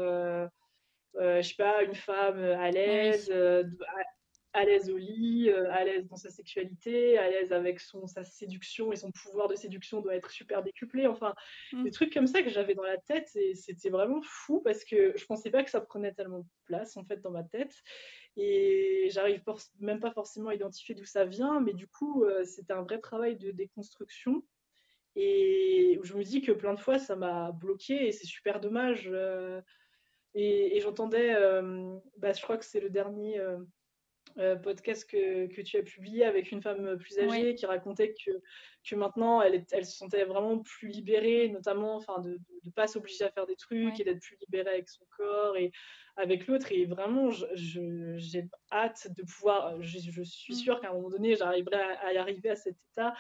je 1.16 1.41
sais 1.41 1.55
pas, 1.55 1.84
une 1.84 1.95
femme 1.95 2.39
à 2.39 2.72
l'aise, 2.72 3.32
à 4.54 4.66
l'aise 4.66 4.89
au 4.89 4.97
lit, 4.97 5.49
euh, 5.49 5.72
à 5.72 5.84
l'aise 5.84 6.08
dans 6.08 6.16
sa 6.16 6.30
sexualité, 6.30 7.18
à 7.18 7.30
l'aise 7.30 7.51
avec 7.51 7.80
son, 7.80 8.08
sa 8.08 8.24
séduction 8.24 8.91
et 8.91 8.95
son 8.95 9.12
pouvoir 9.12 9.47
de 9.47 9.56
séduction 9.56 10.01
doit 10.01 10.16
être 10.16 10.30
super 10.30 10.64
décuplé. 10.64 11.08
Enfin, 11.08 11.34
mm. 11.72 11.84
des 11.84 11.91
trucs 11.91 12.14
comme 12.14 12.28
ça 12.28 12.43
que 12.43 12.49
j'avais 12.49 12.76
dans 12.76 12.84
la 12.84 12.97
tête 12.97 13.30
et 13.36 13.56
c'était 13.56 13.89
vraiment 13.89 14.22
fou 14.22 14.62
parce 14.62 14.84
que 14.84 15.14
je 15.16 15.26
pensais 15.26 15.49
pas 15.49 15.64
que 15.64 15.70
ça 15.70 15.82
prenait 15.82 16.14
tellement 16.14 16.39
de 16.39 16.47
place 16.66 16.97
en 16.97 17.04
fait 17.04 17.22
dans 17.22 17.32
ma 17.32 17.43
tête 17.43 17.74
et 18.36 19.10
j'arrive 19.12 19.43
même 19.80 19.99
pas 19.99 20.12
forcément 20.12 20.49
à 20.49 20.56
identifier 20.56 20.95
d'où 20.95 21.06
ça 21.06 21.26
vient, 21.26 21.60
mais 21.60 21.74
du 21.74 21.88
coup, 21.88 22.24
euh, 22.24 22.43
c'était 22.45 22.74
un 22.74 22.82
vrai 22.82 22.99
travail 22.99 23.38
de 23.38 23.51
déconstruction. 23.51 24.43
Et 25.16 25.99
je 26.01 26.16
me 26.16 26.24
dis 26.24 26.41
que 26.41 26.51
plein 26.51 26.74
de 26.74 26.80
fois, 26.80 26.97
ça 26.97 27.16
m'a 27.16 27.51
bloqué 27.51 28.08
et 28.08 28.12
c'est 28.12 28.26
super 28.26 28.60
dommage. 28.60 29.08
Euh, 29.12 29.62
et, 30.34 30.80
j'entendais, 30.82 31.36
bah, 32.18 32.34
je 32.34 32.41
crois 32.41 32.58
que 32.58 32.66
c'est 32.66 32.80
le 32.80 32.89
dernier 32.89 33.39
euh, 33.39 33.60
podcast 34.64 35.10
que, 35.10 35.48
que, 35.48 35.62
tu 35.62 35.78
as 35.78 35.84
publié 35.84 36.26
avec 36.26 36.52
une 36.52 36.62
femme 36.62 36.98
plus 36.98 37.20
âgée 37.20 37.56
qui 37.56 37.66
racontait 37.66 38.14
que, 38.14 38.32
que 38.88 38.96
maintenant 38.96 39.42
elle, 39.42 39.66
elle, 39.72 39.86
se 39.86 39.98
sentait 39.98 40.26
vraiment 40.26 40.60
plus 40.60 40.90
libérée, 40.90 41.50
notamment 41.50 41.96
enfin, 41.96 42.20
de 42.20 42.40
ne 42.64 42.72
pas 42.72 42.88
s'obliger 42.88 43.26
à 43.26 43.32
faire 43.32 43.46
des 43.46 43.56
trucs 43.56 44.00
et 44.00 44.04
d'être 44.04 44.22
plus 44.22 44.38
libérée 44.42 44.72
avec 44.72 44.90
son 44.90 45.06
corps 45.18 45.58
et 45.58 45.72
avec 46.16 46.48
l'autre. 46.48 46.72
Et 46.72 46.86
vraiment, 46.86 47.30
j'ai 47.32 48.48
hâte 48.72 49.08
de 49.16 49.24
pouvoir, 49.24 49.82
je, 49.82 50.00
je 50.00 50.24
suis 50.24 50.54
mm. 50.54 50.58
sûre 50.58 50.82
qu'à 50.82 50.90
un 50.90 50.94
moment 50.94 51.10
donné, 51.10 51.36
j'arriverai 51.36 51.76
à, 51.76 52.14
y 52.14 52.18
arriver 52.18 52.50
à 52.50 52.56
cet 52.56 52.76
état 52.92 53.14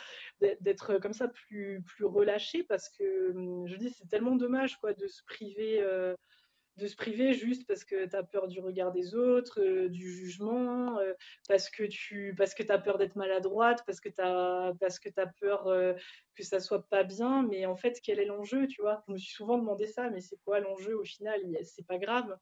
d'être 0.61 0.97
comme 0.99 1.13
ça 1.13 1.27
plus, 1.27 1.81
plus 1.83 2.05
relâchée 2.05 2.63
parce 2.63 2.89
que 2.89 3.31
hum, 3.31 3.67
je 3.67 3.75
dis, 3.75 3.89
c'est 3.89 4.07
tellement 4.07 4.35
dommage 4.35 4.77
quoi, 4.79 4.93
de 4.93 5.07
se 5.07 5.23
priver. 5.25 5.81
Euh, 5.81 6.15
de 6.77 6.87
se 6.87 6.95
priver 6.95 7.33
juste 7.33 7.67
parce 7.67 7.83
que 7.83 8.05
tu 8.05 8.15
as 8.15 8.23
peur 8.23 8.47
du 8.47 8.59
regard 8.59 8.91
des 8.91 9.15
autres, 9.15 9.61
euh, 9.61 9.89
du 9.89 10.11
jugement, 10.11 10.97
euh, 10.99 11.13
parce 11.47 11.69
que 11.69 11.83
tu 11.83 12.33
parce 12.35 12.53
que 12.53 12.63
as 12.71 12.79
peur 12.79 12.97
d'être 12.97 13.15
maladroite, 13.15 13.83
parce 13.85 13.99
que 13.99 14.09
tu 14.09 14.21
as 14.21 14.73
parce 14.79 14.99
que 14.99 15.09
as 15.17 15.27
peur 15.27 15.67
euh, 15.67 15.93
que 16.35 16.43
ça 16.43 16.59
soit 16.59 16.87
pas 16.89 17.03
bien, 17.03 17.43
mais 17.43 17.65
en 17.65 17.75
fait 17.75 17.99
quel 18.01 18.19
est 18.19 18.25
l'enjeu, 18.25 18.67
tu 18.67 18.81
vois? 18.81 19.03
Je 19.07 19.13
me 19.13 19.17
suis 19.17 19.33
souvent 19.33 19.57
demandé 19.57 19.85
ça, 19.87 20.09
mais 20.09 20.21
c'est 20.21 20.37
quoi 20.43 20.59
l'enjeu 20.59 20.97
au 20.97 21.03
final? 21.03 21.39
C'est 21.63 21.85
pas 21.85 21.97
grave. 21.97 22.37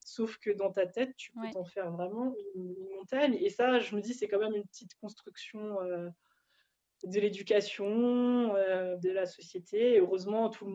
Sauf 0.00 0.36
que 0.38 0.50
dans 0.50 0.70
ta 0.70 0.86
tête, 0.86 1.16
tu 1.16 1.32
peux 1.32 1.50
t'en 1.52 1.64
faire 1.64 1.90
vraiment 1.90 2.34
une, 2.54 2.74
montagne. 2.96 3.36
Et 3.40 3.48
ça, 3.48 3.78
je 3.80 3.96
me 3.96 4.02
dis, 4.02 4.12
c'est 4.12 4.28
quand 4.28 4.38
même 4.38 4.54
une 4.54 4.66
petite 4.66 4.94
construction 4.96 5.78
de 7.06 7.20
l'éducation, 7.20 8.54
euh, 8.56 8.96
de 8.96 9.10
la 9.10 9.26
société. 9.26 9.98
heureusement, 9.98 10.48
tout, 10.48 10.66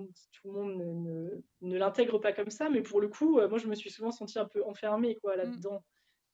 le 0.45 0.51
monde 0.51 0.75
ne, 0.77 1.43
ne, 1.61 1.77
l'intègre 1.77 2.19
pas 2.19 2.33
comme 2.33 2.49
ça, 2.49 2.69
mais 2.69 2.81
pour 2.81 3.01
le 3.01 3.07
coup, 3.07 3.39
euh, 3.39 3.49
moi, 3.49 3.57
je 3.57 3.67
me 3.67 3.75
suis 3.75 3.89
souvent 3.89 4.11
sentie 4.11 4.39
un 4.39 4.45
peu 4.45 4.63
enfermée 4.65 5.15
quoi, 5.15 5.35
mm. 5.35 5.37
là-dedans. 5.37 5.83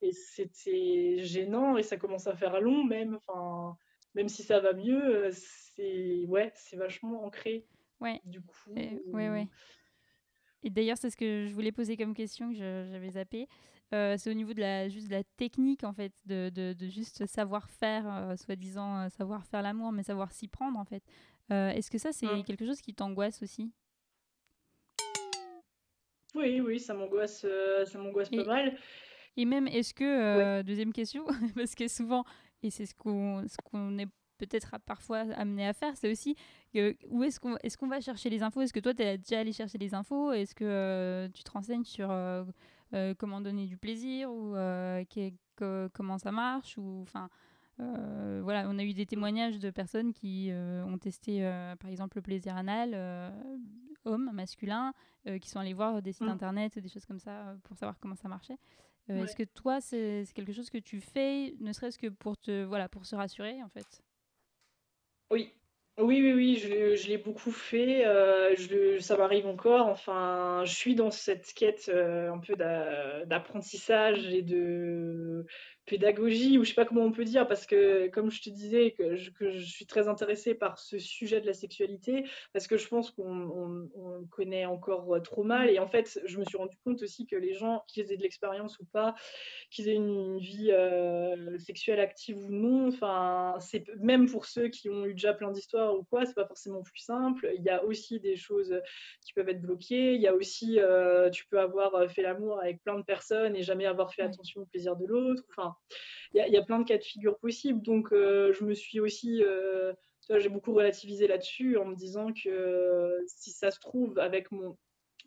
Et 0.01 0.11
c'était 0.11 1.17
gênant 1.19 1.77
et 1.77 1.83
ça 1.83 1.97
commence 1.97 2.27
à 2.27 2.35
faire 2.35 2.59
long 2.59 2.83
même. 2.83 3.17
Enfin, 3.27 3.77
même 4.13 4.29
si 4.29 4.43
ça 4.43 4.59
va 4.59 4.73
mieux, 4.73 5.25
euh, 5.25 5.31
c'est 5.31 6.25
ouais, 6.27 6.51
c'est 6.55 6.77
vachement 6.77 7.23
ancré. 7.23 7.65
Ouais. 8.01 8.21
Du 8.25 8.41
coup. 8.41 8.71
Et, 8.75 9.01
ouais, 9.07 9.29
ouais. 9.29 9.47
Et 10.63 10.69
d'ailleurs, 10.69 10.97
c'est 10.97 11.09
ce 11.09 11.17
que 11.17 11.45
je 11.47 11.53
voulais 11.53 11.71
poser 11.71 11.95
comme 11.95 12.13
question 12.13 12.49
que 12.49 12.55
j'avais 12.55 13.11
zappé. 13.11 13.47
Euh, 13.95 14.15
c'est 14.17 14.29
au 14.29 14.33
niveau 14.33 14.53
de 14.53 14.59
la, 14.59 14.89
juste 14.89 15.07
de 15.07 15.13
la 15.13 15.23
technique, 15.23 15.85
en 15.85 15.93
fait, 15.93 16.11
de, 16.25 16.49
de, 16.49 16.87
juste 16.87 17.25
savoir 17.27 17.69
faire, 17.69 18.03
euh, 18.07 18.35
soi-disant 18.35 18.97
euh, 18.97 19.09
savoir 19.09 19.45
faire 19.45 19.61
l'amour, 19.61 19.93
mais 19.93 20.03
savoir 20.03 20.33
s'y 20.33 20.49
prendre, 20.49 20.77
en 20.77 20.85
fait. 20.85 21.03
Est-ce 21.49 21.91
que 21.91 21.97
ça, 21.99 22.11
c'est 22.11 22.25
mmh. 22.25 22.43
quelque 22.43 22.65
chose 22.65 22.81
qui 22.81 22.93
t'angoisse 22.93 23.41
aussi? 23.43 23.71
Oui, 26.33 26.59
oui, 26.59 26.79
ça 26.79 26.93
m'angoisse, 26.93 27.45
ça 27.85 27.97
m'angoisse 27.99 28.29
pas 28.29 28.43
mal. 28.43 28.77
Et 29.37 29.45
même, 29.45 29.67
est-ce 29.67 29.93
que, 29.93 30.63
deuxième 30.63 30.91
question, 30.91 31.25
parce 31.55 31.75
que 31.75 31.87
souvent, 31.87 32.25
et 32.63 32.71
c'est 32.71 32.87
ce 32.87 32.95
qu'on 32.95 33.47
ce 33.47 33.57
qu'on 33.63 33.99
est 33.99 34.07
peut-être 34.37 34.75
parfois 34.85 35.19
amené 35.35 35.67
à 35.67 35.73
faire, 35.73 35.95
c'est 35.95 36.11
aussi 36.11 36.35
où 37.09 37.23
est-ce 37.23 37.39
qu'on 37.39 37.57
est 37.57 37.75
qu'on 37.77 37.87
va 37.87 38.01
chercher 38.01 38.29
les 38.29 38.43
infos? 38.43 38.61
Est-ce 38.61 38.73
que 38.73 38.79
toi, 38.79 38.93
tu 38.93 39.03
es 39.03 39.17
déjà 39.17 39.39
allé 39.39 39.53
chercher 39.53 39.77
les 39.77 39.93
infos? 39.93 40.31
Est-ce 40.31 40.55
que 40.55 41.29
tu 41.33 41.43
te 41.43 41.51
renseignes 41.51 41.85
sur 41.85 42.09
euh, 42.11 42.43
comment 43.17 43.41
donner 43.41 43.65
du 43.65 43.77
plaisir 43.77 44.31
ou 44.31 44.55
euh, 44.55 45.03
comment 45.93 46.17
ça 46.17 46.31
marche 46.31 46.77
ou 46.77 47.01
enfin 47.01 47.29
euh, 47.81 48.39
voilà, 48.41 48.67
on 48.69 48.79
a 48.79 48.83
eu 48.83 48.93
des 48.93 49.05
témoignages 49.05 49.59
de 49.59 49.69
personnes 49.69 50.13
qui 50.13 50.49
ont 50.53 50.97
testé, 50.97 51.41
par 51.79 51.89
exemple, 51.89 52.17
le 52.17 52.21
plaisir 52.21 52.55
anal, 52.55 53.33
homme, 54.05 54.31
masculin, 54.33 54.93
qui 55.41 55.49
sont 55.49 55.59
allés 55.59 55.73
voir 55.73 56.01
des 56.01 56.13
sites 56.13 56.27
mmh. 56.27 56.29
internet, 56.29 56.79
des 56.79 56.87
choses 56.87 57.05
comme 57.05 57.19
ça, 57.19 57.57
pour 57.63 57.77
savoir 57.77 57.99
comment 57.99 58.15
ça 58.15 58.29
marchait. 58.29 58.57
Est-ce 59.09 59.35
que 59.35 59.43
toi, 59.43 59.81
c'est 59.81 60.23
quelque 60.33 60.53
chose 60.53 60.69
que 60.69 60.77
tu 60.77 61.01
fais, 61.01 61.53
ne 61.59 61.73
serait-ce 61.73 61.99
que 61.99 62.07
pour 62.07 62.37
te, 62.37 62.63
voilà, 62.63 62.87
pour 62.87 63.05
se 63.05 63.15
rassurer, 63.15 63.61
en 63.61 63.69
fait? 63.69 64.01
Oui, 65.29 65.51
oui, 65.97 66.21
oui, 66.21 66.33
oui, 66.33 66.57
je, 66.57 67.07
l'ai 67.07 67.17
beaucoup 67.17 67.51
fait. 67.51 68.05
Euh, 68.05 68.99
ça 68.99 69.15
m'arrive 69.15 69.47
encore. 69.47 69.87
Enfin, 69.87 70.63
je 70.65 70.73
suis 70.73 70.93
dans 70.93 71.09
cette 71.09 71.53
quête 71.53 71.89
euh, 71.93 72.31
un 72.31 72.39
peu 72.39 72.55
d'apprentissage 73.25 74.25
et 74.25 74.41
de 74.41 75.45
pédagogie 75.85 76.57
ou 76.57 76.63
je 76.63 76.69
sais 76.69 76.75
pas 76.75 76.85
comment 76.85 77.03
on 77.03 77.11
peut 77.11 77.25
dire 77.25 77.47
parce 77.47 77.65
que 77.65 78.07
comme 78.09 78.31
je 78.31 78.41
te 78.41 78.49
disais 78.49 78.91
que 78.91 79.15
je, 79.15 79.31
que 79.31 79.51
je 79.51 79.63
suis 79.63 79.85
très 79.85 80.07
intéressée 80.07 80.55
par 80.55 80.79
ce 80.79 80.97
sujet 80.97 81.41
de 81.41 81.45
la 81.45 81.53
sexualité 81.53 82.25
parce 82.53 82.67
que 82.67 82.77
je 82.77 82.87
pense 82.87 83.11
qu'on 83.11 83.89
on, 83.95 84.25
connaît 84.31 84.65
encore 84.65 85.21
trop 85.23 85.43
mal. 85.43 85.69
Et 85.69 85.79
en 85.79 85.87
fait 85.87 86.19
je 86.25 86.39
me 86.39 86.45
suis 86.45 86.57
rendu 86.57 86.75
compte 86.83 87.01
aussi 87.03 87.27
que 87.27 87.35
les 87.35 87.53
gens 87.53 87.83
qui 87.87 88.01
aient 88.01 88.03
de 88.05 88.21
l'expérience 88.21 88.79
ou 88.79 88.85
pas 88.85 89.15
qu'ils 89.69 89.89
aient 89.89 89.95
une, 89.95 90.39
vie 90.39 90.71
euh, 90.71 91.57
sexuelle 91.59 91.99
active 91.99 92.37
ou 92.37 92.49
non 92.49 92.87
enfin 92.87 93.55
c'est 93.59 93.85
même 93.99 94.29
pour 94.29 94.45
ceux 94.45 94.67
qui 94.69 94.89
ont 94.89 95.05
eu 95.05 95.13
déjà 95.13 95.33
plein 95.33 95.51
d'histoires 95.51 95.95
ou 95.95 96.03
quoi 96.03 96.25
c'est 96.25 96.33
pas 96.33 96.47
forcément 96.47 96.81
plus 96.81 96.99
simple. 96.99 97.51
Il 97.57 97.63
y 97.63 97.69
a 97.69 97.83
aussi 97.83 98.19
des 98.19 98.35
choses 98.35 98.79
qui 99.25 99.33
peuvent 99.33 99.49
être 99.49 99.61
bloquées. 99.61 100.15
Il 100.15 100.21
y 100.21 100.27
a 100.27 100.33
aussi 100.33 100.79
euh, 100.79 101.29
tu 101.29 101.45
peux 101.47 101.59
avoir 101.59 102.09
fait 102.09 102.23
l'amour 102.23 102.59
avec 102.59 102.81
plein 102.81 102.97
de 102.97 103.03
personnes 103.03 103.55
et 103.55 103.61
jamais 103.61 103.85
avoir 103.85 104.13
fait 104.13 104.23
attention 104.23 104.61
au 104.61 104.65
plaisir 104.65 104.95
de 104.95 105.05
l'autre. 105.05 105.43
Enfin 105.49 105.74
il 106.35 106.53
y, 106.53 106.57
a 106.57 106.63
plein 106.63 106.79
de 106.79 106.85
cas 106.85 106.97
de 106.97 107.03
figure 107.03 107.37
possibles. 107.37 107.81
Donc, 107.81 108.11
euh, 108.11 108.51
je 108.51 108.65
me 108.65 108.73
suis 108.73 108.99
aussi, 108.99 109.41
euh, 109.43 109.93
j'ai 110.37 110.49
beaucoup 110.49 110.73
relativisé 110.73 111.27
là-dessus 111.27 111.77
en 111.77 111.85
me 111.85 111.95
disant 111.95 112.33
que 112.33 112.49
euh, 112.49 113.23
si 113.27 113.51
ça 113.51 113.71
se 113.71 113.79
trouve, 113.79 114.19
avec 114.19 114.51
mon, 114.51 114.77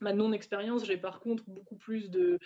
ma 0.00 0.12
non-expérience, 0.12 0.84
j'ai 0.84 0.98
par 0.98 1.20
contre 1.20 1.44
beaucoup 1.46 1.76
plus 1.76 2.10
de 2.10 2.38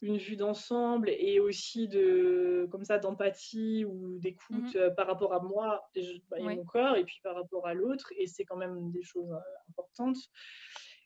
une 0.00 0.16
vue 0.16 0.36
d'ensemble 0.36 1.10
et 1.10 1.40
aussi 1.40 1.88
de 1.88 2.68
comme 2.70 2.84
ça 2.84 2.98
d'empathie 2.98 3.84
ou 3.84 4.20
d'écoute 4.20 4.76
mhm. 4.76 4.94
par 4.94 5.08
rapport 5.08 5.34
à 5.34 5.40
moi 5.40 5.90
et, 5.96 6.22
bah, 6.30 6.36
mon 6.38 6.64
corps 6.64 6.94
et 6.94 7.02
puis 7.02 7.18
par 7.24 7.34
rapport 7.34 7.66
à 7.66 7.74
l'autre 7.74 8.12
et 8.16 8.28
c'est 8.28 8.44
quand 8.44 8.54
même 8.56 8.92
des 8.92 9.02
choses 9.02 9.34
importantes 9.68 10.18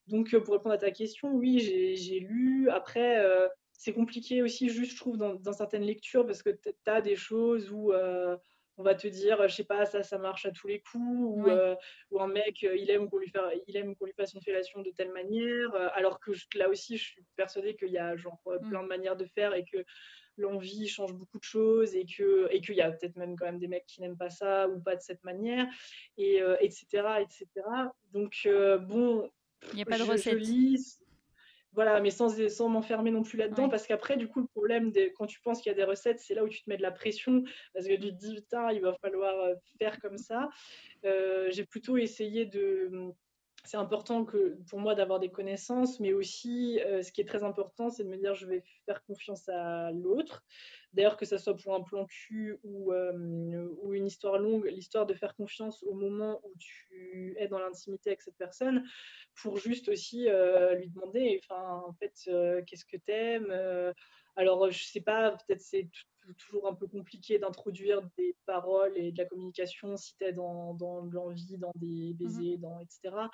donc 0.09 0.37
pour 0.45 0.53
répondre 0.53 0.75
à 0.75 0.79
ta 0.79 0.91
question 0.91 1.33
oui 1.33 1.59
j'ai 1.59 2.21
lu 2.21 2.69
après 2.69 3.25
c'est 3.83 3.93
compliqué 3.93 4.43
aussi, 4.43 4.69
juste, 4.69 4.93
je 4.93 4.97
trouve, 4.97 5.17
dans, 5.17 5.53
certaines 5.53 5.83
lectures, 5.83 6.25
parce 6.25 6.41
que 6.41 6.51
tu 6.51 6.71
as 6.87 7.01
des 7.01 7.17
choses 7.17 7.69
où 7.73 7.93
euh, 7.93 8.37
on 8.77 8.85
va 8.85 8.95
te 8.95 9.09
dire, 9.09 9.49
je 9.49 9.57
sais 9.57 9.65
pas, 9.65 9.87
ça, 9.87 10.05
ça 10.05 10.19
marche 10.19 10.47
à 10.47 10.53
tous 10.53 10.69
les 10.69 10.79
coups, 10.79 11.03
ou, 11.03 11.49
euh, 11.49 11.75
un 12.17 12.29
mec, 12.29 12.63
euh, 12.63 12.77
il 12.77 12.89
aime 12.93 13.11
qu'on 13.11 13.19
lui, 13.19 13.33
il 13.67 13.77
aime 13.77 13.97
qu'on 13.97 14.05
lui 14.05 14.13
fasse 14.13 14.35
une 14.35 14.41
fellation 14.41 14.83
de 14.83 14.91
telle 14.91 15.11
manière, 15.11 15.75
alors 15.95 16.21
que 16.21 16.31
là 16.55 16.69
aussi, 16.69 16.97
je 16.97 17.03
suis 17.03 17.25
persuadée 17.35 17.75
qu'il 17.75 17.91
y 17.91 17.99
a 17.99 18.15
genre 18.15 18.41
mm. 18.47 18.69
plein 18.69 18.85
de 18.85 18.89
manières 18.89 19.17
de 19.17 19.25
faire 19.25 19.53
et 19.53 19.65
que 19.65 19.79
l'envie 20.37 20.87
change 20.87 21.13
beaucoup 21.15 21.41
de 21.41 21.45
choses 21.45 21.97
et 21.97 22.07
que 22.07 22.47
et 22.53 22.61
qu'il 22.61 22.77
y 22.77 22.81
a 22.81 22.91
peut-être 22.93 23.17
même 23.17 23.37
quand 23.37 23.47
même 23.47 23.59
des 23.59 23.69
mecs 23.69 23.85
qui 23.85 24.01
n'aiment 24.01 24.17
pas 24.17 24.31
ça 24.31 24.67
ou 24.67 24.81
pas 24.81 24.97
de 24.97 25.03
cette 25.03 25.23
manière 25.25 25.67
et 26.17 26.41
etc 26.63 27.19
etc 27.21 27.47
donc 28.15 28.49
bon 28.81 29.31
il 29.73 29.77
n'y 29.77 29.83
a 29.83 29.85
pas 29.85 29.99
de 29.99 30.05
recette 30.05 30.39
voilà, 31.73 32.01
mais 32.01 32.11
sans, 32.11 32.29
sans 32.49 32.69
m'enfermer 32.69 33.11
non 33.11 33.23
plus 33.23 33.39
là-dedans, 33.39 33.69
parce 33.69 33.87
qu'après, 33.87 34.17
du 34.17 34.29
coup, 34.29 34.41
le 34.41 34.47
problème, 34.47 34.93
quand 35.17 35.27
tu 35.27 35.41
penses 35.41 35.61
qu'il 35.61 35.71
y 35.71 35.75
a 35.75 35.77
des 35.77 35.85
recettes, 35.85 36.21
c'est 36.21 36.35
là 36.35 36.45
où 36.45 36.49
tu 36.49 36.63
te 36.63 36.69
mets 36.69 36.77
de 36.77 36.83
la 36.83 36.93
pression, 36.93 37.45
parce 37.73 37.87
que 37.87 37.95
tu 37.95 38.11
te 38.11 38.15
dis, 38.15 38.35
putain, 38.37 38.71
il 38.73 38.81
va 38.81 38.95
falloir 39.01 39.39
euh, 39.41 39.55
faire 39.79 39.99
comme 40.01 40.19
ça. 40.19 40.49
Euh, 41.05 41.49
j'ai 41.51 41.65
plutôt 41.65 41.97
essayé 41.97 42.45
de... 42.45 42.91
C'est 43.65 43.77
important 43.77 44.25
que, 44.25 44.59
pour 44.69 44.81
moi 44.81 44.95
d'avoir 44.95 45.21
des 45.21 45.31
connaissances, 45.31 46.01
mais 46.01 46.13
aussi, 46.13 46.81
euh, 46.81 47.03
ce 47.03 47.13
qui 47.13 47.21
est 47.21 47.25
très 47.25 47.45
important, 47.45 47.91
c'est 47.91 48.03
de 48.03 48.09
me 48.09 48.17
dire, 48.17 48.35
je 48.35 48.47
vais 48.47 48.65
faire 48.87 49.05
confiance 49.05 49.49
à 49.49 49.93
l'autre. 49.93 50.45
D'ailleurs, 50.93 51.17
que 51.17 51.25
ce 51.25 51.39
soit 51.39 51.57
pour 51.57 51.75
un 51.75 51.81
plan 51.81 52.05
cul 52.07 52.59
ou, 52.65 52.93
ou 52.93 53.95
une 53.95 54.07
histoire 54.07 54.39
longue, 54.39 54.67
l'histoire 54.67 55.07
de 55.07 55.15
faire 55.15 55.35
confiance 55.35 55.83
au 55.85 55.95
moment 55.95 56.41
où 56.45 56.53
tu 56.59 57.35
es 57.39 57.49
dans 57.49 57.59
l'intimité 57.59 58.11
avec 58.11 58.21
cette 58.21 58.37
personne, 58.37 58.85
pour 59.41 59.57
juste 59.57 59.89
aussi 59.89 60.27
lui 60.77 60.89
demander, 60.91 61.41
enfin, 61.43 61.83
qu'est-ce 61.99 62.85
que 62.85 62.97
t'aimes 62.99 63.95
Alors, 64.37 64.71
je 64.71 64.85
sais 64.85 65.01
pas, 65.01 65.33
peut-être 65.33 65.61
c'est 65.61 65.89
toujours 66.39 66.69
un 66.69 66.75
peu 66.75 66.87
compliqué 66.87 67.39
d'introduire 67.39 68.01
des 68.17 68.37
paroles 68.47 68.97
et 68.97 69.13
de 69.13 69.19
la 69.19 69.25
communication 69.25 69.97
si 69.97 70.17
tu 70.17 70.25
es 70.25 70.33
dans, 70.33 70.75
dans 70.75 71.01
l'envie, 71.01 71.59
dans 71.59 71.73
des 71.75 72.15
mmh 72.15 72.17
baisers, 72.17 72.59
dans, 72.59 72.79
etc 72.81 73.29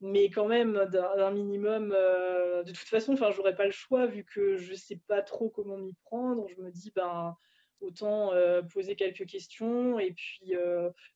mais 0.00 0.30
quand 0.30 0.46
même 0.46 0.86
d'un 0.92 1.30
minimum. 1.32 1.90
de 1.90 2.68
toute 2.68 2.88
façon, 2.88 3.16
j'aurais 3.16 3.56
pas 3.56 3.66
le 3.66 3.72
choix 3.72 4.06
vu 4.06 4.24
que 4.24 4.56
je 4.56 4.74
sais 4.74 5.00
pas 5.08 5.22
trop 5.22 5.50
comment 5.50 5.76
m'y 5.76 5.94
prendre. 6.04 6.46
Je 6.48 6.60
me 6.60 6.70
dis, 6.70 6.92
ben, 6.94 7.36
autant 7.80 8.32
poser 8.72 8.96
quelques 8.96 9.26
questions. 9.26 9.98
Et 9.98 10.12
puis, 10.12 10.54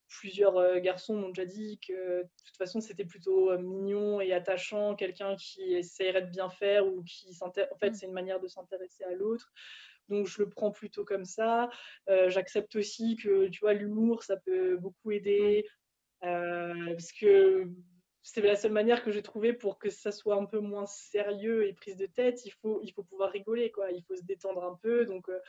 plusieurs 0.07 0.79
garçons 0.81 1.15
m'ont 1.15 1.29
déjà 1.29 1.45
dit 1.45 1.79
que 1.87 2.21
de 2.21 2.27
toute 2.45 2.57
façon, 2.57 2.81
c'était 2.81 3.05
plutôt 3.05 3.57
mignon 3.57 4.21
et 4.21 4.33
attachant, 4.33 4.95
quelqu'un 4.95 5.35
qui 5.35 5.73
essaierait 5.73 6.21
de 6.23 6.29
bien 6.29 6.49
faire 6.49 6.87
ou 6.87 7.03
qui 7.03 7.33
s'intéresse. 7.33 7.71
En 7.73 7.77
fait, 7.77 7.91
mmh. 7.91 7.93
c'est 7.93 8.05
une 8.05 8.13
manière 8.13 8.39
de 8.39 8.47
s'intéresser 8.47 9.03
à 9.03 9.13
l'autre. 9.13 9.51
Donc, 10.09 10.27
je 10.27 10.41
le 10.41 10.49
prends 10.49 10.71
plutôt 10.71 11.05
comme 11.05 11.25
ça. 11.25 11.69
J'accepte 12.27 12.75
aussi 12.75 13.15
que, 13.15 13.47
tu 13.47 13.59
vois, 13.61 13.73
l'humour, 13.73 14.23
ça 14.23 14.37
peut 14.37 14.77
beaucoup 14.77 15.11
aider. 15.11 15.65
parce 16.21 17.11
que 17.11 17.67
c'est 18.25 18.41
la 18.41 18.55
seule 18.55 18.71
manière 18.71 19.03
que 19.03 19.11
j'ai 19.11 19.21
trouvé 19.21 19.51
pour 19.51 19.77
que 19.77 19.89
ça 19.89 20.13
soit 20.13 20.35
un 20.35 20.45
peu 20.45 20.59
moins 20.59 20.85
sérieux 20.85 21.67
et 21.67 21.73
prise 21.73 21.97
de 21.97 22.05
tête. 22.05 22.45
Il 22.45 22.51
faut, 22.51 22.79
il 22.81 22.93
faut 22.93 23.03
pouvoir 23.03 23.29
rigoler, 23.31 23.69
quoi. 23.69 23.91
Il 23.91 24.01
faut 24.03 24.15
se 24.15 24.23
détendre 24.23 24.63
un 24.63 24.75
peu. 24.81 25.05
Donc, 25.05 25.27
euh, 25.27 25.39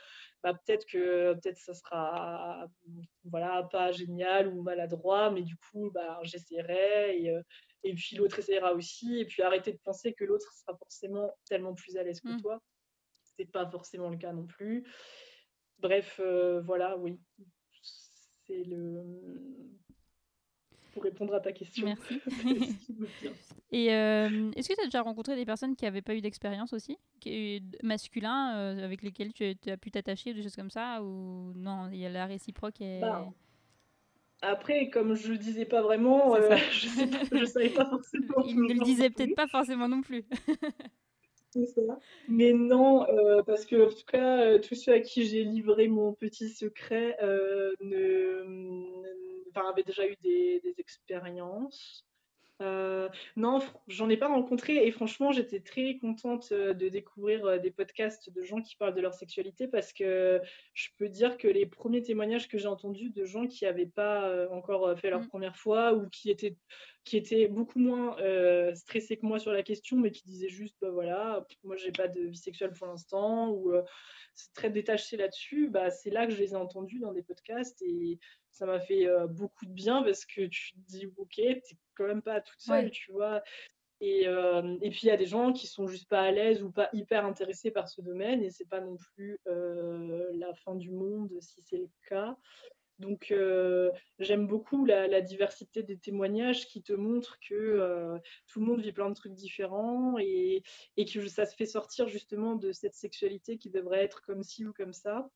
bah, 0.43 0.53
peut-être 0.53 0.85
que 0.85 1.33
peut-être 1.35 1.57
ça 1.57 1.73
sera, 1.73 2.67
voilà, 3.23 3.63
pas 3.71 3.93
génial 3.93 4.49
ou 4.49 4.61
maladroit, 4.61 5.31
mais 5.31 5.41
du 5.41 5.55
coup, 5.55 5.89
bah, 5.91 6.19
j'essaierai 6.23 7.17
et, 7.17 7.29
euh, 7.29 7.41
et 7.83 7.93
puis 7.93 8.17
l'autre 8.17 8.39
essaiera 8.39 8.73
aussi. 8.73 9.19
Et 9.19 9.25
puis 9.25 9.41
arrêter 9.41 9.71
de 9.71 9.79
penser 9.79 10.13
que 10.13 10.25
l'autre 10.25 10.51
sera 10.53 10.75
forcément 10.77 11.33
tellement 11.45 11.73
plus 11.73 11.95
à 11.95 12.03
l'aise 12.03 12.19
que 12.19 12.27
mmh. 12.27 12.41
toi. 12.41 12.61
C'est 13.37 13.49
pas 13.49 13.69
forcément 13.69 14.09
le 14.09 14.17
cas 14.17 14.33
non 14.33 14.47
plus. 14.47 14.85
Bref, 15.79 16.19
euh, 16.19 16.61
voilà, 16.61 16.97
oui. 16.97 17.21
C'est 18.45 18.63
le 18.65 19.01
pour 20.95 21.03
répondre 21.03 21.35
à 21.35 21.41
ta 21.41 21.51
question. 21.51 21.85
Merci. 21.85 22.21
Et 23.71 23.93
euh, 23.93 24.49
est-ce 24.55 24.69
que 24.69 24.73
tu 24.73 24.81
as 24.81 24.85
déjà 24.85 25.01
rencontré 25.01 25.35
des 25.35 25.45
personnes 25.45 25.75
qui 25.75 25.83
n'avaient 25.83 26.01
pas 26.01 26.15
eu 26.15 26.21
d'expérience 26.21 26.71
aussi, 26.71 26.97
qui, 27.19 27.61
masculins, 27.83 28.55
euh, 28.55 28.85
avec 28.85 29.03
lesquels 29.03 29.33
tu, 29.33 29.43
as 29.43 29.77
pu 29.77 29.91
t'attacher, 29.91 30.33
des 30.33 30.41
choses 30.41 30.55
comme 30.55 30.69
ça 30.69 31.03
Ou 31.03 31.51
non, 31.53 31.89
il 31.91 31.99
y 31.99 32.05
a 32.05 32.09
la 32.09 32.25
réciproque 32.25 32.79
et... 32.79 33.01
Bah, 33.01 33.27
après, 34.41 34.89
comme 34.89 35.15
je 35.15 35.33
le 35.33 35.37
disais 35.37 35.65
pas 35.65 35.81
vraiment, 35.81 36.35
euh, 36.35 36.55
je 36.71 37.35
ne 37.35 37.45
savais 37.45 37.69
pas 37.69 37.85
forcément. 37.85 38.35
Il 38.47 38.61
ne 38.61 38.73
le 38.73 38.83
disait 38.85 39.09
peut-être 39.09 39.35
pas 39.35 39.47
forcément 39.47 39.89
non 39.89 40.01
plus. 40.01 40.23
Ça. 41.53 41.81
Mais 42.27 42.51
non, 42.51 43.05
parce 43.45 43.65
que 43.65 43.85
en 43.85 43.89
tout 43.89 44.05
cas, 44.05 44.59
tous 44.59 44.75
ceux 44.75 44.91
à 44.91 44.99
qui 44.99 45.23
j'ai 45.25 45.45
livré 45.45 45.87
mon 45.87 46.13
petit 46.13 46.49
secret 46.49 47.17
ne, 47.81 48.43
enfin, 49.55 49.69
avait 49.69 49.83
déjà 49.83 50.05
eu 50.07 50.15
des, 50.21 50.61
expériences. 50.77 52.05
Euh, 52.61 53.09
non, 53.35 53.59
j'en 53.87 54.09
ai 54.09 54.15
pas 54.15 54.29
rencontré 54.29 54.87
et 54.87 54.91
franchement, 54.91 55.33
j'étais 55.33 55.59
très 55.59 55.97
contente 55.97 56.49
euh, 56.53 56.73
de 56.73 56.87
découvrir 56.87 57.45
euh, 57.45 57.57
des 57.57 57.71
podcasts 57.71 58.29
de 58.29 58.43
gens 58.43 58.61
qui 58.61 58.77
parlent 58.77 58.95
de 58.95 59.01
leur 59.01 59.13
sexualité 59.13 59.67
parce 59.67 59.91
que 59.91 60.41
je 60.73 60.87
peux 60.97 61.09
dire 61.09 61.37
que 61.37 61.49
les 61.49 61.65
premiers 61.65 62.01
témoignages 62.01 62.47
que 62.47 62.57
j'ai 62.57 62.67
entendus 62.67 63.09
de 63.09 63.25
gens 63.25 63.45
qui 63.45 63.65
n'avaient 63.65 63.85
pas 63.85 64.47
encore 64.51 64.97
fait 64.97 65.09
leur 65.09 65.21
mmh. 65.21 65.27
première 65.27 65.57
fois 65.57 65.93
ou 65.93 66.07
qui 66.09 66.29
étaient, 66.29 66.55
qui 67.05 67.17
étaient 67.17 67.47
beaucoup 67.47 67.79
moins 67.79 68.17
stressés 68.75 69.17
que 69.17 69.25
moi 69.25 69.39
sur 69.39 69.51
la 69.51 69.63
question, 69.63 69.97
mais 69.97 70.11
qui 70.11 70.23
disaient 70.25 70.49
juste, 70.49 70.75
bah 70.81 70.89
voilà, 70.89 71.45
moi 71.63 71.77
j'ai 71.77 71.91
pas 71.91 72.07
de 72.07 72.21
vie 72.21 72.37
sexuelle 72.37 72.73
pour 72.73 72.87
l'instant 72.87 73.51
ou 73.51 73.71
c'est 74.33 74.53
très 74.53 74.69
détaché 74.69 75.15
là-dessus, 75.15 75.69
bah, 75.69 75.91
c'est 75.91 76.09
là 76.09 76.25
que 76.25 76.33
je 76.33 76.39
les 76.41 76.53
ai 76.53 76.55
entendus 76.57 76.99
dans 76.99 77.13
des 77.13 77.21
podcasts 77.21 77.81
et 77.83 78.19
ça 78.51 78.65
m'a 78.65 78.79
fait 78.79 79.07
beaucoup 79.29 79.65
de 79.65 79.71
bien 79.71 80.01
parce 80.01 80.25
que 80.25 80.47
tu 80.47 80.73
te 80.73 80.79
dis, 80.87 81.07
ok, 81.17 81.35
t'es 81.35 81.77
quand 81.95 82.07
même 82.07 82.23
pas 82.23 82.41
toute 82.41 82.59
seule, 82.59 82.89
tu 82.89 83.11
vois. 83.11 83.43
Et, 84.01 84.23
et, 84.23 84.89
puis 84.89 85.01
il 85.03 85.07
y 85.07 85.11
a 85.11 85.17
des 85.17 85.25
gens 85.25 85.53
qui 85.53 85.67
sont 85.67 85.87
juste 85.87 86.09
pas 86.09 86.21
à 86.21 86.31
l'aise 86.31 86.63
ou 86.63 86.71
pas 86.71 86.89
hyper 86.91 87.25
intéressés 87.25 87.71
par 87.71 87.87
ce 87.87 88.01
domaine 88.01 88.43
et 88.43 88.49
c'est 88.49 88.67
pas 88.67 88.81
non 88.81 88.97
plus 88.97 89.39
la 89.45 90.53
fin 90.55 90.75
du 90.75 90.91
monde 90.91 91.31
si 91.39 91.61
c'est 91.61 91.77
le 91.77 91.89
cas. 92.09 92.35
Donc 92.99 93.33
j'aime 94.19 94.47
beaucoup 94.47 94.85
la, 94.85 95.21
diversité 95.21 95.83
des 95.83 95.97
témoignages 95.97 96.67
qui 96.67 96.81
te 96.81 96.93
montrent 96.93 97.37
que 97.39 98.17
tout 98.47 98.61
le 98.61 98.65
monde 98.65 98.81
vit 98.81 98.93
plein 98.93 99.09
de 99.09 99.15
trucs 99.15 99.33
différents 99.33 100.17
et, 100.17 100.63
que 100.97 101.27
ça 101.27 101.45
se 101.45 101.55
fait 101.55 101.65
sortir 101.65 102.07
justement 102.07 102.55
de 102.55 102.71
cette 102.71 102.95
sexualité 102.95 103.57
qui 103.57 103.69
devrait 103.69 104.03
être 104.03 104.21
comme 104.21 104.43
ci 104.43 104.65
ou 104.65 104.73
comme 104.73 104.93
ça 104.93 105.29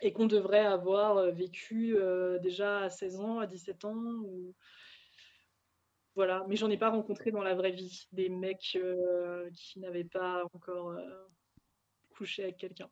et 0.00 0.12
qu'on 0.12 0.26
devrait 0.26 0.64
avoir 0.64 1.16
euh, 1.16 1.30
vécu 1.30 1.96
euh, 1.96 2.38
déjà 2.38 2.80
à 2.80 2.90
16 2.90 3.20
ans, 3.20 3.38
à 3.40 3.46
17 3.46 3.84
ans. 3.84 4.22
Voilà, 6.14 6.44
mais 6.48 6.56
j'en 6.56 6.70
ai 6.70 6.78
pas 6.78 6.90
rencontré 6.90 7.30
dans 7.30 7.42
la 7.42 7.54
vraie 7.54 7.70
vie 7.70 8.06
des 8.12 8.28
mecs 8.28 8.76
euh, 8.76 9.48
qui 9.54 9.78
n'avaient 9.78 10.04
pas 10.04 10.44
encore 10.52 10.96
couché 12.10 12.42
avec 12.42 12.56
quelqu'un. 12.56 12.90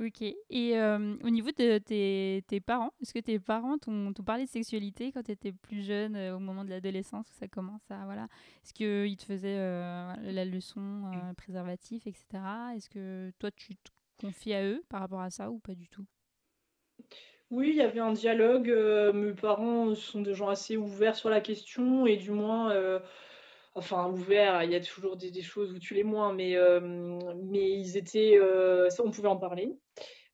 Ok. 0.00 0.22
Et 0.22 0.80
au 0.80 1.30
niveau 1.30 1.50
de 1.50 1.78
tes, 1.78 2.42
tes 2.48 2.60
parents, 2.60 2.92
est-ce 3.00 3.14
que 3.14 3.20
tes 3.20 3.38
parents 3.38 3.78
t'ont 3.78 4.12
parlé 4.24 4.44
de 4.46 4.50
sexualité 4.50 5.12
quand 5.12 5.22
tu 5.22 5.32
étais 5.32 5.52
plus 5.52 5.82
jeune, 5.82 6.16
au 6.32 6.38
moment 6.38 6.64
de 6.64 6.70
l'adolescence, 6.70 7.28
où 7.30 7.34
ça 7.34 7.46
commence 7.46 7.88
à. 7.90 8.04
Voilà. 8.04 8.26
Est-ce 8.64 8.72
qu'ils 8.72 9.16
te 9.16 9.24
faisaient 9.24 9.58
la 9.58 10.44
leçon 10.44 11.02
préservatif, 11.36 12.06
etc. 12.06 12.24
Est-ce 12.74 12.88
que 12.88 13.30
toi, 13.38 13.50
tu 13.52 13.76
te 13.76 13.90
confié 14.20 14.56
à 14.56 14.64
eux 14.64 14.82
par 14.88 15.00
rapport 15.00 15.20
à 15.20 15.30
ça 15.30 15.50
ou 15.50 15.58
pas 15.58 15.74
du 15.74 15.88
tout? 15.88 16.06
Oui, 17.50 17.68
il 17.68 17.76
y 17.76 17.82
avait 17.82 18.00
un 18.00 18.12
dialogue. 18.12 18.72
mes 19.14 19.34
parents 19.34 19.94
sont 19.94 20.22
des 20.22 20.34
gens 20.34 20.48
assez 20.48 20.76
ouverts 20.76 21.16
sur 21.16 21.28
la 21.28 21.40
question 21.40 22.06
et 22.06 22.16
du 22.16 22.30
moins, 22.30 22.72
enfin 23.74 24.10
ouverts, 24.10 24.62
il 24.64 24.70
y 24.70 24.74
a 24.74 24.80
toujours 24.80 25.16
des, 25.16 25.42
choses 25.42 25.72
où 25.72 25.78
tu 25.78 25.94
les 25.94 26.04
moins, 26.04 26.32
mais, 26.32 26.56
mais 26.80 27.70
ils 27.70 27.96
étaient, 27.96 28.38
on 29.00 29.10
pouvait 29.10 29.28
en 29.28 29.36
parler. 29.36 29.76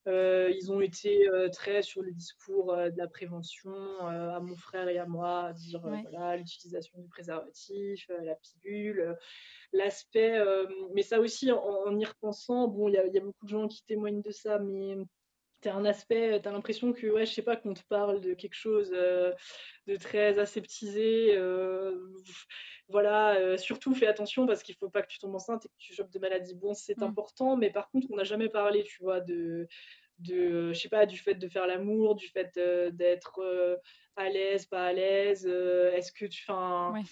Euh, 0.08 0.50
ils 0.58 0.72
ont 0.72 0.80
été 0.80 1.28
euh, 1.28 1.50
très 1.50 1.82
sur 1.82 2.02
le 2.02 2.12
discours 2.12 2.72
euh, 2.72 2.88
de 2.88 2.96
la 2.96 3.08
prévention 3.08 3.74
à 4.00 4.40
mon 4.40 4.56
frère 4.56 4.88
et 4.88 4.98
à 4.98 5.06
moi, 5.06 5.44
à 5.46 5.52
dire 5.52 5.80
voilà 5.80 6.36
l'utilisation 6.36 6.98
du 6.98 7.08
préservatif, 7.08 8.10
la 8.22 8.34
pilule, 8.36 9.16
l'aspect. 9.72 10.38
mais 10.94 11.02
ça 11.02 11.20
aussi, 11.20 11.52
en, 11.52 11.98
y 11.98 12.04
repensant, 12.04 12.68
bon, 12.68 12.88
il 12.88 12.92
y, 12.92 13.14
y, 13.14 13.18
a 13.18 13.20
beaucoup 13.20 13.44
de 13.44 13.50
gens 13.50 13.68
qui 13.68 13.84
témoignent 13.84 14.22
de 14.22 14.30
ça, 14.30 14.58
mais 14.58 14.96
T'as 15.60 15.74
un 15.74 15.84
aspect, 15.84 16.40
t'as 16.40 16.52
l'impression 16.52 16.92
que, 16.92 17.06
ouais, 17.08 17.26
je 17.26 17.32
sais 17.32 17.42
pas, 17.42 17.56
qu'on 17.56 17.74
te 17.74 17.82
parle 17.88 18.20
de 18.20 18.34
quelque 18.34 18.54
chose 18.54 18.90
de 18.90 19.96
très 19.96 20.38
aseptisé. 20.38 21.36
voilà, 22.88 23.58
surtout 23.58 23.94
fais 23.94 24.06
attention 24.06 24.46
parce 24.46 24.62
qu'il 24.62 24.76
faut 24.76 24.88
pas 24.88 25.02
que 25.02 25.08
tu 25.08 25.18
tombes 25.18 25.34
enceinte 25.34 25.66
et 25.66 25.68
que 25.68 25.74
tu 25.78 25.94
chopes 25.94 26.12
de 26.12 26.18
maladies. 26.18 26.54
Bon, 26.54 26.74
c'est 26.74 26.98
mmh. 26.98 27.02
important, 27.04 27.56
mais 27.56 27.70
par 27.70 27.90
contre, 27.90 28.06
on 28.10 28.16
n'a 28.16 28.24
jamais 28.24 28.48
parlé, 28.48 28.84
tu 28.84 29.02
vois, 29.02 29.20
de, 29.20 29.66
de 30.20 30.72
je 30.72 30.78
sais 30.78 30.88
pas, 30.88 31.06
du 31.06 31.16
fait 31.16 31.34
de 31.34 31.48
faire 31.48 31.66
l'amour, 31.66 32.14
du 32.14 32.28
fait 32.28 32.58
d'être 32.92 33.40
à 34.16 34.28
l'aise, 34.28 34.66
pas 34.66 34.86
à 34.86 34.92
l'aise. 34.92 35.46
Est-ce 35.46 36.12
que 36.12 36.26
tu. 36.26 36.44
Enfin, 36.48 36.94
euh, 36.96 37.02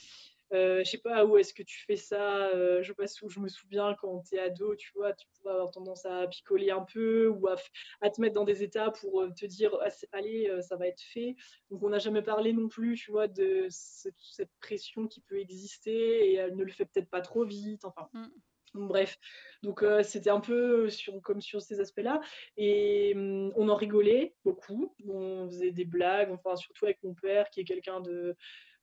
je 0.53 0.85
sais 0.85 0.99
pas 0.99 1.25
où 1.25 1.37
est-ce 1.37 1.53
que 1.53 1.63
tu 1.63 1.85
fais 1.87 1.97
ça. 1.97 2.49
Euh, 2.49 2.83
je, 2.83 2.93
pas, 2.93 3.05
je 3.07 3.41
me 3.41 3.49
souviens 3.49 3.95
quand 4.01 4.23
tu 4.29 4.37
es 4.37 4.39
ado, 4.39 4.75
tu 4.77 4.93
vois, 4.95 5.13
tu 5.13 5.27
pourrais 5.35 5.55
avoir 5.55 5.71
tendance 5.71 6.05
à 6.07 6.27
picoler 6.27 6.71
un 6.71 6.83
peu 6.83 7.29
ou 7.29 7.49
à, 7.49 8.11
te 8.11 8.21
mettre 8.21 8.35
dans 8.35 8.45
des 8.45 8.63
états 8.63 8.91
pour 8.91 9.23
euh, 9.23 9.31
te 9.31 9.47
dire 9.47 9.77
ah, 9.83 9.89
allez, 10.13 10.51
ça 10.63 10.77
va 10.77 10.87
être 10.87 11.03
fait. 11.03 11.37
Donc 11.71 11.83
on 11.83 11.91
n'a 11.91 11.99
jamais 11.99 12.23
parlé 12.23 12.53
non 12.53 12.69
plus, 12.69 12.97
tu 12.97 13.11
vois, 13.11 13.29
de 13.29 13.67
cette, 13.71 14.15
pression 14.61 15.07
qui 15.07 15.21
peut 15.21 15.39
exister 15.39 16.31
et 16.31 16.35
elle 16.35 16.57
ne 16.57 16.65
le 16.65 16.73
fait 16.73 16.87
peut-être 16.87 17.11
pas 17.11 17.21
trop 17.21 17.45
vite. 17.45 17.85
Enfin. 17.85 18.09
Mm. 18.13 18.27
Bref, 18.75 19.19
donc 19.63 19.83
c'était 20.03 20.29
un 20.29 20.41
peu 20.41 20.91
sur, 20.91 21.23
comme 21.23 21.41
sur 21.41 21.63
ces 21.63 21.81
aspects-là. 21.81 22.21
Et 22.57 23.15
mm, 23.15 23.53
on 23.57 23.69
en 23.69 23.75
rigolait 23.75 24.35
beaucoup. 24.45 24.95
On 25.09 25.49
faisait 25.49 25.73
des 25.73 25.85
blagues, 25.85 26.31
enfin 26.31 26.57
surtout 26.57 26.85
avec 26.85 27.03
mon 27.03 27.15
père 27.15 27.49
qui 27.51 27.61
est 27.61 27.65
quelqu'un 27.65 28.01
de 28.01 28.37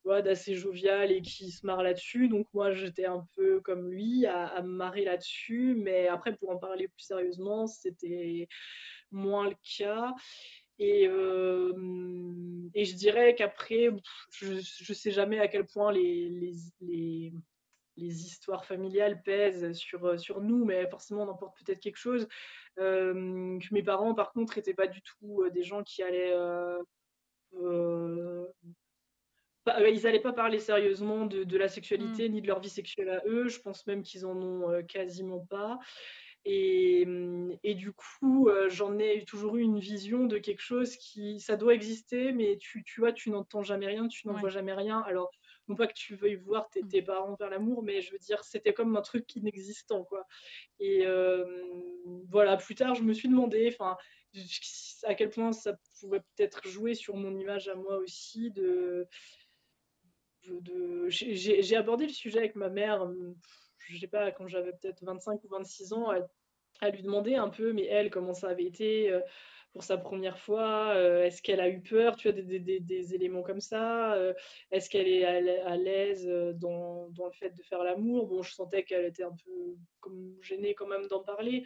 d'assez 0.04 0.54
jovial 0.54 1.12
et 1.12 1.22
qui 1.22 1.50
se 1.50 1.66
marre 1.66 1.82
là-dessus. 1.82 2.28
Donc 2.28 2.46
moi, 2.52 2.72
j'étais 2.72 3.06
un 3.06 3.26
peu 3.34 3.60
comme 3.60 3.90
lui 3.90 4.26
à, 4.26 4.60
me 4.62 4.68
marrer 4.68 5.04
là-dessus. 5.04 5.74
Mais 5.76 6.08
après, 6.08 6.36
pour 6.36 6.50
en 6.50 6.58
parler 6.58 6.88
plus 6.88 7.04
sérieusement, 7.04 7.66
c'était 7.66 8.48
moins 9.10 9.48
le 9.48 9.56
cas. 9.78 10.14
Et, 10.78 11.06
euh, 11.06 11.72
et 12.74 12.84
je 12.84 12.96
dirais 12.96 13.34
qu'après, 13.34 13.90
je 14.30 14.54
ne 14.54 14.94
sais 14.94 15.12
jamais 15.12 15.38
à 15.38 15.48
quel 15.48 15.66
point 15.66 15.92
les, 15.92 16.28
les, 16.28 16.52
les, 16.80 17.32
les, 17.96 18.26
histoires 18.26 18.64
familiales 18.64 19.22
pèsent 19.22 19.72
sur, 19.72 20.18
sur 20.18 20.40
nous, 20.40 20.64
mais 20.64 20.88
forcément, 20.90 21.22
on 21.22 21.28
emporte 21.28 21.56
peut-être 21.64 21.80
quelque 21.80 21.96
chose. 21.96 22.26
Euh, 22.78 23.58
que 23.60 23.72
mes 23.72 23.82
parents, 23.82 24.14
par 24.14 24.32
contre, 24.32 24.56
n'étaient 24.56 24.74
pas 24.74 24.88
du 24.88 25.00
tout 25.02 25.42
euh, 25.42 25.50
des 25.50 25.62
gens 25.62 25.84
qui 25.84 26.02
allaient 26.02 26.34
euh, 26.34 26.82
ils 29.66 30.02
n'allaient 30.02 30.20
pas 30.20 30.32
parler 30.32 30.58
sérieusement 30.58 31.26
de, 31.26 31.56
la 31.56 31.68
sexualité 31.68 32.28
mm. 32.28 32.32
ni 32.32 32.42
de 32.42 32.46
leur 32.46 32.60
vie 32.60 32.68
sexuelle 32.68 33.08
à 33.10 33.22
eux. 33.26 33.48
Je 33.48 33.60
pense 33.60 33.86
même 33.86 34.02
qu'ils 34.02 34.26
en 34.26 34.36
ont 34.36 34.70
euh, 34.70 34.82
quasiment 34.82 35.40
pas. 35.40 35.78
Et, 36.44 37.04
mm, 37.06 37.56
et 37.62 37.74
du 37.74 37.92
coup, 37.92 38.48
euh, 38.48 38.68
j'en 38.68 38.98
ai 38.98 39.24
toujours 39.24 39.56
eu 39.56 39.62
une 39.62 39.78
vision 39.78 40.26
de 40.26 40.38
quelque 40.38 40.62
chose 40.62 40.96
qui, 40.96 41.40
ça 41.40 41.56
doit 41.56 41.74
exister, 41.74 42.32
mais 42.32 42.58
tu, 42.58 42.84
tu 42.84 43.00
vois, 43.00 43.12
tu 43.12 43.30
n'entends 43.30 43.62
jamais 43.62 43.86
rien, 43.86 44.08
tu 44.08 44.26
n'en 44.28 44.34
vois 44.34 44.50
jamais 44.50 44.74
rien. 44.74 45.00
Alors, 45.06 45.30
non 45.68 45.76
pas 45.76 45.86
que 45.86 45.94
tu 45.94 46.14
veuilles 46.14 46.34
voir 46.34 46.68
tes, 46.68 46.82
mm. 46.82 46.88
tes 46.88 47.02
parents 47.02 47.36
faire 47.36 47.50
l'amour, 47.50 47.82
mais 47.82 48.02
je 48.02 48.12
veux 48.12 48.18
dire, 48.18 48.44
c'était 48.44 48.74
comme 48.74 48.94
un 48.96 49.02
truc 49.02 49.34
inexistant, 49.36 50.04
quoi. 50.04 50.26
Et 50.78 51.06
voilà, 52.28 52.56
plus 52.58 52.74
tard, 52.74 52.94
je 52.94 53.02
me 53.02 53.14
suis 53.14 53.28
demandé, 53.28 53.72
enfin, 53.72 53.96
à 55.04 55.14
quel 55.14 55.30
point 55.30 55.52
ça 55.52 55.76
pouvait 56.00 56.20
peut-être 56.20 56.66
jouer 56.68 56.94
sur 56.94 57.16
mon 57.16 57.36
image 57.36 57.68
à 57.68 57.74
moi 57.74 57.96
aussi 57.96 58.50
de 58.50 59.06
j'ai 61.08 61.76
abordé 61.76 62.06
le 62.06 62.12
sujet 62.12 62.38
avec 62.38 62.56
ma 62.56 62.68
mère, 62.68 63.02
hum, 63.02 63.34
je 63.88 63.98
sais 63.98 64.06
pas, 64.06 64.30
quand 64.32 64.48
j'avais 64.48 64.72
peut-être 64.72 65.04
25 65.04 65.42
ou 65.44 65.48
26 65.48 65.92
ans, 65.92 66.10
à, 66.10 66.90
lui 66.90 67.02
demander 67.02 67.34
un 67.34 67.48
peu, 67.48 67.72
mais 67.72 67.86
elle, 67.86 68.10
comment 68.10 68.34
ça 68.34 68.48
avait 68.48 68.64
été 68.64 69.10
euh, 69.10 69.20
pour 69.72 69.82
sa 69.84 69.96
première 69.96 70.38
fois 70.38 70.94
euh, 70.94 71.24
Est-ce 71.24 71.40
qu'elle 71.40 71.60
a 71.60 71.68
eu 71.68 71.80
peur 71.80 72.16
Tu 72.16 72.28
as 72.28 72.32
des, 72.32 72.58
des, 72.58 72.80
des, 72.80 73.14
éléments 73.14 73.42
comme 73.42 73.60
ça 73.60 74.14
euh, 74.14 74.34
Est-ce 74.70 74.90
qu'elle 74.90 75.08
est 75.08 75.24
à 75.24 75.76
l'aise 75.76 76.26
dans, 76.56 77.08
dans, 77.10 77.26
le 77.26 77.32
fait 77.32 77.50
de 77.50 77.62
faire 77.62 77.82
l'amour? 77.82 78.26
Bon, 78.26 78.42
je 78.42 78.52
sentais 78.52 78.84
qu'elle 78.84 79.06
était 79.06 79.22
un 79.22 79.34
peu 79.44 79.76
comme 80.00 80.36
gênée 80.42 80.74
quand 80.74 80.86
même 80.86 81.06
d'en 81.06 81.22
parler. 81.22 81.64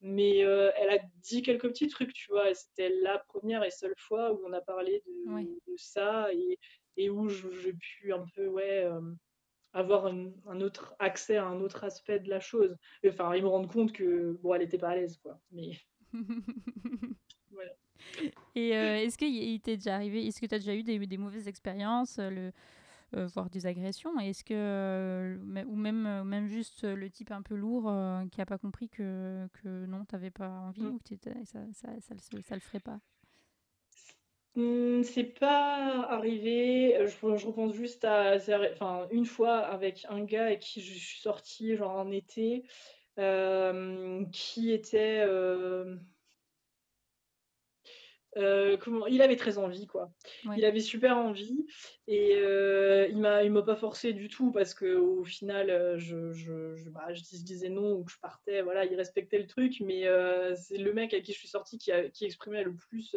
Mais 0.00 0.38
elle 0.38 0.90
a 0.90 0.98
dit 1.22 1.42
quelques 1.42 1.68
petits 1.68 1.88
trucs, 1.88 2.12
tu 2.12 2.30
vois. 2.30 2.54
C'était 2.54 2.90
la 3.02 3.18
première 3.18 3.64
et 3.64 3.70
seule 3.70 3.94
fois 3.96 4.32
où 4.32 4.40
on 4.46 4.52
a 4.52 4.60
parlé 4.60 5.02
de, 5.06 5.42
de 5.42 5.76
ça. 5.76 6.32
Et, 6.32 6.58
et 6.96 7.10
où 7.10 7.28
j'ai 7.28 7.72
pu 7.72 8.12
un 8.12 8.24
peu 8.34 8.46
ouais, 8.48 8.84
euh, 8.84 9.00
avoir 9.72 10.06
un, 10.06 10.60
autre 10.60 10.94
accès 10.98 11.36
à 11.36 11.46
un 11.46 11.60
autre 11.60 11.84
aspect 11.84 12.20
de 12.20 12.30
la 12.30 12.40
chose. 12.40 12.76
Enfin, 13.06 13.32
et 13.32 13.42
me 13.42 13.48
rendre 13.48 13.68
compte 13.68 13.92
que 13.92 14.38
bon, 14.42 14.54
elle 14.54 14.62
n'était 14.62 14.78
pas 14.78 14.90
à 14.90 14.96
l'aise, 14.96 15.18
quoi. 15.18 15.38
Mais 15.50 15.72
voilà. 17.50 17.72
Et 18.54 18.76
euh, 18.76 18.96
est-ce 18.98 19.18
qu'il 19.18 19.60
t'est 19.60 19.76
déjà 19.76 19.94
arrivé, 19.94 20.26
est-ce 20.26 20.40
que 20.40 20.46
tu 20.46 20.54
as 20.54 20.58
déjà 20.58 20.74
eu 20.74 20.82
des, 20.82 20.98
des 21.06 21.18
mauvaises 21.18 21.48
expériences, 21.48 22.18
le, 22.18 22.52
euh, 23.14 23.26
voire 23.26 23.50
des 23.50 23.66
agressions? 23.66 24.18
Est-ce 24.18 24.44
que, 24.44 25.38
ou 25.66 25.76
même, 25.76 26.24
même 26.24 26.46
juste 26.46 26.84
le 26.84 27.10
type 27.10 27.32
un 27.32 27.42
peu 27.42 27.54
lourd 27.54 27.92
qui 28.30 28.38
n'a 28.38 28.46
pas 28.46 28.58
compris 28.58 28.88
que, 28.88 29.46
que 29.62 29.86
non, 29.86 30.04
tu 30.06 30.14
n'avais 30.14 30.30
pas 30.30 30.48
envie 30.48 30.82
mm. 30.82 30.94
ou 30.94 30.98
que 30.98 31.16
ça, 31.16 31.30
ça, 31.44 31.60
ça, 31.72 31.88
ça, 32.00 32.14
ça 32.42 32.54
le 32.54 32.60
ferait 32.60 32.80
pas? 32.80 33.00
Mmh, 34.56 35.02
c'est 35.02 35.24
pas 35.38 36.06
arrivé. 36.08 36.96
Euh, 36.96 37.06
je, 37.06 37.36
je 37.36 37.46
repense 37.46 37.74
juste 37.74 38.04
à 38.04 38.36
enfin, 38.72 39.06
une 39.10 39.26
fois 39.26 39.58
avec 39.58 40.06
un 40.08 40.24
gars 40.24 40.46
avec 40.46 40.60
qui 40.60 40.80
je 40.80 40.94
suis 40.98 41.20
sortie, 41.20 41.76
genre 41.76 41.92
en 41.92 42.10
été, 42.10 42.64
euh, 43.18 44.24
qui 44.32 44.72
était. 44.72 45.22
Euh, 45.26 45.96
euh, 48.36 48.76
comment, 48.76 49.06
il 49.06 49.22
avait 49.22 49.36
très 49.36 49.56
envie, 49.56 49.86
quoi. 49.86 50.10
Il 50.56 50.64
avait 50.64 50.80
super 50.80 51.16
envie 51.16 51.66
et 52.06 52.34
euh, 52.36 53.06
il 53.08 53.18
m'a, 53.18 53.42
il 53.42 53.50
m'a 53.50 53.62
pas 53.62 53.76
forcé 53.76 54.12
du 54.12 54.28
tout 54.28 54.52
parce 54.52 54.74
que 54.74 54.94
au 54.94 55.24
final, 55.24 55.70
euh, 55.70 55.98
je, 55.98 56.32
je, 56.32 56.74
je, 56.76 56.90
bah, 56.90 57.12
je, 57.14 57.22
disais 57.22 57.70
non 57.70 57.92
ou 57.94 58.04
que 58.04 58.12
je 58.12 58.20
partais. 58.20 58.60
Voilà, 58.60 58.84
il 58.84 58.94
respectait 58.94 59.38
le 59.38 59.46
truc, 59.46 59.80
mais 59.80 60.04
c'est 60.56 60.76
le 60.76 60.92
mec 60.92 61.14
à 61.14 61.20
qui 61.20 61.32
je 61.32 61.38
suis 61.38 61.48
sortie 61.48 61.78
qui, 61.78 61.92
a, 61.92 62.08
qui 62.10 62.26
exprimait 62.26 62.62
le 62.62 62.74
plus 62.74 63.16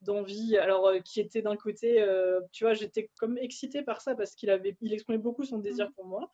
d'envie. 0.00 0.56
Alors, 0.56 0.90
qui 1.04 1.20
était 1.20 1.42
d'un 1.42 1.56
côté, 1.56 2.04
tu 2.52 2.64
vois, 2.64 2.72
j'étais 2.72 3.10
comme 3.18 3.36
excitée 3.36 3.82
par 3.82 4.00
ça 4.00 4.14
parce 4.14 4.34
qu'il 4.34 4.48
avait, 4.48 4.76
il 4.80 4.92
exprimait 4.94 5.18
beaucoup 5.18 5.44
son 5.44 5.58
désir 5.58 5.88
mmh. 5.88 5.92
pour 5.92 6.06
moi. 6.06 6.30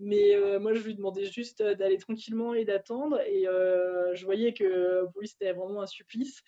Mais 0.00 0.36
moi, 0.58 0.74
je 0.74 0.82
lui 0.82 0.96
demandais 0.96 1.24
juste 1.24 1.62
d'aller 1.62 1.98
tranquillement 1.98 2.54
et 2.54 2.64
d'attendre. 2.64 3.20
Et 3.20 3.44
je 3.44 4.24
voyais 4.24 4.52
que 4.54 5.04
pour 5.12 5.20
lui, 5.20 5.28
c'était 5.28 5.52
vraiment 5.52 5.82
un 5.82 5.86
supplice. 5.86 6.42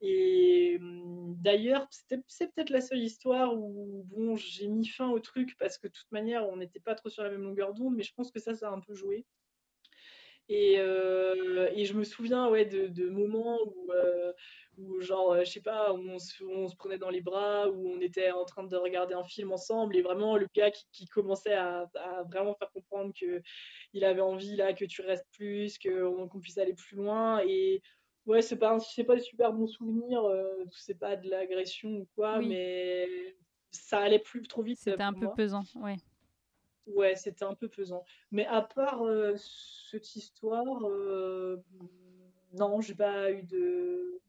Et 0.00 0.78
mmh, 0.80 1.34
d'ailleurs, 1.38 1.88
c'est 2.28 2.52
peut-être 2.54 2.70
la 2.70 2.80
seule 2.80 3.02
histoire 3.02 3.54
où 3.54 4.04
bon, 4.06 4.36
j'ai 4.36 4.68
mis 4.68 4.86
fin 4.86 5.10
au 5.10 5.20
truc 5.20 5.56
parce 5.58 5.78
que 5.78 5.88
de 5.88 5.92
toute 5.92 6.10
manière, 6.12 6.48
on 6.48 6.56
n'était 6.56 6.80
pas 6.80 6.94
trop 6.94 7.08
sur 7.08 7.22
la 7.22 7.30
même 7.30 7.42
longueur 7.42 7.74
d'onde, 7.74 7.96
mais 7.96 8.02
je 8.02 8.14
pense 8.14 8.30
que 8.30 8.40
ça, 8.40 8.54
ça 8.54 8.68
a 8.68 8.72
un 8.72 8.80
peu 8.80 8.94
joué. 8.94 9.26
Et, 10.48 10.78
euh, 10.78 11.68
je 11.76 11.92
me 11.92 12.04
souviens 12.04 12.48
ouais, 12.48 12.64
de, 12.64 12.86
de 12.86 13.10
moments 13.10 13.58
où, 13.66 13.92
euh, 13.92 14.32
où, 14.78 15.00
genre, 15.00 15.38
je 15.40 15.44
sais 15.44 15.60
pas, 15.60 15.92
on 15.92 16.18
se, 16.18 16.76
prenait 16.76 16.96
dans 16.96 17.10
les 17.10 17.20
bras, 17.20 17.68
où 17.68 17.88
on 17.90 18.00
était 18.00 18.30
en 18.30 18.44
train 18.46 18.64
de 18.64 18.76
regarder 18.76 19.14
un 19.14 19.24
film 19.24 19.52
ensemble, 19.52 19.96
et 19.96 20.02
vraiment 20.02 20.36
le 20.38 20.46
gars 20.54 20.70
qui, 20.70 21.06
commençait 21.06 21.52
à, 21.52 21.90
à, 21.94 22.22
vraiment 22.24 22.54
faire 22.54 22.70
comprendre 22.70 23.12
qu'il 23.12 24.04
avait 24.04 24.22
envie 24.22 24.56
là, 24.56 24.72
que 24.72 24.86
tu 24.86 25.02
restes 25.02 25.26
plus, 25.32 25.78
qu'on 25.78 26.40
puisse 26.40 26.56
aller 26.58 26.74
plus 26.74 26.96
loin. 26.96 27.40
Et 27.46 27.82
ouais, 28.28 28.42
c'est 28.42 28.56
pas, 28.56 28.78
c'est 28.78 29.04
pas 29.04 29.16
des 29.16 29.22
super 29.22 29.52
bons 29.52 29.66
souvenirs, 29.66 30.24
euh, 30.24 30.64
c'est 30.70 30.98
pas 30.98 31.16
de 31.16 31.28
l'agression 31.28 31.88
ou 31.90 32.08
quoi, 32.14 32.40
mais 32.40 33.08
ça 33.72 33.98
allait 33.98 34.18
plus 34.20 34.46
trop 34.46 34.62
vite. 34.62 34.78
C'était 34.78 35.02
un 35.02 35.12
peu 35.12 35.28
pesant, 35.34 35.64
ouais. 35.76 35.96
Ouais, 36.86 37.16
c'était 37.16 37.44
un 37.44 37.54
peu 37.54 37.68
pesant. 37.68 38.04
Mais 38.30 38.46
à 38.46 38.62
part 38.62 39.02
euh, 39.02 39.34
cette 39.90 40.14
histoire, 40.16 40.86
euh, 40.86 41.62
non, 42.52 42.80
j'ai 42.80 42.94
pas 42.94 43.32
eu 43.32 43.42
de 43.42 44.20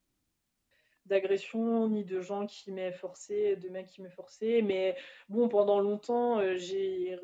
d'agression 1.05 1.87
ni 1.89 2.03
de 2.03 2.21
gens 2.21 2.45
qui 2.45 2.71
m'aient 2.71 2.91
forcé, 2.91 3.55
de 3.55 3.69
mecs 3.69 3.87
qui 3.87 4.01
m'aient 4.01 4.09
forcé. 4.09 4.61
Mais 4.61 4.95
bon, 5.27 5.49
pendant 5.49 5.79
longtemps, 5.79 6.39
j'ai 6.55 7.17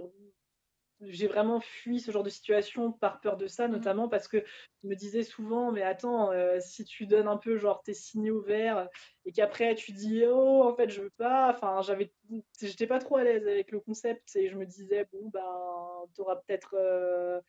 j'ai 1.02 1.28
vraiment 1.28 1.60
fui 1.62 2.00
ce 2.00 2.12
genre 2.12 2.24
de 2.24 2.30
situation 2.30 2.92
par 2.94 3.20
peur 3.22 3.38
de 3.38 3.48
ça, 3.48 3.68
Mmh. 3.68 3.70
notamment 3.70 4.08
parce 4.10 4.28
que 4.28 4.44
je 4.84 4.88
me 4.88 4.96
disais 4.96 5.24
souvent, 5.24 5.72
mais 5.72 5.82
attends, 5.84 6.32
euh, 6.32 6.60
si 6.62 6.86
tu 6.86 7.06
donnes 7.06 7.28
un 7.28 7.38
peu 7.38 7.58
genre 7.58 7.82
tes 7.84 7.94
signaux 7.94 8.42
verts 8.42 8.90
et 9.26 9.32
qu'après 9.34 9.76
tu 9.76 9.92
dis 9.94 10.24
oh 10.28 10.64
en 10.64 10.76
fait 10.76 10.90
je 10.90 11.02
veux 11.04 11.12
pas, 11.18 11.50
enfin 11.52 11.82
j'avais, 11.82 12.14
j'étais 12.62 12.88
pas 12.88 13.00
trop 13.00 13.18
à 13.18 13.24
l'aise 13.24 13.48
avec 13.48 13.72
le 13.72 13.80
concept 13.82 14.36
et 14.36 14.48
je 14.50 14.58
me 14.58 14.66
disais 14.66 15.08
bon 15.12 15.30
ben 15.30 16.06
t'auras 16.16 16.38
peut-être 16.38 16.76
euh, 16.76 17.42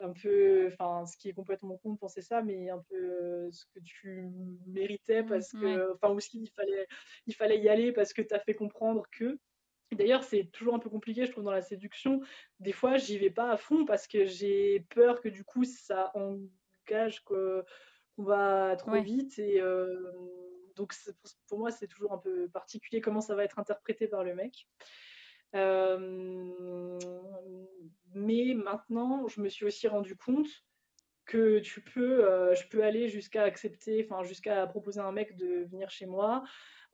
un 0.00 0.12
peu, 0.12 0.68
enfin 0.72 1.06
ce 1.06 1.16
qui 1.16 1.28
est 1.28 1.32
complètement 1.32 1.78
con 1.78 1.92
de 1.94 1.98
penser 1.98 2.22
ça, 2.22 2.42
mais 2.42 2.68
un 2.70 2.82
peu 2.88 2.96
euh, 2.96 3.50
ce 3.52 3.64
que 3.74 3.80
tu 3.84 4.28
méritais 4.66 5.22
Mmh, 5.22 5.24
parce 5.24 5.52
que, 5.54 5.92
enfin 5.94 6.12
ou 6.12 6.20
ce 6.20 6.28
qu'il 6.30 6.48
fallait, 6.50 6.86
il 7.26 7.34
fallait 7.34 7.60
y 7.60 7.68
aller 7.68 7.92
parce 7.92 8.12
que 8.12 8.22
t'as 8.22 8.40
fait 8.40 8.54
comprendre 8.54 9.04
que. 9.12 9.38
D'ailleurs, 9.92 10.24
c'est 10.24 10.44
toujours 10.52 10.74
un 10.74 10.78
peu 10.78 10.90
compliqué, 10.90 11.26
je 11.26 11.30
trouve, 11.30 11.44
dans 11.44 11.52
la 11.52 11.62
séduction. 11.62 12.20
Des 12.60 12.72
fois, 12.72 12.96
j'y 12.96 13.18
vais 13.18 13.30
pas 13.30 13.50
à 13.50 13.56
fond 13.56 13.84
parce 13.84 14.06
que 14.08 14.24
j'ai 14.24 14.80
peur 14.90 15.20
que 15.20 15.28
du 15.28 15.44
coup, 15.44 15.64
ça 15.64 16.10
engage 16.14 17.20
qu'on 17.24 17.64
va 18.18 18.76
trop 18.76 18.90
Ouais. 18.92 19.02
vite. 19.02 19.38
Et 19.38 19.60
euh, 19.60 20.10
donc, 20.74 20.94
pour 21.48 21.58
moi, 21.58 21.70
c'est 21.70 21.86
toujours 21.86 22.12
un 22.12 22.18
peu 22.18 22.48
particulier 22.48 23.00
comment 23.00 23.20
ça 23.20 23.34
va 23.34 23.44
être 23.44 23.58
interprété 23.58 24.08
par 24.08 24.24
le 24.24 24.34
mec. 24.34 24.68
Euh, 25.54 26.98
mais 28.14 28.54
maintenant, 28.54 29.28
je 29.28 29.40
me 29.40 29.48
suis 29.48 29.64
aussi 29.64 29.86
rendu 29.86 30.16
compte 30.16 30.48
que 31.26 31.58
tu 31.60 31.80
peux, 31.80 32.24
euh, 32.24 32.54
je 32.54 32.68
peux 32.68 32.82
aller 32.84 33.08
jusqu'à 33.08 33.44
accepter, 33.44 34.04
enfin 34.04 34.22
jusqu'à 34.24 34.66
proposer 34.66 35.00
à 35.00 35.04
un 35.06 35.12
mec 35.12 35.36
de 35.36 35.64
venir 35.64 35.90
chez 35.90 36.06
moi 36.06 36.42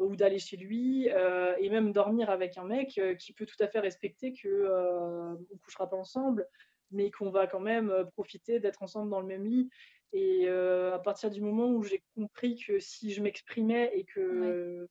ou 0.01 0.17
d'aller 0.17 0.39
chez 0.39 0.57
lui 0.57 1.09
euh, 1.11 1.55
et 1.59 1.69
même 1.69 1.93
dormir 1.93 2.31
avec 2.31 2.57
un 2.59 2.65
mec 2.65 2.99
euh, 2.99 3.15
qui 3.15 3.33
peut 3.33 3.47
tout 3.47 3.61
à 3.63 3.69
fait 3.69 3.81
respecter 3.81 4.33
que 4.33 4.49
euh, 4.49 5.35
on 5.35 5.57
couchera 5.59 5.89
pas 5.89 5.97
ensemble, 5.97 6.49
mais 6.91 7.11
qu'on 7.11 7.31
va 7.31 7.47
quand 7.47 7.61
même 7.61 7.91
euh, 7.91 8.05
profiter 8.05 8.61
d'être 8.61 8.83
ensemble 8.83 9.11
dans 9.11 9.21
le 9.21 9.27
même 9.27 9.45
lit. 9.45 9.69
Et 10.13 10.49
euh, 10.49 10.95
à 10.95 10.99
partir 10.99 11.31
du 11.31 11.41
moment 11.41 11.71
où 11.71 11.83
j'ai 11.83 12.03
compris 12.17 12.57
que 12.57 12.81
si 12.81 13.13
je 13.13 13.23
m'exprimais 13.23 13.93
et 13.95 14.05
que 14.05 14.89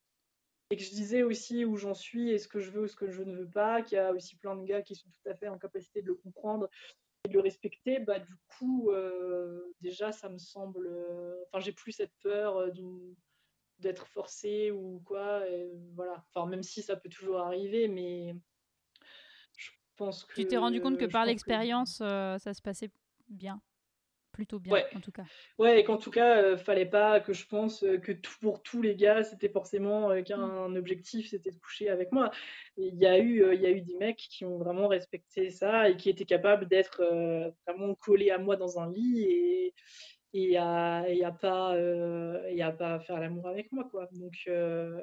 et 0.71 0.77
que 0.77 0.83
je 0.83 0.91
disais 0.91 1.23
aussi 1.23 1.65
où 1.65 1.77
j'en 1.77 1.95
suis 1.95 2.29
et 2.31 2.37
ce 2.37 2.47
que 2.47 2.59
je 2.59 2.69
veux 2.69 2.83
ou 2.83 2.87
ce 2.87 2.95
que 2.95 3.09
je 3.09 3.23
ne 3.23 3.35
veux 3.35 3.49
pas, 3.49 3.81
qu'il 3.81 3.95
y 3.95 3.99
a 3.99 4.11
aussi 4.11 4.35
plein 4.37 4.55
de 4.55 4.63
gars 4.63 4.83
qui 4.83 4.95
sont 4.95 5.09
tout 5.09 5.29
à 5.29 5.33
fait 5.33 5.47
en 5.47 5.57
capacité 5.57 6.01
de 6.01 6.07
le 6.07 6.15
comprendre 6.15 6.69
et 7.25 7.29
de 7.29 7.33
le 7.33 7.39
respecter, 7.39 7.99
bah 7.99 8.19
du 8.19 8.35
coup 8.47 8.91
euh, 8.91 9.73
déjà 9.81 10.11
ça 10.11 10.29
me 10.29 10.37
semble, 10.37 10.87
euh, 10.87 11.43
enfin 11.47 11.59
j'ai 11.59 11.71
plus 11.71 11.91
cette 11.91 12.13
peur 12.21 12.57
euh, 12.57 12.69
d'une 12.69 13.15
d'être 13.79 14.07
forcée 14.07 14.71
ou 14.71 15.01
quoi, 15.05 15.47
et 15.49 15.69
voilà. 15.95 16.23
Enfin 16.33 16.47
même 16.49 16.63
si 16.63 16.81
ça 16.81 16.95
peut 16.95 17.09
toujours 17.09 17.39
arriver, 17.39 17.87
mais 17.87 18.35
je 19.57 19.69
pense 19.95 20.23
que 20.25 20.41
Tu 20.41 20.47
t'es 20.47 20.57
rendu 20.57 20.81
compte 20.81 20.97
que 20.97 21.05
par 21.05 21.23
que- 21.23 21.29
l'expérience, 21.29 21.99
euh, 22.01 22.37
ça 22.37 22.53
se 22.53 22.61
passait 22.61 22.89
bien. 23.29 23.61
Plutôt 24.31 24.59
bien, 24.59 24.73
Ouais. 24.73 24.87
en 24.95 25.01
tout 25.01 25.11
cas? 25.11 25.25
Ouais, 25.57 25.79
et 25.81 25.83
qu'en 25.83 25.97
tout 25.97 26.11
cas, 26.11 26.41
euh, 26.41 26.57
fallait 26.57 26.85
pas 26.85 27.19
que 27.19 27.33
je 27.33 27.45
pense 27.45 27.83
euh, 27.83 27.97
que 27.97 28.11
tout, 28.13 28.31
pour 28.39 28.61
tous 28.63 28.81
les 28.81 28.95
gars, 28.95 29.23
c'était 29.23 29.49
forcément 29.49 30.11
euh, 30.11 30.21
qu'un 30.21 30.75
objectif, 30.75 31.29
c'était 31.29 31.51
de 31.51 31.59
coucher 31.59 31.89
avec 31.89 32.11
moi. 32.13 32.31
Il 32.77 32.95
y 32.95 33.05
a 33.05 33.17
eu, 33.19 33.43
euh, 33.43 33.53
il 33.53 33.61
y 33.61 33.65
a 33.65 33.71
eu 33.71 33.81
des 33.81 33.95
mecs 33.97 34.17
qui 34.17 34.45
ont 34.45 34.57
vraiment 34.57 34.87
respecté 34.87 35.49
ça 35.49 35.89
et 35.89 35.97
qui 35.97 36.09
étaient 36.09 36.25
capables 36.25 36.67
d'être 36.69 37.01
euh, 37.01 37.51
vraiment 37.67 37.95
collés 37.95 38.29
à 38.29 38.37
moi 38.37 38.55
dans 38.55 38.79
un 38.79 38.89
lit 38.91 39.23
et 39.23 39.73
et 40.33 40.57
à, 40.57 41.05
et 41.09 41.23
à 41.23 41.31
pas 41.31 41.73
à 41.73 42.99
faire 42.99 43.19
l'amour 43.19 43.47
avec 43.47 43.71
moi, 43.71 43.85
quoi. 43.89 44.07
Donc 44.11 44.43
euh, 44.47 45.01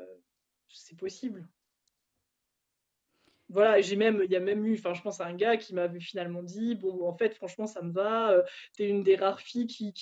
c'est 0.68 0.96
possible. 0.96 1.48
Voilà, 3.48 3.80
j'ai 3.80 3.94
même, 3.94 4.22
il 4.24 4.30
y 4.32 4.36
a 4.36 4.40
même 4.40 4.66
eu, 4.66 4.74
enfin, 4.74 4.92
je 4.92 5.02
pense 5.02 5.20
à 5.20 5.26
un 5.26 5.34
gars 5.34 5.56
qui 5.56 5.72
m'avait 5.72 6.00
finalement 6.00 6.42
dit, 6.42 6.74
bon, 6.74 7.06
en 7.06 7.16
fait, 7.16 7.32
franchement, 7.34 7.66
ça 7.68 7.80
me 7.82 7.92
va. 7.92 8.32
euh, 8.32 8.42
T'es 8.76 8.88
une 8.88 9.04
des 9.04 9.14
rares 9.14 9.40
filles 9.40 9.68
qui, 9.68 9.92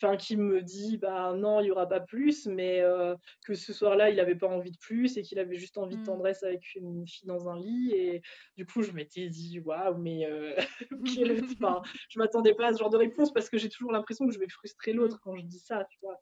enfin, 0.00 0.16
qui 0.16 0.36
me 0.36 0.62
dit, 0.62 0.96
bah 0.96 1.32
non, 1.34 1.60
il 1.60 1.66
y 1.66 1.70
aura 1.70 1.88
pas 1.88 2.00
plus, 2.00 2.46
mais 2.46 2.80
euh, 2.80 3.16
que 3.44 3.54
ce 3.54 3.72
soir-là, 3.72 4.10
il 4.10 4.20
avait 4.20 4.36
pas 4.36 4.48
envie 4.48 4.70
de 4.70 4.78
plus 4.78 5.16
et 5.16 5.22
qu'il 5.22 5.38
avait 5.38 5.56
juste 5.56 5.76
envie 5.78 5.96
de 5.96 6.00
Mm. 6.02 6.04
tendresse 6.04 6.42
avec 6.42 6.74
une 6.76 7.06
fille 7.06 7.26
dans 7.26 7.48
un 7.48 7.56
lit. 7.58 7.92
Et 7.92 8.22
du 8.56 8.64
coup, 8.66 8.82
je 8.82 8.92
m'étais 8.92 9.28
dit, 9.28 9.60
waouh, 9.60 9.96
mais 9.98 10.24
euh, 10.26 10.54
quel- 11.38 11.44
enfin, 11.44 11.82
je 12.08 12.18
m'attendais 12.18 12.54
pas 12.54 12.68
à 12.68 12.72
ce 12.72 12.78
genre 12.78 12.90
de 12.90 12.96
réponse 12.96 13.32
parce 13.32 13.48
que 13.50 13.58
j'ai 13.58 13.68
toujours 13.68 13.92
l'impression 13.92 14.26
que 14.26 14.32
je 14.32 14.38
vais 14.38 14.48
frustrer 14.48 14.92
l'autre 14.92 15.20
quand 15.20 15.34
je 15.36 15.42
dis 15.44 15.58
ça, 15.60 15.84
tu 15.90 15.98
vois. 16.02 16.20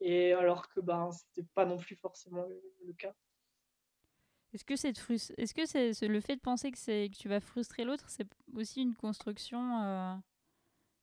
Et 0.00 0.32
alors 0.32 0.68
que 0.68 0.80
ben, 0.80 1.10
c'était 1.12 1.46
pas 1.54 1.64
non 1.64 1.78
plus 1.78 1.96
forcément 1.96 2.44
le, 2.44 2.60
le 2.86 2.92
cas. 2.92 3.14
Est-ce 4.52 4.64
que, 4.64 4.76
cette 4.76 4.98
frus- 4.98 5.32
Est-ce 5.36 5.54
que 5.54 5.66
c'est 5.66 5.92
c'est 5.92 6.08
le 6.08 6.20
fait 6.20 6.36
de 6.36 6.40
penser 6.40 6.70
que, 6.70 6.78
c'est- 6.78 7.10
que 7.10 7.16
tu 7.16 7.28
vas 7.28 7.40
frustrer 7.40 7.84
l'autre, 7.84 8.08
c'est 8.08 8.26
aussi 8.54 8.80
une 8.82 8.94
construction 8.94 9.82
euh, 9.82 10.14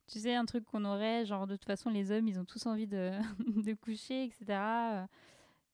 Tu 0.08 0.20
sais, 0.20 0.36
un 0.36 0.46
truc 0.46 0.66
qu'on 0.66 0.86
aurait, 0.86 1.26
genre 1.26 1.48
de 1.48 1.56
toute 1.56 1.66
façon, 1.66 1.90
les 1.90 2.12
hommes, 2.12 2.28
ils 2.28 2.40
ont 2.40 2.46
tous 2.46 2.66
envie 2.66 2.88
de, 2.88 3.12
de 3.64 3.74
coucher, 3.74 4.26
etc. 4.26 5.08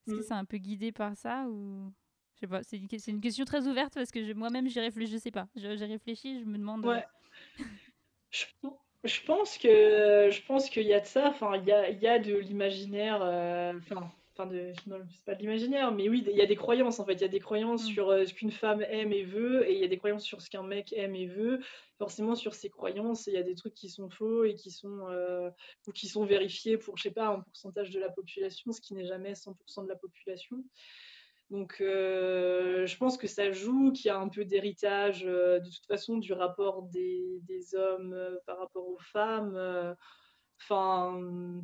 Est-ce 0.07 0.15
que 0.15 0.21
Mm. 0.21 0.23
c'est 0.23 0.33
un 0.33 0.45
peu 0.45 0.57
guidé 0.57 0.91
par 0.91 1.15
ça 1.15 1.45
ou 1.49 1.91
je 2.35 2.39
sais 2.41 2.47
pas, 2.47 2.63
c'est 2.63 2.77
une, 2.77 2.87
une 3.07 3.21
question 3.21 3.45
très 3.45 3.67
ouverte 3.67 3.93
parce 3.95 4.11
que 4.11 4.33
moi-même 4.33 4.67
j'y 4.69 4.79
réfléchis, 4.79 5.13
je 5.13 5.17
sais 5.17 5.31
pas. 5.31 5.47
J'ai 5.55 5.69
réfléchi, 5.85 6.39
je 6.39 6.45
me 6.45 6.57
demande. 6.57 6.85
euh, 6.85 6.95
Ouais. 6.95 7.05
Je, 8.31 8.45
je 9.03 9.21
pense 9.25 9.57
que 9.57 10.29
je 10.31 10.41
pense 10.45 10.69
qu'il 10.69 10.83
y 10.83 10.93
a 10.93 10.99
de 10.99 11.05
ça. 11.05 11.29
Enfin, 11.29 11.57
il 11.57 11.65
y 11.65 11.71
a, 11.71 11.89
y 11.89 12.07
a 12.07 12.19
de 12.19 12.35
l'imaginaire. 12.37 13.21
euh, 13.21 13.73
Enfin, 14.39 14.49
de, 14.49 14.71
non, 14.87 15.05
c'est 15.13 15.25
pas 15.25 15.35
de 15.35 15.41
l'imaginaire, 15.41 15.91
mais 15.91 16.07
oui, 16.07 16.23
il 16.25 16.37
y 16.37 16.41
a 16.41 16.45
des 16.45 16.55
croyances 16.55 17.01
en 17.01 17.05
fait. 17.05 17.15
Il 17.15 17.21
y 17.21 17.25
a 17.25 17.27
des 17.29 17.41
croyances 17.41 17.83
Mm. 17.83 17.93
sur 17.93 18.09
euh, 18.09 18.25
ce 18.25 18.33
qu'une 18.33 18.51
femme 18.51 18.81
aime 18.83 19.11
et 19.11 19.23
veut, 19.23 19.69
et 19.69 19.73
il 19.73 19.79
y 19.79 19.83
a 19.83 19.89
des 19.89 19.97
croyances 19.97 20.23
sur 20.23 20.41
ce 20.41 20.49
qu'un 20.49 20.63
mec 20.63 20.93
aime 20.93 21.13
et 21.13 21.27
veut. 21.27 21.59
Forcément, 21.97 22.35
sur 22.35 22.53
ces 22.53 22.69
croyances, 22.69 23.27
il 23.27 23.33
y 23.33 23.37
a 23.37 23.43
des 23.43 23.55
trucs 23.55 23.73
qui 23.73 23.89
sont 23.89 24.09
faux 24.09 24.45
et 24.45 24.55
qui 24.55 24.71
sont 24.71 25.09
euh, 25.09 25.49
ou 25.87 25.91
qui 25.91 26.07
sont 26.07 26.23
vérifiés 26.23 26.77
pour, 26.77 26.95
je 26.97 27.03
sais 27.03 27.11
pas, 27.11 27.27
un 27.27 27.41
pourcentage 27.41 27.89
de 27.89 27.99
la 27.99 28.09
population, 28.09 28.71
ce 28.71 28.79
qui 28.79 28.93
n'est 28.93 29.05
jamais 29.05 29.33
100% 29.33 29.83
de 29.83 29.89
la 29.89 29.97
population. 29.97 30.63
Donc, 31.49 31.81
euh, 31.81 32.85
je 32.85 32.95
pense 32.95 33.17
que 33.17 33.27
ça 33.27 33.51
joue, 33.51 33.91
qu'il 33.91 34.05
y 34.05 34.09
a 34.09 34.17
un 34.17 34.29
peu 34.29 34.45
d'héritage, 34.45 35.25
de 35.25 35.69
toute 35.69 35.85
façon, 35.85 36.17
du 36.17 36.31
rapport 36.31 36.83
des, 36.83 37.41
des 37.41 37.75
hommes 37.75 38.15
par 38.45 38.59
rapport 38.59 38.87
aux 38.87 38.99
femmes. 38.99 39.97
Enfin, 40.61 41.61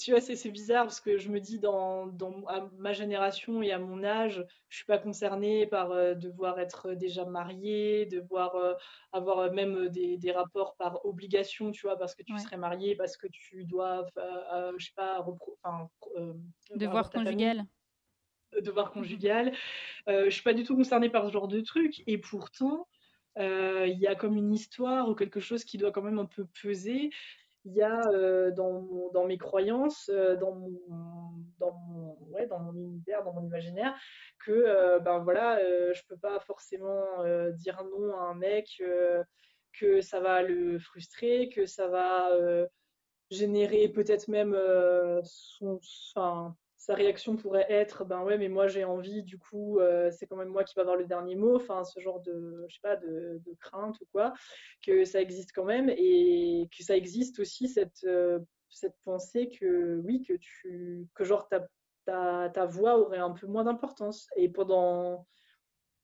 tu 0.00 0.12
vois, 0.12 0.20
c'est 0.20 0.50
bizarre 0.50 0.84
parce 0.84 1.00
que 1.00 1.18
je 1.18 1.28
me 1.30 1.40
dis, 1.40 1.58
dans, 1.58 2.06
dans 2.06 2.44
à 2.46 2.68
ma 2.78 2.92
génération 2.92 3.62
et 3.62 3.72
à 3.72 3.78
mon 3.78 4.02
âge, 4.02 4.44
je 4.68 4.76
suis 4.76 4.86
pas 4.86 4.98
concernée 4.98 5.66
par 5.66 5.92
euh, 5.92 6.14
devoir 6.14 6.58
être 6.58 6.94
déjà 6.94 7.24
mariée, 7.24 8.06
devoir 8.06 8.54
euh, 8.56 8.74
avoir 9.12 9.38
euh, 9.38 9.50
même 9.52 9.88
des, 9.88 10.16
des 10.16 10.32
rapports 10.32 10.76
par 10.76 11.04
obligation, 11.04 11.70
tu 11.70 11.82
vois, 11.86 11.96
parce 11.98 12.14
que 12.14 12.22
tu 12.22 12.32
Ouais. 12.34 12.40
serais 12.40 12.56
mariée, 12.56 12.96
parce 12.96 13.16
que 13.16 13.26
tu 13.28 13.64
dois, 13.64 14.06
euh, 14.16 14.42
euh, 14.52 14.72
je 14.78 14.86
sais 14.86 14.92
pas, 14.96 15.24
euh, 16.16 16.32
Devoir 16.74 17.10
conjugal. 17.10 17.66
devoir 18.60 18.90
conjugal. 18.92 19.52
Euh, 20.08 20.24
je 20.26 20.30
suis 20.30 20.42
pas 20.42 20.54
du 20.54 20.64
tout 20.64 20.76
concernée 20.76 21.10
par 21.10 21.26
ce 21.26 21.32
genre 21.32 21.48
de 21.48 21.60
truc. 21.60 22.02
Et 22.06 22.18
pourtant, 22.18 22.88
euh, 23.38 23.86
il 23.86 23.98
y 23.98 24.06
a 24.06 24.14
comme 24.14 24.36
une 24.36 24.52
histoire 24.52 25.08
ou 25.08 25.14
quelque 25.14 25.40
chose 25.40 25.64
qui 25.64 25.78
doit 25.78 25.92
quand 25.92 26.02
même 26.02 26.18
un 26.18 26.26
peu 26.26 26.46
peser. 26.62 27.10
Il 27.64 27.74
y 27.74 27.82
a 27.82 28.08
euh, 28.08 28.50
dans, 28.50 29.10
dans 29.12 29.26
mes 29.26 29.38
croyances, 29.38 30.10
euh, 30.12 30.36
dans, 30.36 30.54
mon, 30.54 30.80
dans, 31.58 32.16
ouais, 32.30 32.46
dans 32.46 32.58
mon 32.58 32.74
univers, 32.74 33.22
dans 33.22 33.32
mon 33.34 33.44
imaginaire, 33.44 33.94
que 34.38 34.50
euh, 34.50 34.98
ben 34.98 35.18
voilà, 35.18 35.58
euh, 35.58 35.92
je 35.92 36.02
peux 36.08 36.16
pas 36.16 36.40
forcément 36.40 37.24
dire 37.52 37.82
non 37.84 38.18
à 38.18 38.22
un 38.22 38.34
mec, 38.34 38.82
que 39.72 40.00
ça 40.00 40.20
va 40.20 40.42
le 40.42 40.78
frustrer, 40.78 41.48
que 41.48 41.66
ça 41.66 41.86
va 41.88 42.30
générer 43.30 43.88
peut-être 43.88 44.28
même 44.28 44.56
son, 45.22 45.78
sa 46.80 46.94
réaction 46.94 47.36
pourrait 47.36 47.66
être 47.68 48.06
ben 48.06 48.22
ouais 48.22 48.38
mais 48.38 48.48
moi 48.48 48.66
j'ai 48.66 48.84
envie 48.84 49.22
du 49.22 49.36
coup 49.38 49.78
euh, 49.78 50.10
c'est 50.10 50.26
quand 50.26 50.36
même 50.36 50.48
moi 50.48 50.64
qui 50.64 50.74
va 50.74 50.80
avoir 50.80 50.96
le 50.96 51.04
dernier 51.04 51.36
mot 51.36 51.56
enfin 51.56 51.84
ce 51.84 52.00
genre 52.00 52.20
de 52.20 52.64
je 52.68 52.74
sais 52.74 52.80
pas 52.82 52.96
de, 52.96 53.38
de 53.44 53.54
crainte 53.60 54.00
ou 54.00 54.06
quoi 54.12 54.32
que 54.82 55.04
ça 55.04 55.20
existe 55.20 55.52
quand 55.54 55.66
même 55.66 55.90
et 55.90 56.68
que 56.74 56.82
ça 56.82 56.96
existe 56.96 57.38
aussi 57.38 57.68
cette 57.68 58.02
euh, 58.04 58.38
cette 58.70 58.96
pensée 59.04 59.50
que 59.50 60.00
oui 60.06 60.22
que 60.26 60.32
tu 60.32 61.06
que 61.14 61.22
genre 61.22 61.46
ta, 61.48 61.66
ta, 62.06 62.48
ta 62.48 62.64
voix 62.64 62.98
aurait 62.98 63.18
un 63.18 63.32
peu 63.32 63.46
moins 63.46 63.64
d'importance. 63.64 64.26
Et 64.36 64.48
pendant 64.48 65.26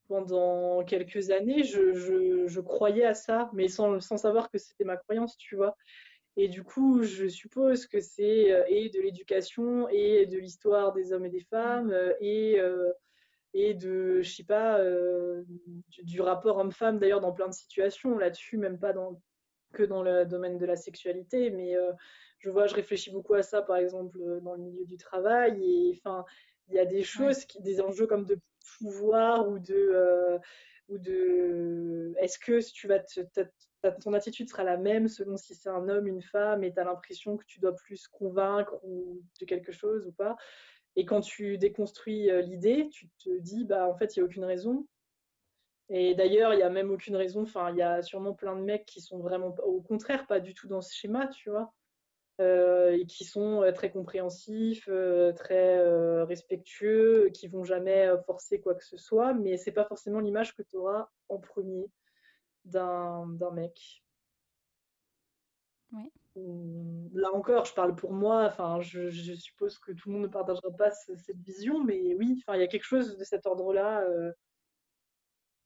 pendant 0.09 0.85
quelques 0.85 1.31
années 1.31 1.65
je, 1.65 1.95
je, 1.95 2.47
je 2.47 2.61
croyais 2.61 3.07
à 3.07 3.15
ça 3.15 3.51
mais 3.55 3.69
sans, 3.69 3.99
sans 4.01 4.19
savoir 4.19 4.51
que 4.51 4.59
c'était 4.59 4.85
ma 4.85 4.99
croyance 4.99 5.39
tu 5.39 5.57
vois 5.57 5.75
et 6.37 6.49
du 6.49 6.63
coup, 6.63 7.03
je 7.03 7.29
suppose 7.29 7.87
que 7.87 8.01
c'est 8.01 8.53
euh, 8.53 8.63
et 8.69 8.91
de 8.91 9.01
l'éducation 9.01 9.89
et 9.89 10.27
de 10.27 10.37
l'histoire 10.39 10.93
des 10.93 11.13
hommes 11.13 11.25
et 11.25 11.31
des 11.31 11.41
femmes 11.41 11.91
euh, 11.91 12.13
et, 12.21 12.61
euh, 12.61 12.93
et 13.55 13.73
de, 13.73 14.21
je 14.21 14.31
sais 14.31 14.45
pas, 14.45 14.79
du, 15.89 16.05
du 16.05 16.21
rapport 16.21 16.59
homme-femme 16.59 16.99
d'ailleurs 16.99 17.23
dans 17.23 17.33
plein 17.33 17.49
de 17.49 17.55
situations. 17.55 18.19
Là-dessus, 18.19 18.59
même 18.59 18.79
pas 18.79 18.93
dans, 18.93 19.19
que 19.73 19.83
dans 19.83 20.03
le 20.03 20.27
domaine 20.27 20.59
de 20.59 20.67
la 20.67 20.77
sexualité, 20.77 21.49
mais 21.49 21.75
je 22.39 22.51
vois, 22.51 22.67
je 22.67 22.75
réfléchis 22.75 23.11
beaucoup 23.11 23.33
à 23.33 23.43
ça 23.43 23.63
par 23.63 23.77
exemple 23.79 24.19
dans 24.43 24.53
le 24.53 24.61
milieu 24.61 24.85
du 24.85 24.99
travail. 24.99 25.59
Et 25.65 25.95
enfin, 25.97 26.27
il 26.69 26.75
y 26.75 26.79
a 26.79 26.85
des 26.85 27.03
choses, 27.03 27.47
qui, 27.47 27.63
des 27.63 27.81
enjeux 27.81 28.07
comme 28.07 28.27
de 28.27 28.39
pouvoir 28.77 29.49
ou 29.49 29.59
de, 29.59 30.39
ou 30.91 30.99
de 30.99 32.13
est-ce 32.19 32.39
que 32.39 32.61
tu 32.73 32.89
vas 32.89 32.99
ton 33.93 34.13
attitude 34.13 34.49
sera 34.49 34.65
la 34.65 34.77
même 34.77 35.09
selon 35.09 35.37
si 35.37 35.55
c'est 35.55 35.69
un 35.69 35.89
homme, 35.89 36.07
une 36.07 36.23
femme, 36.23 36.65
et 36.65 36.73
tu 36.73 36.81
as 36.81 36.85
l'impression 36.85 37.37
que 37.37 37.45
tu 37.47 37.61
dois 37.61 37.75
plus 37.75 38.09
convaincre 38.09 38.79
ou 38.83 39.23
de 39.41 39.47
quelque 39.47 39.73
chose 39.73 40.07
ou 40.07 40.13
pas. 40.13 40.37
Et 40.97 41.05
quand 41.05 41.21
tu 41.21 41.59
déconstruis 41.59 42.31
euh, 42.31 42.41
l'idée, 42.41 42.89
tu 42.91 43.09
te 43.23 43.39
dis, 43.39 43.65
bah 43.65 43.87
en 43.87 43.95
fait, 43.95 44.17
il 44.17 44.21
n'y 44.21 44.23
a 44.23 44.27
aucune 44.27 44.45
raison. 44.45 44.87
Et 45.89 46.15
d'ailleurs, 46.15 46.55
il 46.55 46.57
n'y 46.57 46.63
a 46.63 46.71
même 46.71 46.91
aucune 46.91 47.17
raison. 47.17 47.43
Enfin, 47.43 47.71
il 47.71 47.77
y 47.77 47.83
a 47.83 48.03
sûrement 48.03 48.33
plein 48.33 48.57
de 48.57 48.63
mecs 48.63 48.87
qui 48.87 49.01
sont 49.01 49.19
vraiment, 49.19 49.55
au 49.65 49.83
contraire, 49.83 50.27
pas 50.27 50.41
du 50.41 50.55
tout 50.55 50.67
dans 50.69 50.81
ce 50.81 50.95
schéma, 50.95 51.29
tu 51.29 51.51
vois. 51.51 51.73
Euh, 52.41 52.93
et 52.93 53.07
qui 53.07 53.25
sont 53.25 53.63
euh, 53.63 53.73
très 53.73 53.91
compréhensifs, 53.91 54.89
très 55.37 56.25
respectueux, 56.25 57.31
qui 57.33 57.47
vont 57.47 57.65
jamais 57.65 58.11
forcer 58.25 58.61
quoi 58.61 58.75
que 58.75 58.85
ce 58.85 58.97
soit, 58.97 59.35
mais 59.35 59.59
c'est 59.59 59.73
pas 59.73 59.85
forcément 59.85 60.21
l'image 60.21 60.55
que 60.57 60.63
tu 60.63 60.77
auras 60.77 61.09
en 61.29 61.39
premier 61.39 61.91
d'un 62.67 63.51
mec. 63.53 64.03
Là 67.15 67.33
encore, 67.33 67.65
je 67.65 67.73
parle 67.75 67.95
pour 67.95 68.13
moi, 68.13 68.45
enfin, 68.45 68.81
je, 68.83 69.11
suppose 69.11 69.79
que 69.79 69.93
tout 69.93 70.11
le 70.11 70.15
monde 70.15 70.25
ne 70.25 70.29
partagera 70.29 70.71
pas 70.77 70.91
cette 70.91 71.39
vision, 71.39 71.83
mais 71.83 72.15
oui, 72.15 72.43
enfin, 72.43 72.57
il 72.57 72.61
y 72.61 72.65
a 72.65 72.67
quelque 72.67 72.85
chose 72.85 73.17
de 73.17 73.25
cet 73.25 73.47
ordre-là. 73.47 74.05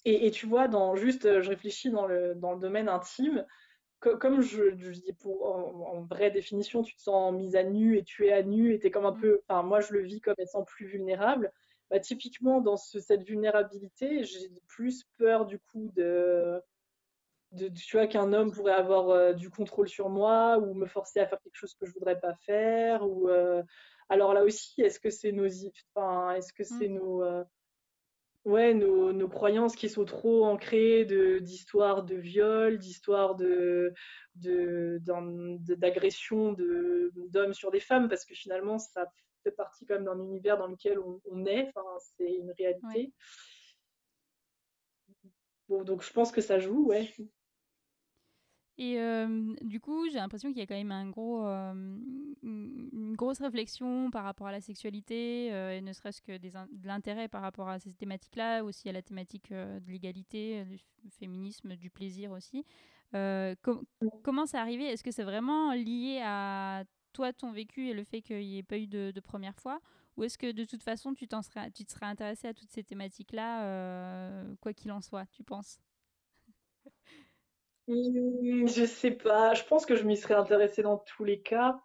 Et, 0.05 0.31
tu 0.31 0.47
vois, 0.47 0.69
dans 0.69 0.95
juste, 0.95 1.41
je 1.41 1.49
réfléchis 1.49 1.91
dans 1.91 2.07
le, 2.07 2.35
dans 2.35 2.53
le 2.53 2.61
domaine 2.61 2.89
intime, 2.89 3.45
comme 4.01 4.41
je, 4.41 4.71
dis 4.71 5.13
pour 5.13 5.45
en, 5.47 6.03
vraie 6.03 6.31
définition, 6.31 6.83
tu 6.83 6.97
te 6.97 7.03
sens 7.03 7.35
mise 7.35 7.55
à 7.55 7.65
nu 7.65 7.99
et 7.99 8.03
tu 8.03 8.27
es 8.27 8.33
à 8.33 8.43
nu 8.43 8.73
et 8.73 8.79
tu 8.79 8.87
es 8.87 8.91
comme 8.91 9.05
un 9.05 9.13
mm. 9.13 9.21
peu, 9.21 9.41
enfin 9.47 9.63
moi 9.63 9.81
je 9.81 9.93
le 9.93 10.01
vis 10.01 10.21
comme 10.21 10.35
étant 10.39 10.65
plus 10.65 10.87
vulnérable. 10.87 11.53
Bah, 11.91 12.01
typiquement 12.01 12.61
dans 12.61 12.77
cette 12.77 13.25
vulnérabilité, 13.25 14.25
j'ai 14.25 14.51
plus 14.69 15.05
peur 15.19 15.45
du 15.45 15.59
coup 15.59 15.91
de, 15.97 16.63
de 17.53 17.69
tu 17.69 17.97
vois 17.97 18.07
qu'un 18.07 18.33
homme 18.33 18.53
pourrait 18.53 18.73
avoir 18.73 19.11
euh, 19.11 19.33
du 19.33 19.51
contrôle 19.51 19.89
sur 19.89 20.09
moi 20.09 20.59
ou 20.59 20.75
me 20.75 20.87
forcer 20.87 21.21
à 21.21 21.27
faire 21.27 21.41
quelque 21.41 21.57
chose 21.57 21.75
que 21.75 21.87
je 21.87 21.93
voudrais 21.93 22.21
pas 22.21 22.35
faire 22.35 23.03
ou 23.03 23.29
euh, 23.29 23.63
alors 24.09 24.35
là 24.35 24.45
aussi 24.45 24.81
est-ce 24.83 25.01
que 25.01 25.11
c'est 25.11 25.33
nos 25.33 25.49
enfin 25.95 26.35
est-ce 26.35 26.53
que 26.53 26.63
c'est 26.63 26.89
mm. 26.89 26.95
nos 26.95 27.25
euh, 27.25 27.43
ouais, 28.45 28.75
nos, 28.75 29.13
nos, 29.13 29.29
croyances 29.29 29.77
qui 29.77 29.89
sont 29.89 30.05
trop 30.05 30.45
ancrées 30.45 31.05
d'histoires 31.41 32.03
de, 32.03 32.17
viol, 32.17 32.79
d'histoires 32.79 33.35
de, 33.35 33.93
d'agression 34.35 36.53
de, 36.53 37.13
d'hommes 37.29 37.55
sur 37.55 37.71
des 37.71 37.81
femmes, 37.81 38.09
parce 38.09 38.25
que 38.25 38.35
finalement, 38.35 38.79
ça 38.79 39.11
fait 39.43 39.53
partie 39.53 39.87
quand 39.87 39.95
même 39.95 40.05
d'un 40.05 40.19
univers 40.19 40.59
dans 40.59 40.69
lequel 40.69 40.99
on, 40.99 41.47
est, 41.47 41.69
enfin, 41.69 41.87
c'est 42.17 42.33
une 42.33 42.53
réalité. 42.53 43.13
Bon, 45.69 45.85
donc 45.85 46.03
je 46.03 46.13
pense 46.13 46.33
que 46.33 46.41
ça 46.41 46.59
joue, 46.59 46.87
ouais. 46.87 47.13
Et 48.83 48.97
du 49.61 49.79
coup, 49.79 50.09
j'ai 50.09 50.17
l'impression 50.17 50.49
qu'il 50.49 50.59
y 50.59 50.63
a 50.63 50.67
quand 50.67 50.75
même 50.75 50.91
un 50.91 51.11
gros, 51.11 51.45
une 51.45 53.13
grosse 53.15 53.39
réflexion 53.39 54.11
par 54.11 54.25
rapport 54.25 54.47
à 54.47 54.53
la 54.53 54.63
sexualité, 54.63 55.49
et 55.49 55.83
ne 55.83 55.93
serait-ce 55.93 56.23
que 56.23 56.39
des 56.39 56.51
de 56.51 56.87
l'intérêt 56.87 57.29
par 57.29 57.43
rapport 57.43 57.69
à 57.69 57.79
ces 57.79 57.93
thématiques-là, 57.93 58.65
aussi 58.65 58.89
à 58.89 58.93
la 58.93 59.03
thématique 59.03 59.51
de 59.53 59.87
l'égalité, 59.87 60.65
du 61.05 61.11
féminisme, 61.11 61.77
du 61.77 61.91
plaisir 61.91 62.31
aussi. 62.33 62.65
comment 63.13 64.47
c'est 64.47 64.57
arrivé? 64.57 64.85
Est-ce 64.85 65.05
que 65.05 65.11
c'est 65.11 65.25
vraiment 65.25 65.75
lié 65.75 66.23
à 66.25 66.85
toi, 67.13 67.35
ton 67.35 67.53
vécu 67.53 67.89
et 67.89 67.93
le 67.93 68.03
fait 68.05 68.23
qu'il 68.23 68.39
n'y 68.39 68.57
ait 68.57 68.63
pas 68.63 68.79
eu 68.79 68.87
de, 68.87 69.21
première 69.21 69.57
fois? 69.57 69.83
Ou 70.17 70.25
est-ce 70.25 70.39
que 70.39 70.53
de 70.53 70.65
toute 70.65 70.83
façon, 70.83 71.13
tu, 71.13 71.27
serais, 71.43 71.71
tu 71.71 71.85
te 71.85 71.93
serais 71.93 72.07
intéressé 72.07 72.49
à 72.49 72.55
toutes 72.55 72.71
ces 72.71 72.83
thématiques-là, 72.83 74.47
quoi 74.63 74.73
qu'il 74.73 74.91
en 74.91 75.03
soit, 75.03 75.27
tu 75.33 75.45
penses? 75.45 75.83
Mmh, 77.89 78.67
je 78.69 78.85
sais 78.85 79.11
pas. 79.11 79.55
Je 79.55 79.65
pense 79.65 79.87
que 79.87 79.97
je 79.97 80.05
m'y 80.05 80.17
serais 80.17 80.35
intéressée 80.35 80.83
dans 80.83 80.99
tous 80.99 81.25
les 81.25 81.41
cas. 81.41 81.81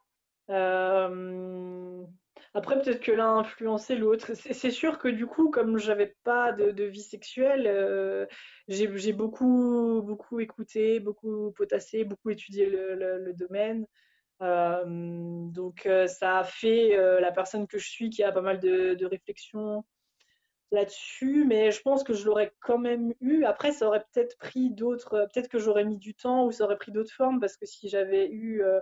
Euh, 0.49 2.03
après, 2.53 2.81
peut-être 2.81 3.01
que 3.01 3.11
l'un 3.11 3.37
a 3.37 3.39
influencé 3.39 3.95
l'autre. 3.95 4.33
C'est 4.33 4.71
sûr 4.71 4.99
que 4.99 5.07
du 5.07 5.25
coup, 5.25 5.49
comme 5.49 5.77
j'avais 5.77 6.15
pas 6.23 6.51
de, 6.51 6.83
vie 6.83 7.01
sexuelle, 7.01 7.65
euh, 7.67 8.25
j'ai 8.67 9.13
beaucoup, 9.13 10.01
beaucoup 10.03 10.39
écouté, 10.39 10.99
beaucoup 10.99 11.51
potassé, 11.51 12.03
beaucoup 12.03 12.29
étudié 12.29 12.67
le, 12.67 13.33
domaine. 13.33 13.85
Euh, 14.41 14.83
donc, 14.85 15.87
ça 16.07 16.39
a 16.39 16.43
fait 16.43 16.95
la 17.19 17.31
personne 17.31 17.67
que 17.67 17.77
je 17.77 17.89
suis 17.89 18.09
qui 18.09 18.23
a 18.23 18.31
pas 18.31 18.41
mal 18.41 18.59
de 18.59 19.05
réflexions 19.05 19.83
là-dessus, 20.71 21.45
mais 21.45 21.71
je 21.71 21.81
pense 21.81 22.03
que 22.03 22.13
je 22.13 22.25
l'aurais 22.25 22.53
quand 22.59 22.77
même 22.77 23.13
eu. 23.21 23.45
Après, 23.45 23.71
ça 23.71 23.87
aurait 23.87 24.05
peut-être 24.13 24.37
pris 24.37 24.71
d'autres, 24.71 25.13
euh, 25.13 25.27
peut-être 25.27 25.49
que 25.49 25.59
j'aurais 25.59 25.85
mis 25.85 25.97
du 25.97 26.13
temps 26.13 26.45
ou 26.45 26.51
ça 26.51 26.65
aurait 26.65 26.77
pris 26.77 26.91
d'autres 26.91 27.13
formes 27.13 27.39
parce 27.39 27.57
que 27.57 27.65
si 27.65 27.89
j'avais 27.89 28.29
eu 28.29 28.63
euh, 28.63 28.79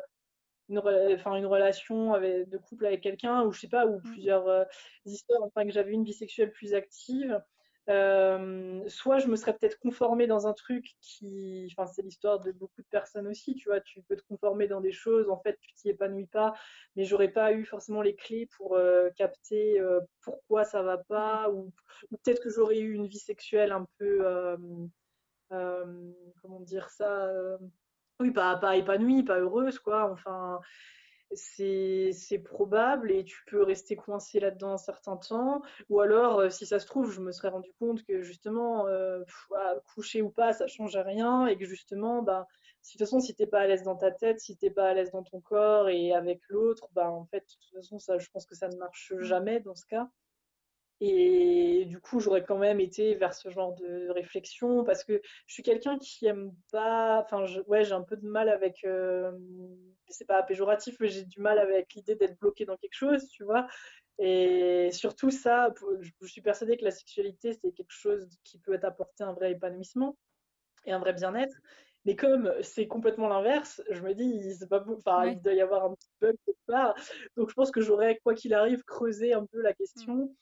une, 0.70 0.80
enfin, 0.80 1.36
une 1.36 1.46
relation 1.46 2.14
avec, 2.14 2.50
de 2.50 2.58
couple 2.58 2.86
avec 2.86 3.02
quelqu'un 3.02 3.44
ou 3.44 3.52
je 3.52 3.62
sais 3.62 3.68
pas, 3.68 3.86
ou 3.86 3.98
mmh. 3.98 4.04
plusieurs 4.04 4.48
euh, 4.48 4.64
histoires, 5.06 5.44
enfin 5.44 5.66
que 5.66 5.72
j'avais 5.72 5.92
une 5.92 6.04
vie 6.04 6.14
sexuelle 6.14 6.52
plus 6.52 6.74
active, 6.74 7.42
euh, 7.90 8.82
soit 8.88 9.20
je 9.20 9.28
me 9.28 9.36
serais 9.36 9.54
peut-être 9.54 9.78
conformée 9.80 10.26
dans 10.26 10.48
un 10.48 10.54
truc 10.54 10.86
qui, 11.02 11.68
enfin 11.72 11.86
c'est 11.86 12.02
l'histoire 12.02 12.40
de 12.40 12.52
beaucoup 12.52 12.82
de 12.82 12.88
personnes 12.88 13.28
aussi, 13.28 13.56
tu 13.56 13.68
vois, 13.68 13.82
tu 13.82 14.02
peux 14.04 14.16
te 14.16 14.24
conformer 14.24 14.68
dans 14.68 14.80
des 14.80 14.94
choses, 14.94 15.30
en 15.30 15.40
fait 15.42 15.58
tu 15.60 15.74
t'y 15.74 15.90
épanouis 15.90 16.28
pas, 16.28 16.54
mais 16.96 17.04
j'aurais 17.04 17.28
pas 17.30 17.52
eu 17.52 17.66
forcément 17.66 18.02
les 18.02 18.16
clés 18.16 18.48
pour 18.58 18.76
euh, 18.76 19.10
capter 19.18 19.80
euh, 19.82 20.00
pourquoi 20.22 20.64
ça 20.64 20.82
va 20.82 20.98
pas, 20.98 21.50
ou, 21.50 21.74
peut-être 22.10 22.42
que 22.42 22.50
j'aurais 22.50 22.80
eu 22.80 22.94
une 22.94 23.08
vie 23.08 23.20
sexuelle 23.20 23.74
un 23.74 23.86
peu, 23.98 24.24
comment 25.50 26.60
dire 26.62 26.90
ça, 26.90 27.30
oui 28.20 28.32
pas 28.32 28.56
pas 28.58 28.78
épanouie, 28.78 29.24
pas 29.24 29.40
heureuse 29.40 29.80
quoi, 29.80 30.10
enfin 30.12 30.60
c'est 31.36 32.40
probable 32.44 33.12
et 33.12 33.24
tu 33.24 33.44
peux 33.48 33.64
rester 33.64 33.96
coincé 33.96 34.40
là-dedans 34.40 34.74
un 34.74 34.78
certain 34.78 35.18
temps. 35.18 35.62
Ou 35.90 36.00
alors, 36.02 36.40
euh, 36.40 36.50
si 36.50 36.66
ça 36.66 36.80
se 36.80 36.86
trouve, 36.86 37.12
je 37.12 37.22
me 37.22 37.32
serais 37.32 37.50
rendu 37.50 37.72
compte 37.80 38.04
que 38.04 38.22
justement, 38.22 38.88
euh, 38.88 39.24
coucher 39.94 40.22
ou 40.22 40.30
pas, 40.30 40.54
ça 40.54 40.68
change 40.68 40.96
rien 40.98 41.48
et 41.48 41.58
que 41.58 41.66
justement, 41.66 42.22
bah, 42.22 42.48
si, 42.82 42.98
de 42.98 43.04
toute 43.04 43.08
façon, 43.08 43.20
si 43.20 43.36
t'es 43.36 43.48
pas 43.48 43.62
à 43.62 43.68
l'aise 43.68 43.84
dans 43.84 43.96
ta 43.96 44.12
tête, 44.12 44.40
si 44.40 44.58
t'es 44.58 44.70
pas 44.70 44.90
à 44.90 44.94
l'aise 44.94 45.12
dans 45.12 45.24
ton 45.24 45.40
corps 45.42 45.90
et 45.90 46.14
avec 46.14 46.42
l'autre, 46.50 46.90
bah, 46.94 47.10
en 47.10 47.26
fait, 47.26 47.40
de 47.40 47.66
toute 47.66 47.74
façon, 47.74 48.00
ça, 48.00 48.18
je 48.18 48.30
pense 48.32 48.46
que 48.46 48.56
ça 48.56 48.68
ne 48.68 48.76
marche 48.78 49.14
mmh. 49.16 49.22
jamais 49.22 49.60
dans 49.60 49.76
ce 49.76 49.86
cas. 49.86 50.10
Et 51.06 51.84
du 51.84 52.00
coup, 52.00 52.22
j'aurais 52.22 52.46
quand 52.46 52.58
même 52.58 52.80
été 52.80 53.16
vers 53.16 53.34
ce 53.34 53.50
genre 53.50 53.76
de 53.76 54.10
réflexion 54.12 54.86
parce 54.86 55.04
que 55.04 55.20
je 55.48 55.54
suis 55.54 55.62
quelqu'un 55.62 56.00
qui 56.00 56.28
aime 56.28 56.54
pas. 56.72 57.22
Enfin, 57.26 57.46
ouais, 57.68 57.84
j'ai 57.84 57.92
un 57.92 58.04
peu 58.04 58.16
de 58.16 58.26
mal 58.26 58.48
avec. 58.48 58.86
Euh, 58.86 59.34
c'est 60.08 60.24
pas 60.26 60.42
péjoratif, 60.44 60.96
mais 61.02 61.10
j'ai 61.10 61.26
du 61.26 61.42
mal 61.42 61.60
avec 61.60 61.94
l'idée 61.94 62.16
d'être 62.16 62.40
bloqué 62.40 62.64
dans 62.64 62.78
quelque 62.78 62.94
chose, 62.94 63.28
tu 63.28 63.44
vois. 63.44 63.68
Et 64.18 64.92
surtout, 64.94 65.30
ça, 65.30 65.74
je 66.22 66.26
suis 66.26 66.42
persuadée 66.42 66.78
que 66.78 66.86
la 66.86 66.92
sexualité, 66.92 67.52
c'est 67.52 67.74
quelque 67.74 67.92
chose 67.92 68.30
qui 68.46 68.58
peut 68.60 68.80
apporter 68.82 69.26
un 69.26 69.34
vrai 69.34 69.52
épanouissement 69.52 70.16
et 70.86 70.94
un 70.94 71.00
vrai 71.00 71.12
bien-être. 71.12 71.58
Mais 72.06 72.16
comme 72.16 72.54
c'est 72.62 72.88
complètement 72.88 73.28
l'inverse, 73.28 73.82
je 73.90 74.02
me 74.04 74.14
dis, 74.14 74.56
c'est 74.56 74.70
pas 74.70 74.82
enfin, 74.88 75.26
il 75.26 75.42
doit 75.42 75.54
y 75.54 75.62
avoir 75.62 75.84
un 75.84 75.96
petit 75.96 76.10
bug 76.22 76.38
quelque 76.46 76.66
part. 76.66 76.96
Donc 77.36 77.50
je 77.50 77.56
pense 77.56 77.72
que 77.72 77.82
j'aurais, 77.82 78.20
quoi 78.24 78.36
qu'il 78.36 78.54
arrive, 78.54 78.84
creusé 78.86 79.34
un 79.34 79.46
peu 79.46 79.62
la 79.62 79.74
question 79.74 80.34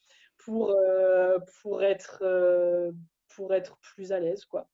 pour, 0.46 0.72
euh, 0.72 1.40
pour, 1.62 1.84
être, 1.84 2.20
euh, 2.22 2.92
pour 3.36 3.54
être 3.54 3.78
plus 3.78 4.12
à 4.12 4.20
l'aise, 4.20 4.46
quoi. 4.46 4.68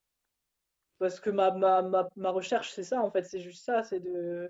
Parce 0.99 1.20
que 1.20 1.30
ma, 1.30 1.51
ma, 1.51 1.82
ma, 1.82 2.07
ma 2.15 2.30
recherche, 2.32 2.72
c'est 2.72 2.84
ça, 2.84 3.01
en 3.01 3.11
fait, 3.11 3.24
c'est 3.24 3.39
juste 3.39 3.63
ça, 3.63 3.84
c'est 3.84 3.99
de, 3.99 4.49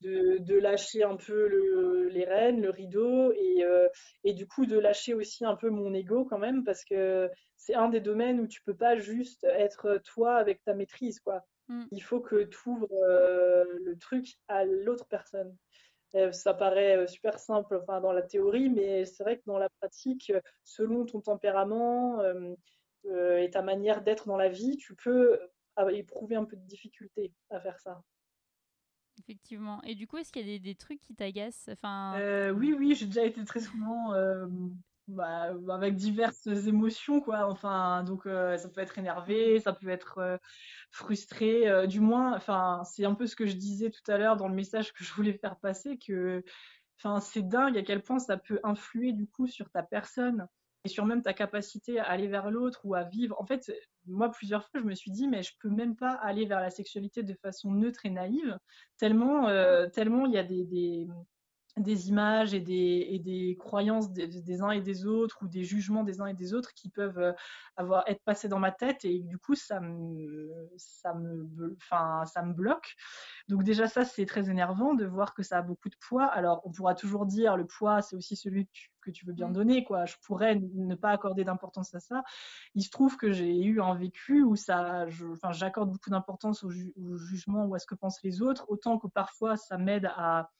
de, 0.00 0.38
de, 0.38 0.56
lâcher 0.56 1.02
un 1.02 1.16
peu 1.16 1.48
le, 1.48 2.08
les 2.08 2.24
rênes, 2.24 2.62
le 2.62 2.70
rideau, 2.70 3.32
et, 3.32 3.62
euh, 3.62 3.86
et 4.24 4.32
du 4.32 4.46
coup 4.46 4.64
de 4.64 4.78
lâcher 4.78 5.12
aussi 5.12 5.44
un 5.44 5.56
peu 5.56 5.68
mon 5.68 5.92
ego 5.92 6.24
quand 6.24 6.38
même, 6.38 6.64
parce 6.64 6.84
que 6.84 7.30
c'est 7.58 7.74
un 7.74 7.90
des 7.90 8.00
domaines 8.00 8.40
où 8.40 8.46
tu 8.46 8.62
peux 8.62 8.76
pas 8.76 8.96
juste 8.96 9.44
être 9.44 10.00
toi 10.04 10.36
avec 10.36 10.64
ta 10.64 10.72
maîtrise, 10.72 11.20
quoi. 11.20 11.44
Mm. 11.68 11.84
Il 11.92 12.02
faut 12.02 12.20
que 12.20 12.44
tu 12.44 12.68
ouvres 12.68 12.88
le 13.84 13.96
truc 13.98 14.26
à 14.48 14.64
l'autre 14.64 15.06
personne. 15.08 15.54
Euh, 16.14 16.32
ça 16.32 16.54
paraît 16.54 16.96
euh, 16.96 17.06
super 17.06 17.38
simple 17.38 17.78
enfin, 17.80 18.00
dans 18.00 18.12
la 18.12 18.22
théorie, 18.22 18.68
mais 18.68 19.04
c'est 19.04 19.22
vrai 19.22 19.38
que 19.38 19.44
dans 19.46 19.58
la 19.58 19.68
pratique, 19.68 20.30
euh, 20.34 20.40
selon 20.64 21.04
ton 21.04 21.20
tempérament 21.20 22.22
et 23.04 23.50
ta 23.50 23.62
manière 23.62 24.02
d'être 24.02 24.26
dans 24.26 24.36
la 24.36 24.48
vie, 24.48 24.76
tu 24.76 24.94
peux 24.94 25.40
éprouver 25.92 26.36
un 26.36 26.44
peu 26.44 26.56
de 26.56 26.66
difficulté 26.66 27.32
à 27.48 27.60
faire 27.60 27.78
ça. 27.80 28.02
Effectivement. 29.18 29.82
Et 29.82 29.94
du 29.94 30.06
coup, 30.06 30.18
est-ce 30.18 30.32
qu'il 30.32 30.46
y 30.46 30.50
a 30.50 30.58
des, 30.58 30.60
des 30.60 30.74
trucs 30.74 31.00
qui 31.00 31.14
t'agacent? 31.14 31.70
Enfin... 31.72 32.52
Oui, 32.52 32.74
oui, 32.78 32.94
j'ai 32.94 33.06
déjà 33.06 33.24
été 33.24 33.42
très 33.44 33.60
souvent 33.60 34.12
bah, 35.10 35.52
avec 35.70 35.96
diverses 35.96 36.46
émotions, 36.46 37.20
quoi. 37.20 37.46
Enfin, 37.48 38.04
donc 38.04 38.26
euh, 38.26 38.56
ça 38.56 38.68
peut 38.68 38.80
être 38.80 38.98
énervé, 38.98 39.60
ça 39.60 39.72
peut 39.72 39.88
être 39.88 40.18
euh, 40.18 40.38
frustré, 40.90 41.68
euh, 41.68 41.86
du 41.86 42.00
moins. 42.00 42.34
Enfin, 42.36 42.82
c'est 42.84 43.04
un 43.04 43.14
peu 43.14 43.26
ce 43.26 43.36
que 43.36 43.46
je 43.46 43.56
disais 43.56 43.90
tout 43.90 44.10
à 44.10 44.18
l'heure 44.18 44.36
dans 44.36 44.48
le 44.48 44.54
message 44.54 44.92
que 44.92 45.04
je 45.04 45.12
voulais 45.12 45.34
faire 45.34 45.56
passer, 45.58 45.98
que, 45.98 46.42
enfin, 46.98 47.20
c'est 47.20 47.42
dingue 47.42 47.76
à 47.78 47.82
quel 47.82 48.02
point 48.02 48.18
ça 48.18 48.36
peut 48.36 48.60
influer 48.64 49.12
du 49.12 49.26
coup 49.28 49.46
sur 49.46 49.70
ta 49.70 49.82
personne. 49.82 50.46
et 50.84 50.88
sur 50.88 51.04
même 51.04 51.22
ta 51.22 51.34
capacité 51.34 51.98
à 51.98 52.04
aller 52.04 52.28
vers 52.28 52.50
l'autre 52.50 52.80
ou 52.84 52.94
à 52.94 53.02
vivre. 53.04 53.36
En 53.40 53.46
fait, 53.46 53.70
moi, 54.06 54.30
plusieurs 54.30 54.64
fois, 54.68 54.80
je 54.80 54.86
me 54.86 54.94
suis 54.94 55.10
dit, 55.10 55.28
mais 55.28 55.42
je 55.42 55.52
peux 55.60 55.68
même 55.68 55.94
pas 55.96 56.12
aller 56.12 56.46
vers 56.46 56.60
la 56.60 56.70
sexualité 56.70 57.22
de 57.22 57.34
façon 57.34 57.70
neutre 57.72 58.06
et 58.06 58.10
naïve, 58.10 58.58
tellement, 58.96 59.46
tellement 59.90 60.26
il 60.26 60.32
y 60.32 60.38
a 60.38 60.44
des, 60.44 61.06
des 61.76 62.08
images 62.08 62.52
et 62.52 62.60
des, 62.60 63.06
et 63.10 63.18
des 63.18 63.56
croyances 63.58 64.12
des, 64.12 64.26
des, 64.26 64.62
uns 64.62 64.70
et 64.70 64.80
des 64.80 65.06
autres 65.06 65.38
ou 65.42 65.48
des 65.48 65.64
jugements 65.64 66.04
des 66.04 66.20
uns 66.20 66.26
et 66.26 66.34
des 66.34 66.52
autres 66.52 66.74
qui 66.74 66.88
peuvent 66.88 67.18
euh, 67.18 67.32
avoir 67.76 68.04
être 68.08 68.22
passés 68.24 68.48
dans 68.48 68.58
ma 68.58 68.72
tête 68.72 69.04
et 69.04 69.20
du 69.20 69.38
coup 69.38 69.54
ça 69.54 69.80
me 69.80 70.50
ça 70.76 71.14
me 71.14 71.76
enfin 71.76 72.24
ça 72.26 72.42
me 72.42 72.52
bloque. 72.52 72.96
Donc 73.48 73.62
déjà 73.62 73.86
ça 73.86 74.04
c'est 74.04 74.26
très 74.26 74.50
énervant 74.50 74.94
de 74.94 75.06
voir 75.06 75.32
que 75.34 75.42
ça 75.42 75.58
a 75.58 75.62
beaucoup 75.62 75.88
de 75.88 75.96
poids. 76.00 76.26
Alors 76.26 76.60
on 76.64 76.72
pourra 76.72 76.94
toujours 76.94 77.26
dire 77.26 77.56
le 77.56 77.66
poids 77.66 78.02
c'est 78.02 78.16
aussi 78.16 78.36
celui 78.36 78.66
que 78.66 78.72
tu, 78.72 78.90
que 79.00 79.10
tu 79.10 79.24
veux 79.26 79.32
bien 79.32 79.48
mmh. 79.48 79.52
donner 79.52 79.84
quoi. 79.84 80.06
Je 80.06 80.16
pourrais 80.24 80.56
ne 80.56 80.94
pas 80.94 81.10
accorder 81.10 81.44
d'importance 81.44 81.94
à 81.94 82.00
ça. 82.00 82.22
Il 82.74 82.82
se 82.82 82.90
trouve 82.90 83.16
que 83.16 83.30
j'ai 83.32 83.56
eu 83.62 83.80
un 83.80 83.94
vécu 83.94 84.42
où 84.42 84.56
ça 84.56 85.06
enfin 85.32 85.52
j'accorde 85.52 85.90
beaucoup 85.90 86.10
d'importance 86.10 86.64
au, 86.64 86.70
ju 86.70 86.92
au 86.96 87.16
jugement 87.16 87.64
ou 87.66 87.74
à 87.74 87.78
ce 87.78 87.86
que 87.86 87.94
pensent 87.94 88.22
les 88.22 88.42
autres 88.42 88.66
autant 88.68 88.98
que 88.98 89.06
parfois 89.06 89.56
ça 89.56 89.78
m'aide 89.78 90.10
à 90.16 90.50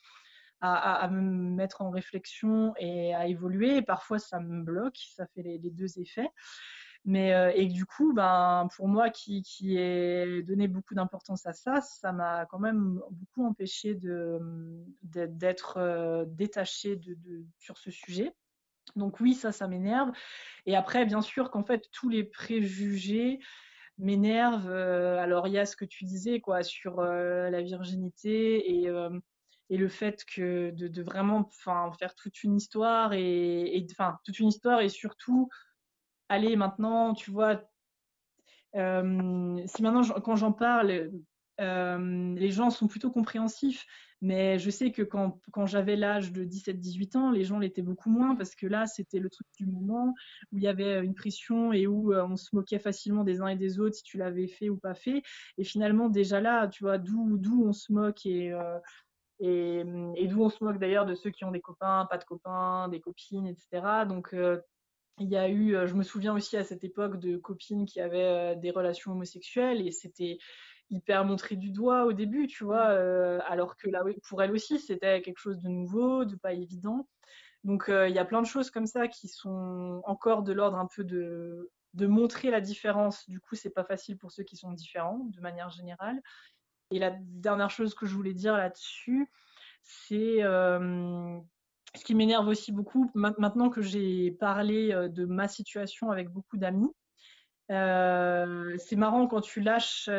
à, 0.61 1.09
me 1.09 1.55
mettre 1.55 1.83
en 1.83 1.91
réflexion 1.91 2.75
et 2.79 3.15
à 3.15 3.27
évoluer. 3.27 3.83
Parfois, 3.83 4.19
ça 4.19 4.41
me 4.41 4.63
bloque, 4.63 4.99
ça 5.15 5.27
fait 5.35 5.43
les, 5.43 5.59
deux 5.59 5.99
effets. 5.99 6.29
Mais 7.07 7.33
euh, 7.33 7.51
et 7.55 7.67
du 7.67 7.87
coup, 7.87 8.13
ben 8.13 8.69
pour 8.77 8.87
moi 8.87 9.09
qui 9.09 9.43
qui 9.43 9.79
ai 9.79 10.43
donné 10.43 10.69
beaucoup 10.69 10.95
d'importance 10.95 11.47
à 11.47 11.55
ça, 11.55 11.81
ça 11.81 12.13
m'a 12.13 12.45
quand 12.45 12.59
même 12.59 13.01
beaucoup 13.11 13.47
empêché 13.47 13.99
d'être 15.03 15.79
euh, 15.79 16.27
détaché 16.27 16.97
de, 16.97 17.15
de, 17.15 17.47
sur 17.59 17.79
ce 17.79 17.91
sujet. 17.91 18.35
Donc 18.97 19.19
oui, 19.21 19.33
ça, 19.33 19.51
ça 19.51 19.67
m'énerve. 19.67 20.11
Et 20.67 20.77
après, 20.77 21.07
bien 21.07 21.23
sûr 21.23 21.51
qu'en 21.51 21.65
fait 21.65 21.89
tous 21.91 22.11
les 22.11 22.25
préjugés 22.25 23.41
m'énervent. 24.01 24.71
Euh, 24.71 25.19
alors 25.19 25.47
il 25.47 25.55
y 25.55 25.59
a 25.59 25.67
ce 25.67 25.77
que 25.77 25.85
tu 25.85 26.05
disais 26.05 26.41
quoi 26.41 26.63
sur 26.63 27.01
euh, 27.01 27.51
la 27.51 27.63
virginité 27.63 28.83
et 28.83 28.91
et 29.71 29.77
le 29.77 29.89
fait 29.89 30.25
que 30.25 30.71
de, 30.73 31.03
vraiment 31.03 31.49
faire 31.99 32.15
toute 32.17 32.43
une 32.43 32.57
histoire 32.57 33.13
et 33.13 33.87
toute 34.25 34.39
une 34.39 34.49
histoire 34.49 34.81
et 34.81 34.89
surtout 34.89 35.49
aller 36.29 36.57
maintenant 36.57 37.15
tu 37.15 37.31
vois 37.31 37.63
euh, 38.77 39.63
si 39.67 39.83
maintenant 39.83 40.03
quand 40.21 40.37
j'en 40.37 40.53
parle 40.53 41.11
euh, 41.61 42.35
les 42.35 42.51
gens 42.51 42.71
sont 42.71 42.89
plutôt 42.89 43.11
compréhensifs 43.11 43.87
mais 44.23 44.59
je 44.59 44.69
sais 44.69 44.93
que 44.93 45.03
quand, 45.03 45.41
j'avais 45.65 45.97
l'âge 45.97 46.31
de 46.31 46.45
17-18 46.45 47.17
ans, 47.17 47.31
les 47.31 47.45
gens 47.45 47.59
l'étaient 47.59 47.81
beaucoup 47.81 48.11
moins 48.11 48.37
parce 48.37 48.55
que 48.55 48.67
là, 48.67 48.85
c'était 48.87 49.19
le 49.19 49.31
truc 49.31 49.47
du 49.59 49.65
moment 49.65 50.15
où 50.53 50.59
il 50.59 50.63
y 50.63 50.69
avait 50.69 51.03
une 51.03 51.15
pression 51.15 51.73
et 51.73 51.87
où 51.87 52.13
euh, 52.13 52.27
on 52.29 52.37
se 52.37 52.55
moquait 52.55 52.79
facilement 52.79 53.25
des 53.25 53.41
uns 53.41 53.47
et 53.47 53.57
des 53.57 53.81
autres 53.81 53.95
si 53.95 54.03
tu 54.03 54.19
l'avais 54.19 54.47
fait 54.47 54.69
ou 54.69 54.77
pas 54.77 54.95
fait. 54.95 55.23
Et 55.57 55.65
finalement, 55.65 56.11
déjà 56.11 56.39
là, 56.41 56.69
tu 56.69 56.85
vois, 56.85 56.99
d'où 56.99 57.65
on 57.67 57.73
se 57.73 57.91
moque 57.93 58.27
et, 58.27 58.53
et, 59.41 60.27
d'où 60.29 60.43
on 60.43 60.51
se 60.51 60.63
moque 60.63 60.79
d'ailleurs 60.79 61.07
de 61.07 61.15
ceux 61.15 61.31
qui 61.31 61.45
ont 61.45 61.51
des 61.51 61.61
copains, 61.61 62.07
pas 62.11 62.19
de 62.19 62.25
copains, 62.25 62.89
des 62.89 63.01
copines, 63.01 63.47
etc. 63.47 64.05
Donc, 64.07 64.35
euh, 64.35 64.61
il 65.19 65.29
y 65.29 65.37
a 65.37 65.49
eu, 65.49 65.75
euh, 65.75 65.87
je 65.87 65.95
me 65.95 66.03
souviens 66.03 66.35
aussi 66.35 66.57
à 66.57 66.65
cette 66.65 66.85
époque 66.85 67.19
de 67.19 67.37
copines 67.39 67.87
qui 67.87 68.01
avaient 68.01 68.55
euh, 68.55 68.55
des 68.55 68.71
relations 68.71 69.13
homosexuelles 69.13 69.87
et 69.87 69.93
c'était 69.93 70.39
hyper 70.91 71.25
montré 71.25 71.57
du 71.57 71.71
doigt 71.71 72.05
au 72.05 72.13
début, 72.13 72.49
tu 72.49 72.65
vois, 72.65 72.87
alors 73.47 73.77
que 73.77 73.89
là, 73.89 74.03
pour 74.29 74.43
elle 74.43 74.51
aussi, 74.51 74.81
c'était 74.81 75.23
quelque 75.23 75.39
chose 75.39 75.61
de 75.61 75.69
nouveau, 75.69 76.25
de 76.25 76.35
pas 76.35 76.53
évident. 76.53 77.09
Donc, 77.63 77.85
il 77.89 78.13
y 78.13 78.19
a 78.19 78.25
plein 78.25 78.43
de 78.43 78.47
choses 78.47 78.73
comme 78.73 78.87
ça 78.87 79.07
qui 79.07 79.29
sont 79.29 80.03
encore 80.05 80.43
de 80.43 80.53
l'ordre 80.53 80.79
un 80.79 80.89
peu 80.89 81.05
de, 81.05 81.71
de 81.95 82.07
montrer 82.09 82.51
la 82.51 82.61
différence. 82.61 83.29
Du 83.29 83.39
coup, 83.39 83.55
c'est 83.55 83.71
pas 83.71 83.85
facile 83.85 84.19
pour 84.19 84.33
ceux 84.33 84.43
qui 84.43 84.57
sont 84.57 84.73
différents, 84.73 85.21
de 85.29 85.41
manière 85.41 85.71
générale. 85.71 86.21
Et 86.91 86.99
la 86.99 87.11
dernière 87.11 87.71
chose 87.71 87.95
que 87.95 88.07
je 88.07 88.15
voulais 88.15 88.35
dire 88.35 88.57
là-dessus, 88.57 89.31
c'est 89.85 90.43
euh, 90.43 91.39
ce 91.95 92.05
qui 92.05 92.15
m'énerve 92.15 92.49
aussi 92.49 92.73
beaucoup, 92.73 93.11
maintenant 93.15 93.71
que 93.71 93.83
j'ai 93.83 94.33
parlé 94.33 94.93
euh, 94.93 95.09
de 95.09 95.25
ma 95.25 95.49
situation 95.49 96.11
avec 96.11 96.31
beaucoup 96.31 96.57
d'amis. 96.57 96.91
Euh, 97.71 98.75
c'est 98.79 98.97
marrant 98.97 99.29
quand 99.29 99.43
tu 99.43 99.61
lâches, 99.61 100.11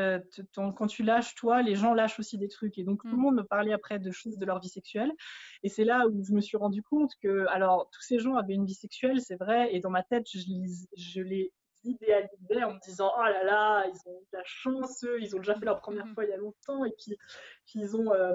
ton, 0.53 0.72
quand 0.72 0.88
tu 0.88 1.03
lâches 1.03 1.36
toi, 1.36 1.61
les 1.61 1.76
gens 1.76 1.93
lâchent 1.93 2.17
aussi 2.17 2.38
des 2.38 2.47
trucs. 2.47 2.78
Et 2.78 2.84
donc 2.86 3.01
tout 3.01 3.09
le 3.09 3.17
mm. 3.17 3.22
monde 3.22 3.36
me 3.36 3.43
parlait 3.43 3.74
après 3.74 3.99
de 3.99 4.09
choses 4.09 4.38
de 4.38 4.45
leur 4.45 4.61
vie 4.61 4.69
sexuelle. 4.69 5.11
Et 5.63 5.67
c'est 5.67 5.84
là 5.84 6.07
où 6.07 6.24
je 6.24 6.32
me 6.32 6.39
suis 6.39 6.55
rendu 6.55 6.82
compte 6.82 7.11
que, 7.22 7.45
alors 7.49 7.89
tous 7.91 8.01
ces 8.01 8.19
gens 8.19 8.36
avaient 8.36 8.53
une 8.53 8.65
vie 8.65 8.74
sexuelle, 8.74 9.19
c'est 9.19 9.36
vrai. 9.36 9.76
Et 9.76 9.82
dans 9.82 9.89
ma 9.89 10.03
tête, 10.03 10.28
je, 10.32 10.39
je 10.95 11.22
les 11.22 11.51
idéalisais 11.84 12.63
en 12.63 12.73
me 12.73 12.79
disant 12.79 13.11
oh 13.17 13.23
là 13.23 13.43
là 13.43 13.86
ils 13.88 14.09
ont 14.09 14.19
de 14.19 14.38
la 14.38 14.43
chance 14.45 15.03
eux, 15.03 15.21
ils 15.21 15.36
ont 15.36 15.39
déjà 15.39 15.55
fait 15.55 15.65
leur 15.65 15.79
première 15.79 16.05
mm-hmm. 16.05 16.13
fois 16.13 16.25
il 16.25 16.29
y 16.29 16.34
a 16.34 16.38
longtemps 16.38 16.86
et 16.86 16.93
puis, 16.97 17.17
puis 17.65 17.79
ils 17.79 17.95
ont 17.95 18.13
euh, 18.13 18.34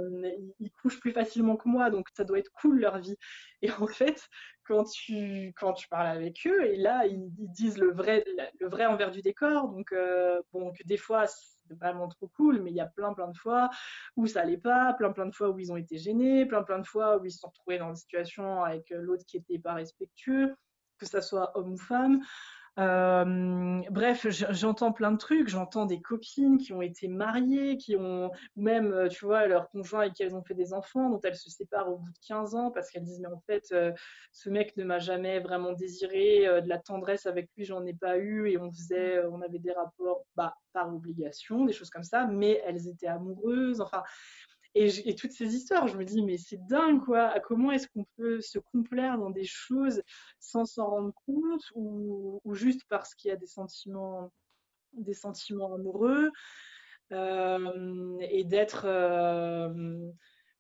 ils, 0.59 0.71
couchent 0.83 1.01
plus 1.01 1.13
facilement 1.13 1.57
que 1.57 1.69
moi 1.69 1.91
donc 1.91 2.07
ça 2.17 2.25
doit 2.25 2.39
être 2.39 2.51
cool 2.61 2.81
leur 2.81 2.99
vie 2.99 3.17
et 3.63 3.71
en 3.73 3.87
fait 3.87 4.29
quand 4.65 4.85
tu 4.85 5.53
quand 5.57 5.73
tu 5.75 5.89
parles 5.89 6.09
avec 6.09 6.47
eux 6.47 6.65
et 6.65 6.77
là 6.77 7.07
ils, 7.07 7.31
ils 7.39 7.51
disent 7.51 7.79
le 7.79 7.93
vrai 7.93 8.25
le 8.61 8.69
vrai 8.69 8.87
envers 8.87 9.11
du 9.11 9.23
décor 9.23 9.69
donc 9.69 9.93
euh, 9.93 10.41
bon 10.53 10.73
que 10.73 10.83
des 10.85 10.97
fois 10.97 11.27
c'est 11.27 11.75
vraiment 11.75 12.09
trop 12.09 12.29
cool 12.37 12.63
mais 12.63 12.71
il 12.71 12.77
y 12.77 12.81
a 12.81 12.87
plein 12.87 13.15
plein 13.15 13.29
de 13.29 13.37
fois 13.37 13.71
où 14.17 14.27
ça 14.27 14.41
allait 14.41 14.59
pas 14.59 14.95
plein 14.95 15.13
plein 15.13 15.27
de 15.27 15.35
fois 15.35 15.51
où 15.51 15.59
ils 15.59 15.73
ont 15.73 15.77
été 15.77 15.99
gênés 15.99 16.47
plein 16.47 16.63
plein 16.63 16.79
de 16.79 16.87
fois 16.87 17.19
où 17.19 17.25
ils 17.25 17.31
se 17.31 17.39
sont 17.39 17.49
retrouvés 17.49 17.79
dans 17.79 17.91
une 17.91 17.97
situation 17.97 18.65
avec 18.65 18.91
l'autre 18.91 19.25
qui 19.27 19.37
était 19.37 19.59
pas 19.59 19.75
respectueux 19.75 20.55
que 20.99 21.07
ça 21.07 21.21
soit 21.21 21.57
homme 21.57 21.73
ou 21.73 21.77
femme 21.77 22.21
euh, 22.79 23.81
bref, 23.91 24.27
j'entends 24.29 24.93
plein 24.93 25.11
de 25.13 25.17
trucs. 25.17 25.49
J'entends 25.49 25.87
des 25.87 26.01
copines 26.01 26.59
qui 26.59 26.73
ont 26.73 26.83
été 26.83 27.09
mariées, 27.09 27.79
qui 27.79 27.97
ont 27.97 28.31
même, 28.57 28.93
euh, 28.93 29.09
tu 29.09 29.25
vois, 29.25 29.47
leur 29.47 29.71
conjoint 29.71 30.01
avec 30.01 30.15
qui 30.15 30.23
elles 30.23 30.35
ont 30.35 30.43
fait 30.43 30.55
des 30.55 30.75
enfants, 30.75 31.09
dont 31.09 31.21
elles 31.23 31.37
se 31.37 31.51
séparent 31.51 31.91
au 31.91 31.97
bout 31.97 32.11
de 32.11 32.19
15 32.27 32.55
ans 32.55 32.71
parce 32.71 32.91
qu'elles 32.91 33.05
disent 33.05 33.21
mais 33.21 33.29
en 33.29 33.41
fait, 33.47 33.65
euh, 33.73 33.93
ce 34.33 34.51
mec 34.51 34.77
ne 34.77 34.85
m'a 34.85 34.99
jamais 34.99 35.41
vraiment 35.41 35.73
désiré, 35.73 36.47
de 36.63 36.69
la 36.69 36.79
tendresse 36.79 37.27
avec 37.27 37.49
lui, 37.57 37.65
j'en 37.65 37.85
ai 37.87 37.95
pas 37.95 38.19
eu 38.19 38.51
et 38.51 38.59
on 38.59 38.71
faisait, 38.71 39.25
on 39.27 39.41
avait 39.41 39.59
des 39.59 39.73
rapports 39.73 40.25
bah, 40.37 40.55
par 40.73 40.95
obligation, 40.95 41.65
des 41.65 41.73
choses 41.73 41.91
comme 41.91 42.03
ça, 42.05 42.27
mais 42.27 42.63
elles 42.67 42.89
étaient 42.89 43.07
amoureuses. 43.07 43.81
Enfin, 43.81 44.03
et, 44.77 45.15
toutes 45.15 45.33
ces 45.33 45.55
histoires, 45.55 45.89
je 45.89 45.97
me 45.97 46.05
dis, 46.05 46.23
mais 46.23 46.37
c'est 46.37 46.65
dingue, 46.67 47.03
quoi. 47.03 47.41
Comment 47.41 47.73
est-ce 47.73 47.89
qu'on 47.89 48.05
peut 48.17 48.41
se 48.41 48.59
complaire 48.59 49.19
dans 49.19 49.31
des 49.31 49.45
choses 49.45 50.03
sans 50.39 50.67
s'en 50.67 50.91
rendre 50.91 51.13
compte 51.25 51.63
ou, 51.75 52.41
juste 52.53 52.83
parce 52.89 53.15
qu'il 53.15 53.31
y 53.31 53.33
a 53.33 53.37
des 53.37 53.47
sentiments, 53.47 54.31
des 54.93 55.15
sentiments 55.15 55.75
amoureux 55.75 56.31
euh, 57.13 58.19
et 58.21 58.45
d'être. 58.45 58.85
Euh, 58.85 60.11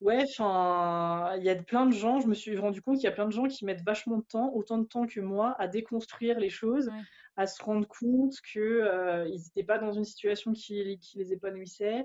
ouais, 0.00 0.24
enfin, 0.24 1.34
il 1.36 1.44
y 1.44 1.50
a 1.50 1.56
plein 1.56 1.84
de 1.84 1.92
gens, 1.92 2.20
je 2.20 2.28
me 2.28 2.34
suis 2.34 2.56
rendu 2.56 2.80
compte 2.80 2.96
qu'il 2.96 3.04
y 3.04 3.12
a 3.12 3.12
plein 3.12 3.26
de 3.26 3.32
gens 3.32 3.48
qui 3.48 3.66
mettent 3.66 3.84
vachement 3.84 4.16
de 4.16 4.24
temps, 4.24 4.50
autant 4.54 4.78
de 4.78 4.86
temps 4.86 5.06
que 5.06 5.20
moi, 5.20 5.54
à 5.58 5.68
déconstruire 5.68 6.40
les 6.40 6.50
choses, 6.50 6.90
à 7.36 7.46
se 7.46 7.62
rendre 7.62 7.86
compte 7.86 8.34
qu'ils 8.40 8.62
euh, 8.62 9.28
n'étaient 9.28 9.64
pas 9.64 9.78
dans 9.78 9.92
une 9.92 10.04
situation 10.04 10.52
qui, 10.52 10.98
qui 10.98 11.18
les 11.18 11.32
épanouissait, 11.32 12.04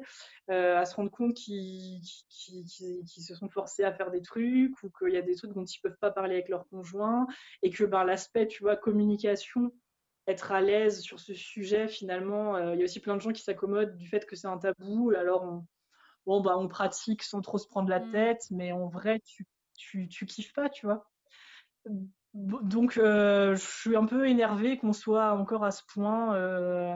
euh, 0.49 0.77
à 0.77 0.85
se 0.85 0.95
rendre 0.95 1.09
compte 1.09 1.33
qu'ils 1.33 2.01
qu 2.29 2.63
qu 2.63 3.21
se 3.21 3.35
sont 3.35 3.49
forcés 3.49 3.83
à 3.83 3.93
faire 3.93 4.11
des 4.11 4.21
trucs 4.21 4.83
ou 4.83 4.89
qu'il 4.89 5.13
y 5.13 5.17
a 5.17 5.21
des 5.21 5.35
trucs 5.35 5.53
dont 5.53 5.63
ils 5.63 5.79
peuvent 5.79 5.97
pas 5.99 6.11
parler 6.11 6.35
avec 6.35 6.49
leur 6.49 6.67
conjoint 6.67 7.27
et 7.61 7.69
que 7.69 7.85
ben, 7.85 8.03
l'aspect, 8.03 8.47
tu 8.47 8.61
vois, 8.61 8.75
communication, 8.75 9.71
être 10.27 10.51
à 10.51 10.61
l'aise 10.61 11.01
sur 11.01 11.19
ce 11.19 11.33
sujet, 11.33 11.87
finalement, 11.87 12.55
euh, 12.57 12.73
il 12.73 12.79
y 12.79 12.81
a 12.81 12.85
aussi 12.85 12.99
plein 12.99 13.15
de 13.15 13.21
gens 13.21 13.31
qui 13.31 13.41
s'accommodent 13.41 13.95
du 13.95 14.07
fait 14.07 14.25
que 14.25 14.35
c'est 14.35 14.47
un 14.47 14.57
tabou, 14.57 15.11
alors 15.11 15.43
on, 15.43 15.65
bon, 16.25 16.41
bah, 16.41 16.57
on 16.57 16.67
pratique 16.67 17.23
sans 17.23 17.41
trop 17.41 17.57
se 17.57 17.67
prendre 17.67 17.89
la 17.89 18.01
mmh. 18.01 18.11
tête, 18.11 18.41
mais 18.51 18.73
en 18.73 18.89
vrai, 18.89 19.21
tu, 19.25 19.47
tu, 19.77 20.09
tu 20.09 20.25
kiffes 20.25 20.53
pas, 20.53 20.69
tu 20.69 20.85
vois 20.85 21.09
donc, 22.33 22.97
euh, 22.97 23.55
je 23.55 23.61
suis 23.61 23.95
un 23.95 24.05
peu 24.05 24.27
énervée 24.27 24.77
qu'on 24.77 24.93
soit 24.93 25.33
encore 25.33 25.63
à 25.65 25.71
ce 25.71 25.83
point, 25.85 26.35
euh, 26.35 26.95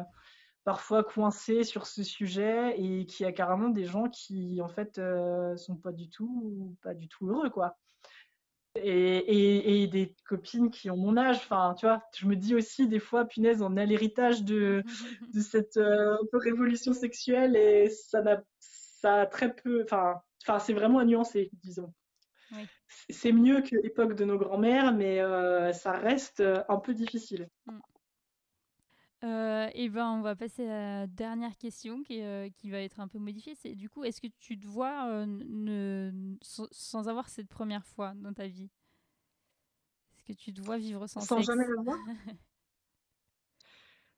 parfois 0.63 1.03
coincé 1.03 1.63
sur 1.63 1.88
ce 1.88 2.03
sujet 2.03 2.75
et 2.79 3.05
qu'il 3.05 3.25
y 3.25 3.29
a 3.29 3.31
carrément 3.31 3.69
des 3.69 3.86
gens 3.86 4.09
qui, 4.09 4.61
en 4.61 4.69
fait, 4.69 4.97
euh, 4.97 5.55
sont 5.57 5.75
pas 5.75 5.91
du 5.91 6.09
tout, 6.09 6.75
pas 6.81 6.93
du 6.93 7.07
tout 7.07 7.27
heureux, 7.29 7.49
quoi. 7.49 7.77
Et, 8.77 9.17
et, 9.17 9.83
et, 9.83 9.88
des 9.88 10.13
copines 10.27 10.69
qui 10.69 10.89
ont 10.89 10.97
mon 10.97 11.15
âge, 11.15 11.38
enfin, 11.38 11.75
tu 11.79 11.86
vois, 11.86 12.03
je 12.13 12.27
me 12.27 12.36
dis 12.36 12.55
aussi 12.55 12.89
des 12.89 12.99
fois, 12.99 13.23
punaise, 13.23 13.61
on 13.61 13.77
a 13.77 13.86
l'héritage 13.86 14.43
de, 14.43 14.83
de 15.33 15.39
cette 15.39 15.77
euh, 15.77 16.17
révolution 16.33 16.91
sexuelle 16.91 17.55
et 17.55 17.89
ça 17.89 18.21
n'a, 18.21 18.43
ça 18.59 19.21
a 19.21 19.25
très 19.27 19.53
peu, 19.53 19.83
enfin, 19.83 20.15
enfin, 20.43 20.59
c'est 20.59 20.73
vraiment 20.73 20.99
à 20.99 21.05
nuancer, 21.05 21.51
disons. 21.63 21.93
Oui. 22.51 22.67
C'est 23.09 23.31
mieux 23.31 23.61
que 23.61 23.75
l'époque 23.75 24.15
de 24.15 24.25
nos 24.25 24.37
grands-mères, 24.37 24.93
mais 24.93 25.19
euh, 25.19 25.73
ça 25.73 25.91
reste 25.91 26.39
euh, 26.39 26.63
un 26.69 26.77
peu 26.77 26.93
difficile. 26.93 27.49
Mm. 27.65 27.79
Euh, 29.23 29.69
et 29.73 29.89
ben, 29.89 30.07
on 30.11 30.21
va 30.21 30.35
passer 30.35 30.67
à 30.67 30.99
la 31.01 31.07
dernière 31.07 31.57
question 31.57 32.03
qui, 32.03 32.21
euh, 32.21 32.49
qui 32.49 32.69
va 32.69 32.79
être 32.79 32.99
un 32.99 33.07
peu 33.07 33.17
modifiée. 33.17 33.55
C'est 33.55 33.73
du 33.73 33.89
coup, 33.89 34.03
est-ce 34.03 34.21
que 34.21 34.27
tu 34.39 34.59
te 34.59 34.67
vois 34.67 35.07
euh, 35.09 35.25
ne, 35.25 36.35
sans, 36.41 36.67
sans, 36.71 37.07
avoir 37.07 37.29
cette 37.29 37.47
première 37.47 37.85
fois 37.85 38.13
dans 38.15 38.33
ta 38.33 38.47
vie? 38.47 38.69
Est-ce 40.15 40.23
que 40.25 40.33
tu 40.33 40.53
te 40.53 40.61
vois 40.61 40.77
vivre 40.77 41.07
sans, 41.07 41.21
Sans 41.21 41.37
sexe? 41.37 41.47
jamais 41.47 41.65
le 41.65 41.81
voir? 41.81 41.97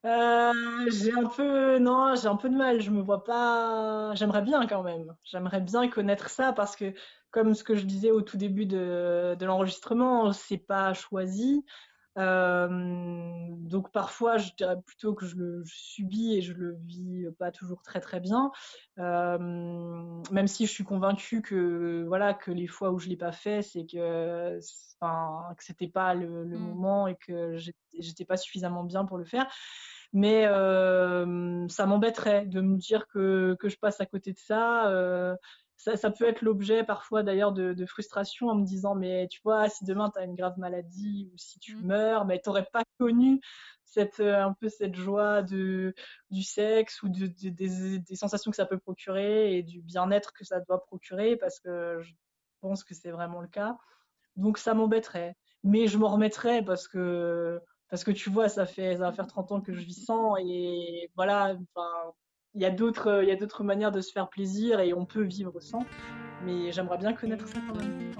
Euh, 0.05 0.53
j'ai 0.89 1.11
un 1.13 1.25
peu, 1.27 1.79
non, 1.79 2.15
j'ai 2.15 2.27
un 2.27 2.35
peu 2.37 2.49
de 2.49 2.55
mal. 2.55 2.81
Je 2.81 2.91
me 2.91 3.01
vois 3.01 3.23
pas. 3.23 4.13
J'aimerais 4.15 4.41
bien 4.41 4.65
quand 4.67 4.83
même. 4.83 5.15
J'aimerais 5.23 5.61
bien 5.61 5.89
connaître 5.89 6.29
ça 6.29 6.53
parce 6.53 6.75
que, 6.75 6.93
comme 7.31 7.53
ce 7.53 7.63
que 7.63 7.75
je 7.75 7.85
disais 7.85 8.11
au 8.11 8.21
tout 8.21 8.37
début 8.37 8.65
de, 8.65 9.35
de 9.37 9.45
l'enregistrement, 9.45 10.31
c'est 10.33 10.57
pas 10.59 10.93
choisi. 10.93 11.65
Donc 12.17 13.91
parfois, 13.91 14.37
je 14.37 14.51
dirais 14.57 14.77
plutôt 14.85 15.13
que 15.13 15.25
je 15.25 15.35
le 15.35 15.63
je 15.63 15.73
subis 15.75 16.35
et 16.35 16.41
je 16.41 16.53
le 16.53 16.75
vis 16.85 17.25
pas 17.37 17.51
toujours 17.51 17.81
très 17.83 17.99
très 17.99 18.19
bien. 18.19 18.51
Même 18.97 20.47
si 20.47 20.65
je 20.65 20.71
suis 20.71 20.83
convaincue 20.83 21.41
que 21.41 22.03
voilà 22.07 22.33
que 22.33 22.51
les 22.51 22.67
fois 22.67 22.91
où 22.91 22.99
je 22.99 23.07
l'ai 23.09 23.17
pas 23.17 23.31
fait, 23.31 23.61
c'est 23.61 23.85
que, 23.85 24.59
enfin, 24.99 25.53
que 25.55 25.63
c'était 25.63 25.87
pas 25.87 26.13
le, 26.15 26.43
le 26.43 26.57
Mm. 26.57 26.59
moment 26.59 27.07
et 27.07 27.15
que 27.15 27.55
j'étais 27.57 27.77
j'étais 27.99 28.25
pas 28.25 28.37
suffisamment 28.37 28.83
bien 28.83 29.05
pour 29.05 29.17
le 29.17 29.25
faire. 29.25 29.47
Mais 30.13 30.45
euh, 30.47 31.67
ça 31.67 31.85
m'embêterait 31.85 32.45
de 32.45 32.61
me 32.61 32.77
dire 32.77 33.07
que, 33.07 33.55
que 33.59 33.69
je 33.69 33.77
passe 33.77 33.99
à 34.01 34.05
côté 34.05 34.31
de 34.33 34.37
ça. 34.39 34.89
Euh, 34.89 35.35
ça, 35.77 35.95
ça 35.95 36.09
peut 36.11 36.27
être 36.27 36.41
l'objet 36.41 36.83
parfois 36.83 37.23
d'ailleurs 37.23 37.51
de, 37.53 37.73
de 37.73 37.85
frustration 37.85 38.47
en 38.49 38.55
me 38.55 38.65
disant 38.65 38.95
mais 38.95 39.27
tu 39.29 39.39
vois 39.43 39.69
si 39.69 39.85
demain 39.85 40.09
tu 40.11 40.19
as 40.19 40.23
une 40.23 40.35
grave 40.35 40.57
maladie 40.57 41.29
ou 41.33 41.37
si 41.37 41.59
tu 41.59 41.75
Mm. 41.75 41.85
meurs 41.85 42.25
mais 42.25 42.41
tu 42.41 42.49
pas 42.73 42.83
connu 42.99 43.39
cette 43.85 44.19
euh, 44.19 44.43
un 44.43 44.53
peu 44.53 44.69
cette 44.69 44.95
joie 44.95 45.41
de 45.43 45.93
du 46.31 46.43
sexe 46.43 47.01
ou 47.03 47.09
de, 47.09 47.27
de- 47.27 47.49
des, 47.49 47.99
des 47.99 48.15
sensations 48.15 48.51
que 48.51 48.57
ça 48.57 48.65
peut 48.65 48.79
procurer 48.79 49.57
et 49.57 49.63
du 49.63 49.81
bien-être 49.81 50.33
que 50.33 50.43
ça 50.43 50.59
doit 50.61 50.83
procurer 50.83 51.37
parce 51.37 51.59
que 51.59 51.99
je 52.01 52.13
pense 52.61 52.83
que 52.83 52.93
c'est 52.95 53.11
vraiment 53.11 53.41
le 53.41 53.47
cas. 53.47 53.77
Donc 54.35 54.57
ça 54.57 54.73
m'embêterait. 54.73 55.35
Mais 55.63 55.87
je 55.87 55.97
m'en 55.97 56.09
remettrai 56.09 56.63
parce 56.63 56.87
que 56.87 57.61
parce 57.89 58.03
que 58.03 58.11
tu 58.11 58.29
vois 58.29 58.49
ça 58.49 58.65
fait 58.65 58.93
ça 58.97 59.03
va 59.03 59.11
faire 59.13 59.27
30 59.27 59.51
ans 59.51 59.61
que 59.61 59.73
je 59.73 59.79
vis 59.81 60.05
sans 60.05 60.35
et 60.37 61.11
voilà 61.15 61.55
enfin 61.75 62.13
il 62.57 62.63
euh, 62.63 63.23
y 63.23 63.31
a 63.31 63.35
d'autres 63.35 63.63
manières 63.63 63.91
de 63.91 64.01
se 64.01 64.11
faire 64.11 64.29
plaisir 64.29 64.79
et 64.79 64.93
on 64.93 65.05
peut 65.05 65.23
vivre 65.23 65.59
sans. 65.59 65.85
Mais 66.43 66.71
j'aimerais 66.71 66.97
bien 66.97 67.13
connaître 67.13 67.47
ça 67.47 67.59
quand 67.67 67.75
même. 67.77 68.11